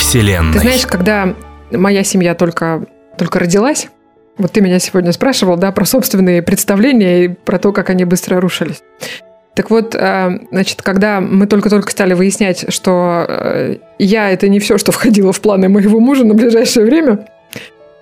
Вселенной. 0.07 0.53
Ты 0.53 0.59
знаешь, 0.59 0.87
когда 0.87 1.35
моя 1.69 2.01
семья 2.03 2.33
только, 2.33 2.85
только 3.17 3.39
родилась, 3.39 3.89
вот 4.37 4.53
ты 4.53 4.61
меня 4.61 4.79
сегодня 4.79 5.11
спрашивал, 5.11 5.57
да, 5.57 5.73
про 5.73 5.83
собственные 5.83 6.41
представления 6.41 7.25
и 7.25 7.27
про 7.27 7.59
то, 7.59 7.73
как 7.73 7.89
они 7.89 8.05
быстро 8.05 8.39
рушились. 8.39 8.83
Так 9.53 9.69
вот, 9.69 9.95
э, 9.95 10.39
значит, 10.49 10.81
когда 10.81 11.19
мы 11.19 11.45
только-только 11.45 11.91
стали 11.91 12.13
выяснять, 12.13 12.71
что 12.71 13.25
э, 13.27 13.77
я 13.99 14.29
это 14.29 14.47
не 14.47 14.59
все, 14.59 14.77
что 14.77 14.93
входило 14.93 15.33
в 15.33 15.41
планы 15.41 15.67
моего 15.67 15.99
мужа 15.99 16.23
на 16.23 16.35
ближайшее 16.35 16.85
время, 16.85 17.27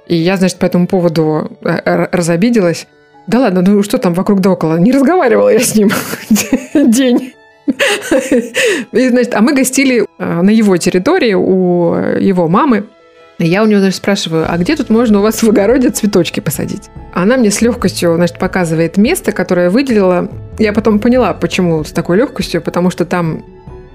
и 0.05 0.15
я, 0.15 0.37
значит, 0.37 0.59
по 0.59 0.65
этому 0.65 0.85
поводу 0.85 1.57
э, 1.63 2.07
разобиделась. 2.11 2.85
Да 3.25 3.39
ладно, 3.39 3.63
ну 3.65 3.81
что 3.81 3.97
там 3.97 4.13
вокруг 4.13 4.41
да 4.41 4.51
около? 4.51 4.75
Не 4.77 4.91
разговаривала 4.91 5.49
я 5.49 5.59
с 5.59 5.73
ним 5.73 5.89
день. 6.91 7.34
И, 7.67 9.09
значит, 9.09 9.33
а 9.33 9.41
мы 9.41 9.53
гостили 9.53 10.05
э, 10.17 10.41
на 10.41 10.49
его 10.49 10.77
территории 10.77 11.33
у 11.33 11.95
его 12.19 12.47
мамы. 12.47 12.85
Я 13.37 13.63
у 13.63 13.65
нее, 13.65 13.79
значит, 13.79 13.97
спрашиваю, 13.97 14.45
а 14.49 14.57
где 14.57 14.75
тут 14.75 14.89
можно 14.89 15.19
у 15.19 15.21
вас 15.21 15.43
в 15.43 15.49
огороде 15.49 15.89
цветочки 15.89 16.39
посадить? 16.39 16.89
Она 17.13 17.35
мне 17.35 17.51
с 17.51 17.61
легкостью, 17.61 18.15
значит, 18.15 18.39
показывает 18.39 18.97
место, 18.97 19.33
которое 19.33 19.69
выделила. 19.69 20.29
Я 20.57 20.71
потом 20.71 20.99
поняла, 20.99 21.33
почему 21.33 21.83
с 21.83 21.91
такой 21.91 22.17
легкостью, 22.17 22.61
потому 22.61 22.89
что 22.89 23.05
там 23.05 23.43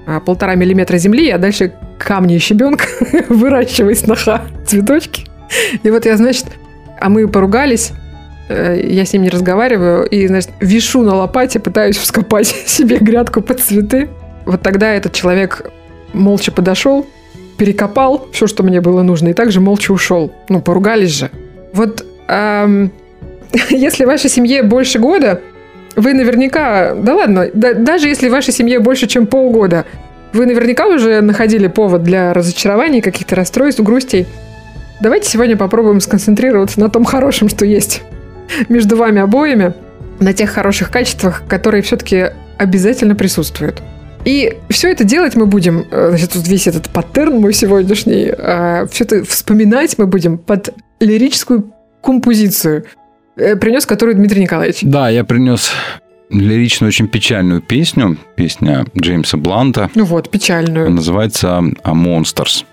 а, 0.06 0.20
полтора 0.20 0.56
миллиметра 0.56 0.98
земли, 0.98 1.30
а 1.30 1.38
дальше 1.38 1.72
камни 1.98 2.36
и 2.36 2.38
щебенка, 2.38 2.84
выращивай 3.28 3.96
сноха 3.96 4.42
цветочки. 4.66 5.26
И 5.82 5.90
вот 5.90 6.04
я, 6.04 6.16
значит, 6.16 6.46
а 7.00 7.08
мы 7.08 7.26
поругались, 7.26 7.92
э, 7.92 8.09
я 8.50 9.04
с 9.04 9.12
ним 9.12 9.22
не 9.22 9.30
разговариваю, 9.30 10.04
и, 10.04 10.26
значит, 10.26 10.50
вишу 10.60 11.02
на 11.02 11.14
лопате, 11.14 11.60
пытаюсь 11.60 11.96
вскопать 11.96 12.46
себе 12.66 12.98
грядку 12.98 13.40
под 13.40 13.60
цветы. 13.60 14.08
Вот 14.44 14.62
тогда 14.62 14.92
этот 14.92 15.12
человек 15.12 15.70
молча 16.12 16.50
подошел, 16.50 17.06
перекопал 17.56 18.28
все, 18.32 18.46
что 18.46 18.62
мне 18.62 18.80
было 18.80 19.02
нужно, 19.02 19.28
и 19.28 19.34
также 19.34 19.60
молча 19.60 19.92
ушел. 19.92 20.32
Ну, 20.48 20.60
поругались 20.60 21.10
же. 21.10 21.30
Вот 21.72 22.04
ам, 22.26 22.90
если 23.70 24.04
вашей 24.04 24.30
семье 24.30 24.62
больше 24.62 24.98
года, 24.98 25.40
вы 25.94 26.14
наверняка, 26.14 26.94
да 26.94 27.14
ладно, 27.14 27.48
да- 27.52 27.74
даже 27.74 28.08
если 28.08 28.28
вашей 28.28 28.52
семье 28.52 28.80
больше, 28.80 29.06
чем 29.06 29.26
полгода, 29.26 29.84
вы 30.32 30.46
наверняка 30.46 30.86
уже 30.86 31.20
находили 31.20 31.66
повод 31.66 32.02
для 32.02 32.32
разочарований, 32.32 33.00
каких-то 33.00 33.36
расстройств, 33.36 33.80
грустей. 33.82 34.26
Давайте 35.00 35.28
сегодня 35.28 35.56
попробуем 35.56 36.00
сконцентрироваться 36.00 36.78
на 36.80 36.88
том 36.88 37.04
хорошем, 37.04 37.48
что 37.48 37.64
есть 37.64 38.02
между 38.68 38.96
вами 38.96 39.20
обоими, 39.20 39.74
на 40.18 40.32
тех 40.32 40.50
хороших 40.50 40.90
качествах, 40.90 41.42
которые 41.48 41.82
все-таки 41.82 42.26
обязательно 42.58 43.14
присутствуют. 43.14 43.82
И 44.24 44.58
все 44.68 44.90
это 44.90 45.04
делать 45.04 45.34
мы 45.34 45.46
будем, 45.46 45.86
э, 45.90 46.08
значит, 46.10 46.34
вот 46.34 46.46
весь 46.46 46.66
этот 46.66 46.90
паттерн 46.90 47.40
мой 47.40 47.54
сегодняшний, 47.54 48.30
все 48.90 49.04
это 49.04 49.24
вспоминать 49.24 49.96
мы 49.96 50.06
будем 50.06 50.36
под 50.36 50.74
лирическую 51.00 51.72
композицию, 52.02 52.84
э, 53.36 53.56
принес 53.56 53.86
которую 53.86 54.16
Дмитрий 54.16 54.42
Николаевич. 54.42 54.80
Да, 54.82 55.08
я 55.08 55.24
принес 55.24 55.70
лирично 56.30 56.86
очень 56.86 57.08
печальную 57.08 57.60
песню, 57.60 58.16
песня 58.36 58.84
Джеймса 58.96 59.36
Бланта. 59.36 59.90
Ну 59.94 60.04
вот, 60.04 60.30
печальную. 60.30 60.90
Называется 60.90 61.62
а, 61.82 61.92
«Monsters» 61.92 62.64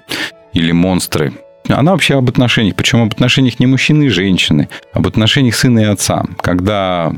или 0.54 0.72
«Монстры». 0.72 1.34
Она 1.70 1.92
вообще 1.92 2.16
об 2.16 2.30
отношениях, 2.30 2.76
причем 2.76 3.02
об 3.02 3.12
отношениях 3.12 3.60
не 3.60 3.68
мужчины 3.68 4.06
и 4.06 4.10
женщины, 4.10 4.70
об 4.94 5.08
отношениях 5.08 5.56
сына 5.56 5.80
и 5.80 5.84
отца. 5.84 6.26
Когда 6.42 7.14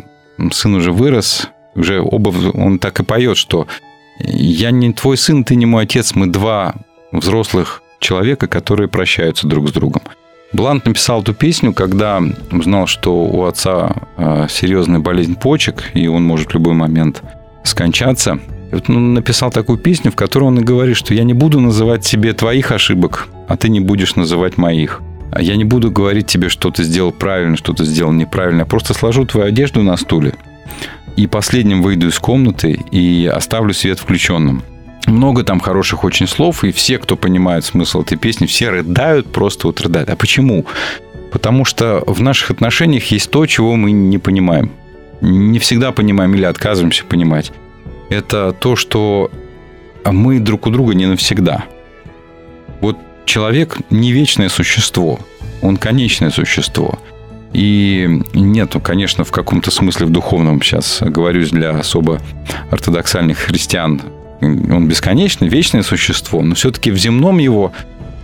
сын 0.51 0.75
уже 0.75 0.91
вырос, 0.91 1.49
уже 1.75 2.01
оба, 2.01 2.29
он 2.53 2.79
так 2.79 2.99
и 2.99 3.03
поет, 3.03 3.37
что 3.37 3.67
я 4.19 4.71
не 4.71 4.91
твой 4.93 5.17
сын, 5.17 5.43
ты 5.43 5.55
не 5.55 5.65
мой 5.65 5.83
отец, 5.83 6.13
мы 6.15 6.27
два 6.27 6.75
взрослых 7.11 7.83
человека, 7.99 8.47
которые 8.47 8.87
прощаются 8.87 9.47
друг 9.47 9.69
с 9.69 9.71
другом. 9.71 10.01
Блант 10.51 10.85
написал 10.85 11.21
эту 11.21 11.33
песню, 11.33 11.73
когда 11.73 12.21
узнал, 12.51 12.87
что 12.87 13.23
у 13.23 13.45
отца 13.45 13.93
э, 14.17 14.47
серьезная 14.49 14.99
болезнь 14.99 15.35
почек, 15.35 15.91
и 15.93 16.07
он 16.07 16.23
может 16.23 16.49
в 16.49 16.53
любой 16.55 16.73
момент 16.73 17.21
скончаться. 17.63 18.39
И 18.71 18.75
вот 18.75 18.89
он 18.89 19.13
написал 19.13 19.51
такую 19.51 19.77
песню, 19.77 20.11
в 20.11 20.15
которой 20.15 20.45
он 20.45 20.59
и 20.59 20.63
говорит, 20.63 20.97
что 20.97 21.13
я 21.13 21.23
не 21.23 21.33
буду 21.33 21.59
называть 21.59 22.01
тебе 22.01 22.33
твоих 22.33 22.71
ошибок, 22.71 23.27
а 23.49 23.57
ты 23.57 23.67
не 23.67 23.81
будешь 23.81 24.15
называть 24.15 24.57
моих. 24.57 25.01
А 25.31 25.41
Я 25.41 25.57
не 25.57 25.65
буду 25.65 25.91
говорить 25.91 26.27
тебе, 26.27 26.49
что 26.49 26.71
ты 26.71 26.83
сделал 26.83 27.11
правильно, 27.11 27.57
что 27.57 27.73
ты 27.73 27.83
сделал 27.83 28.13
неправильно. 28.13 28.59
Я 28.59 28.65
просто 28.65 28.93
сложу 28.93 29.25
твою 29.25 29.47
одежду 29.47 29.81
на 29.81 29.97
стуле 29.97 30.35
и 31.15 31.27
последним 31.27 31.81
выйду 31.81 32.07
из 32.07 32.19
комнаты 32.19 32.79
и 32.91 33.25
оставлю 33.25 33.73
свет 33.73 33.99
включенным. 33.99 34.63
Много 35.07 35.43
там 35.43 35.59
хороших 35.59 36.03
очень 36.03 36.27
слов, 36.27 36.63
и 36.63 36.71
все, 36.71 36.99
кто 36.99 37.15
понимает 37.15 37.65
смысл 37.65 38.03
этой 38.03 38.17
песни, 38.17 38.45
все 38.45 38.69
рыдают, 38.69 39.31
просто 39.31 39.67
вот 39.67 39.81
рыдают. 39.81 40.09
А 40.09 40.15
почему? 40.15 40.65
Потому 41.31 41.65
что 41.65 42.03
в 42.05 42.21
наших 42.21 42.51
отношениях 42.51 43.05
есть 43.05 43.31
то, 43.31 43.45
чего 43.47 43.75
мы 43.75 43.91
не 43.91 44.19
понимаем. 44.19 44.71
Не 45.21 45.57
всегда 45.57 45.91
понимаем 45.91 46.35
или 46.35 46.43
отказываемся 46.43 47.03
понимать. 47.05 47.51
Это 48.09 48.55
то, 48.57 48.75
что 48.75 49.31
мы 50.05 50.39
друг 50.39 50.67
у 50.67 50.69
друга 50.69 50.93
не 50.93 51.07
навсегда. 51.07 51.65
Человек 53.29 53.77
не 53.91 54.11
вечное 54.11 54.49
существо, 54.49 55.19
он 55.61 55.77
конечное 55.77 56.31
существо. 56.31 56.97
И 57.53 58.23
нету, 58.33 58.79
конечно, 58.79 59.23
в 59.23 59.31
каком-то 59.31 59.69
смысле 59.69 60.07
в 60.07 60.09
духовном, 60.09 60.63
сейчас 60.63 60.97
говорюсь 60.99 61.51
для 61.51 61.69
особо 61.69 62.19
ортодоксальных 62.71 63.37
христиан, 63.37 64.01
он 64.41 64.87
бесконечный, 64.87 65.47
вечное 65.47 65.83
существо, 65.83 66.41
но 66.41 66.55
все-таки 66.55 66.89
в 66.89 66.97
земном 66.97 67.37
его 67.37 67.71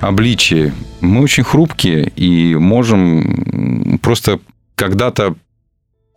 обличии 0.02 0.74
мы 1.02 1.22
очень 1.22 1.44
хрупкие 1.44 2.12
и 2.16 2.56
можем 2.56 4.00
просто 4.02 4.40
когда-то 4.74 5.36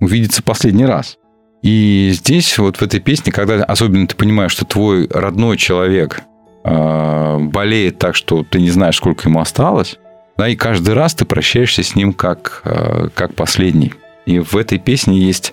увидеться 0.00 0.42
последний 0.42 0.86
раз. 0.86 1.18
И 1.62 2.10
здесь, 2.14 2.56
вот 2.56 2.78
в 2.78 2.82
этой 2.82 3.00
песне, 3.00 3.32
когда 3.32 3.62
особенно 3.64 4.06
ты 4.06 4.16
понимаешь, 4.16 4.52
что 4.52 4.64
твой 4.64 5.08
родной 5.08 5.58
человек 5.58 6.22
болеет 6.68 7.98
так, 7.98 8.14
что 8.14 8.44
ты 8.44 8.60
не 8.60 8.70
знаешь, 8.70 8.96
сколько 8.96 9.28
ему 9.28 9.40
осталось, 9.40 9.98
да, 10.36 10.48
и 10.48 10.54
каждый 10.54 10.94
раз 10.94 11.14
ты 11.14 11.24
прощаешься 11.24 11.82
с 11.82 11.96
ним 11.96 12.12
как, 12.12 12.62
э, 12.64 13.08
как 13.14 13.34
последний. 13.34 13.92
И 14.24 14.38
в 14.38 14.56
этой 14.56 14.78
песне 14.78 15.18
есть 15.18 15.52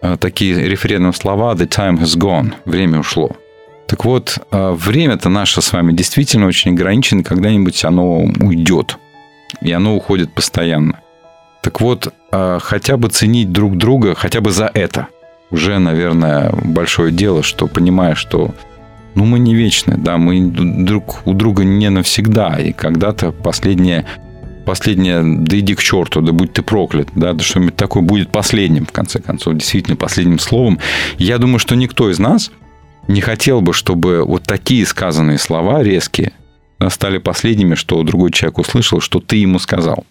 э, 0.00 0.16
такие 0.18 0.54
референдум 0.54 1.12
слова 1.12 1.54
«The 1.54 1.68
time 1.68 1.98
has 2.00 2.16
gone»– 2.16 2.54
«Время 2.64 3.00
ушло». 3.00 3.32
Так 3.86 4.04
вот, 4.04 4.38
время-то 4.50 5.28
наше 5.28 5.62
с 5.62 5.72
вами 5.72 5.92
действительно 5.92 6.46
очень 6.46 6.72
ограничено, 6.72 7.22
когда-нибудь 7.22 7.84
оно 7.84 8.22
уйдет. 8.40 8.98
И 9.60 9.70
оно 9.70 9.94
уходит 9.94 10.32
постоянно. 10.32 10.98
Так 11.62 11.80
вот, 11.80 12.12
хотя 12.32 12.96
бы 12.96 13.08
ценить 13.10 13.52
друг 13.52 13.76
друга, 13.76 14.16
хотя 14.16 14.40
бы 14.40 14.50
за 14.50 14.68
это. 14.74 15.06
Уже, 15.52 15.78
наверное, 15.78 16.50
большое 16.64 17.12
дело, 17.12 17.44
что 17.44 17.68
понимаешь, 17.68 18.18
что 18.18 18.56
ну, 19.16 19.24
мы 19.24 19.38
не 19.38 19.54
вечны, 19.54 19.96
да, 19.96 20.18
мы 20.18 20.40
друг 20.40 21.22
у 21.24 21.32
друга 21.32 21.64
не 21.64 21.88
навсегда, 21.88 22.58
и 22.58 22.72
когда-то 22.72 23.32
последнее, 23.32 24.04
последнее, 24.66 25.22
да 25.24 25.58
иди 25.58 25.74
к 25.74 25.82
черту, 25.82 26.20
да 26.20 26.32
будь 26.32 26.52
ты 26.52 26.62
проклят, 26.62 27.08
да, 27.14 27.32
да 27.32 27.42
что-нибудь 27.42 27.76
такое 27.76 28.02
будет 28.02 28.30
последним, 28.30 28.84
в 28.84 28.92
конце 28.92 29.20
концов, 29.20 29.54
действительно 29.54 29.96
последним 29.96 30.38
словом. 30.38 30.78
Я 31.16 31.38
думаю, 31.38 31.58
что 31.58 31.74
никто 31.74 32.10
из 32.10 32.18
нас 32.18 32.52
не 33.08 33.22
хотел 33.22 33.62
бы, 33.62 33.72
чтобы 33.72 34.22
вот 34.22 34.42
такие 34.42 34.84
сказанные 34.84 35.38
слова 35.38 35.82
резкие 35.82 36.32
стали 36.90 37.16
последними, 37.16 37.74
что 37.74 38.02
другой 38.02 38.30
человек 38.32 38.58
услышал, 38.58 39.00
что 39.00 39.20
ты 39.20 39.36
ему 39.36 39.58
сказал. 39.58 40.04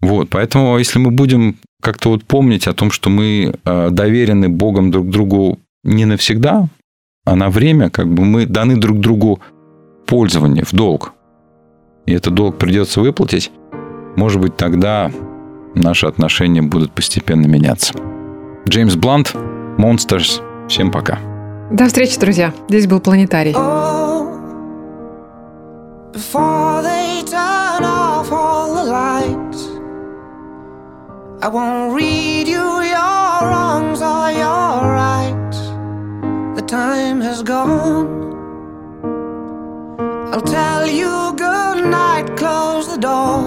Вот, 0.00 0.28
поэтому 0.30 0.78
если 0.78 1.00
мы 1.00 1.10
будем 1.10 1.56
как-то 1.82 2.10
вот 2.10 2.24
помнить 2.24 2.68
о 2.68 2.74
том, 2.74 2.92
что 2.92 3.10
мы 3.10 3.54
э, 3.64 3.88
доверены 3.90 4.48
Богом 4.48 4.92
друг 4.92 5.10
другу 5.10 5.58
не 5.82 6.04
навсегда, 6.04 6.68
а 7.28 7.36
на 7.36 7.50
время 7.50 7.90
как 7.90 8.08
бы 8.08 8.24
мы 8.24 8.46
даны 8.46 8.76
друг 8.76 9.00
другу 9.00 9.40
пользование 10.06 10.64
в 10.64 10.72
долг. 10.72 11.12
И 12.06 12.12
этот 12.14 12.32
долг 12.32 12.56
придется 12.56 13.02
выплатить. 13.02 13.52
Может 14.16 14.40
быть, 14.40 14.56
тогда 14.56 15.12
наши 15.74 16.06
отношения 16.06 16.62
будут 16.62 16.92
постепенно 16.92 17.46
меняться. 17.46 17.92
Джеймс 18.66 18.94
Блант, 18.94 19.34
Monsters. 19.76 20.40
Всем 20.68 20.90
пока. 20.90 21.18
До 21.70 21.84
встречи, 21.86 22.18
друзья. 22.18 22.54
Здесь 22.68 22.86
был 22.86 23.00
Планетарий. 23.00 23.52
Before 26.14 26.82
they 26.82 27.22
turn 27.26 27.84
off 27.84 28.32
all 28.32 28.74
the 28.74 28.84
lights, 28.90 29.68
I 31.42 31.48
won't 31.48 31.94
read 31.94 32.48
you 32.48 32.87
has 37.38 37.44
gone. 37.44 38.08
I'll 40.32 40.40
tell 40.40 40.86
you 40.86 41.34
good 41.36 41.84
night, 41.84 42.36
close 42.36 42.88
the 42.92 42.98
door. 42.98 43.42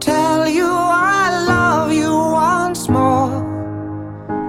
Tell 0.00 0.48
you 0.48 0.66
I 0.66 1.44
love 1.46 1.92
you 1.92 2.12
once 2.12 2.88
more. 2.88 3.30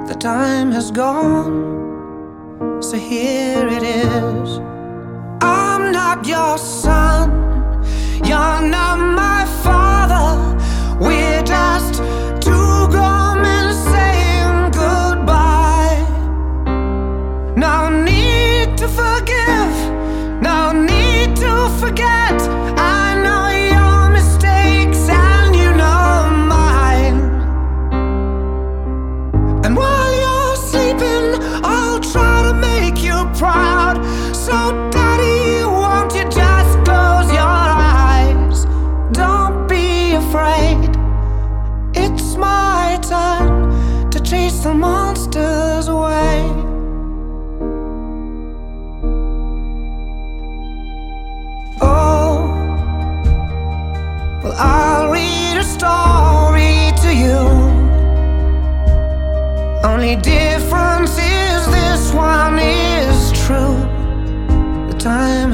The 0.08 0.16
time 0.16 0.72
has 0.72 0.90
gone, 0.90 2.82
so 2.82 2.98
here 2.98 3.68
it 3.68 3.84
is. 3.84 4.60
I'm 5.42 5.92
not 5.92 6.26
your 6.26 6.58
son, 6.58 7.30
you're 8.26 8.62
not 8.78 8.98
my 8.98 9.39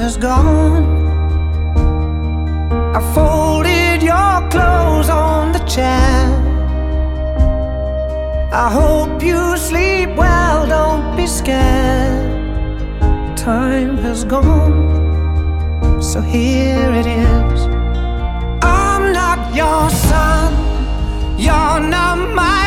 has 0.05 0.17
gone. 0.17 0.85
I 2.99 3.01
folded 3.15 4.03
your 4.03 4.37
clothes 4.53 5.09
on 5.09 5.51
the 5.51 5.63
chair. 5.75 6.19
I 8.65 8.67
hope 8.79 9.23
you 9.23 9.57
sleep 9.57 10.09
well, 10.15 10.67
don't 10.67 11.17
be 11.17 11.25
scared. 11.25 12.23
Time 13.35 13.97
has 14.05 14.23
gone, 14.25 14.77
so 16.09 16.21
here 16.21 16.91
it 17.01 17.07
is. 17.07 17.59
I'm 18.61 19.11
not 19.11 19.39
your 19.55 19.89
son, 19.89 20.51
you're 21.45 21.79
not 21.95 22.19
my 22.41 22.64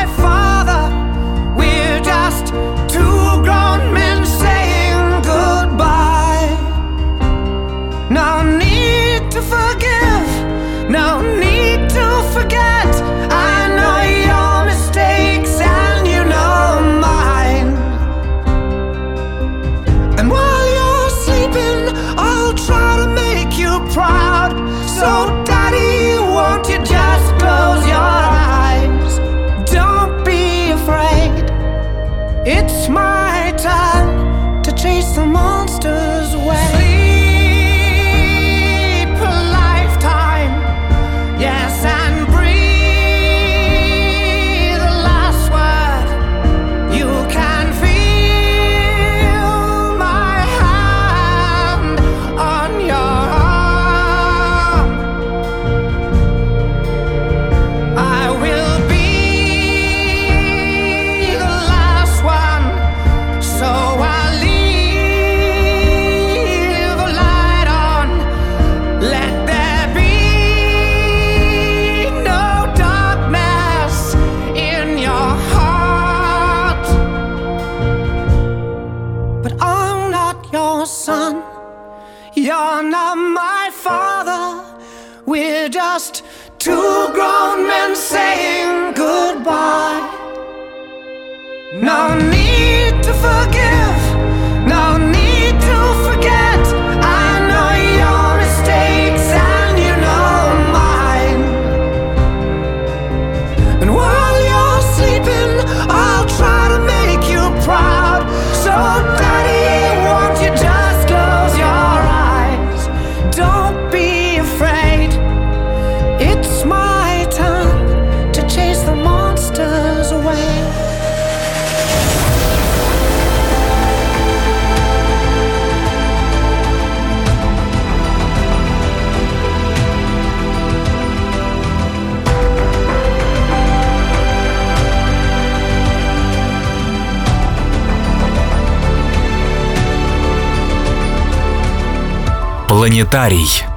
Планетарий. 142.88 143.67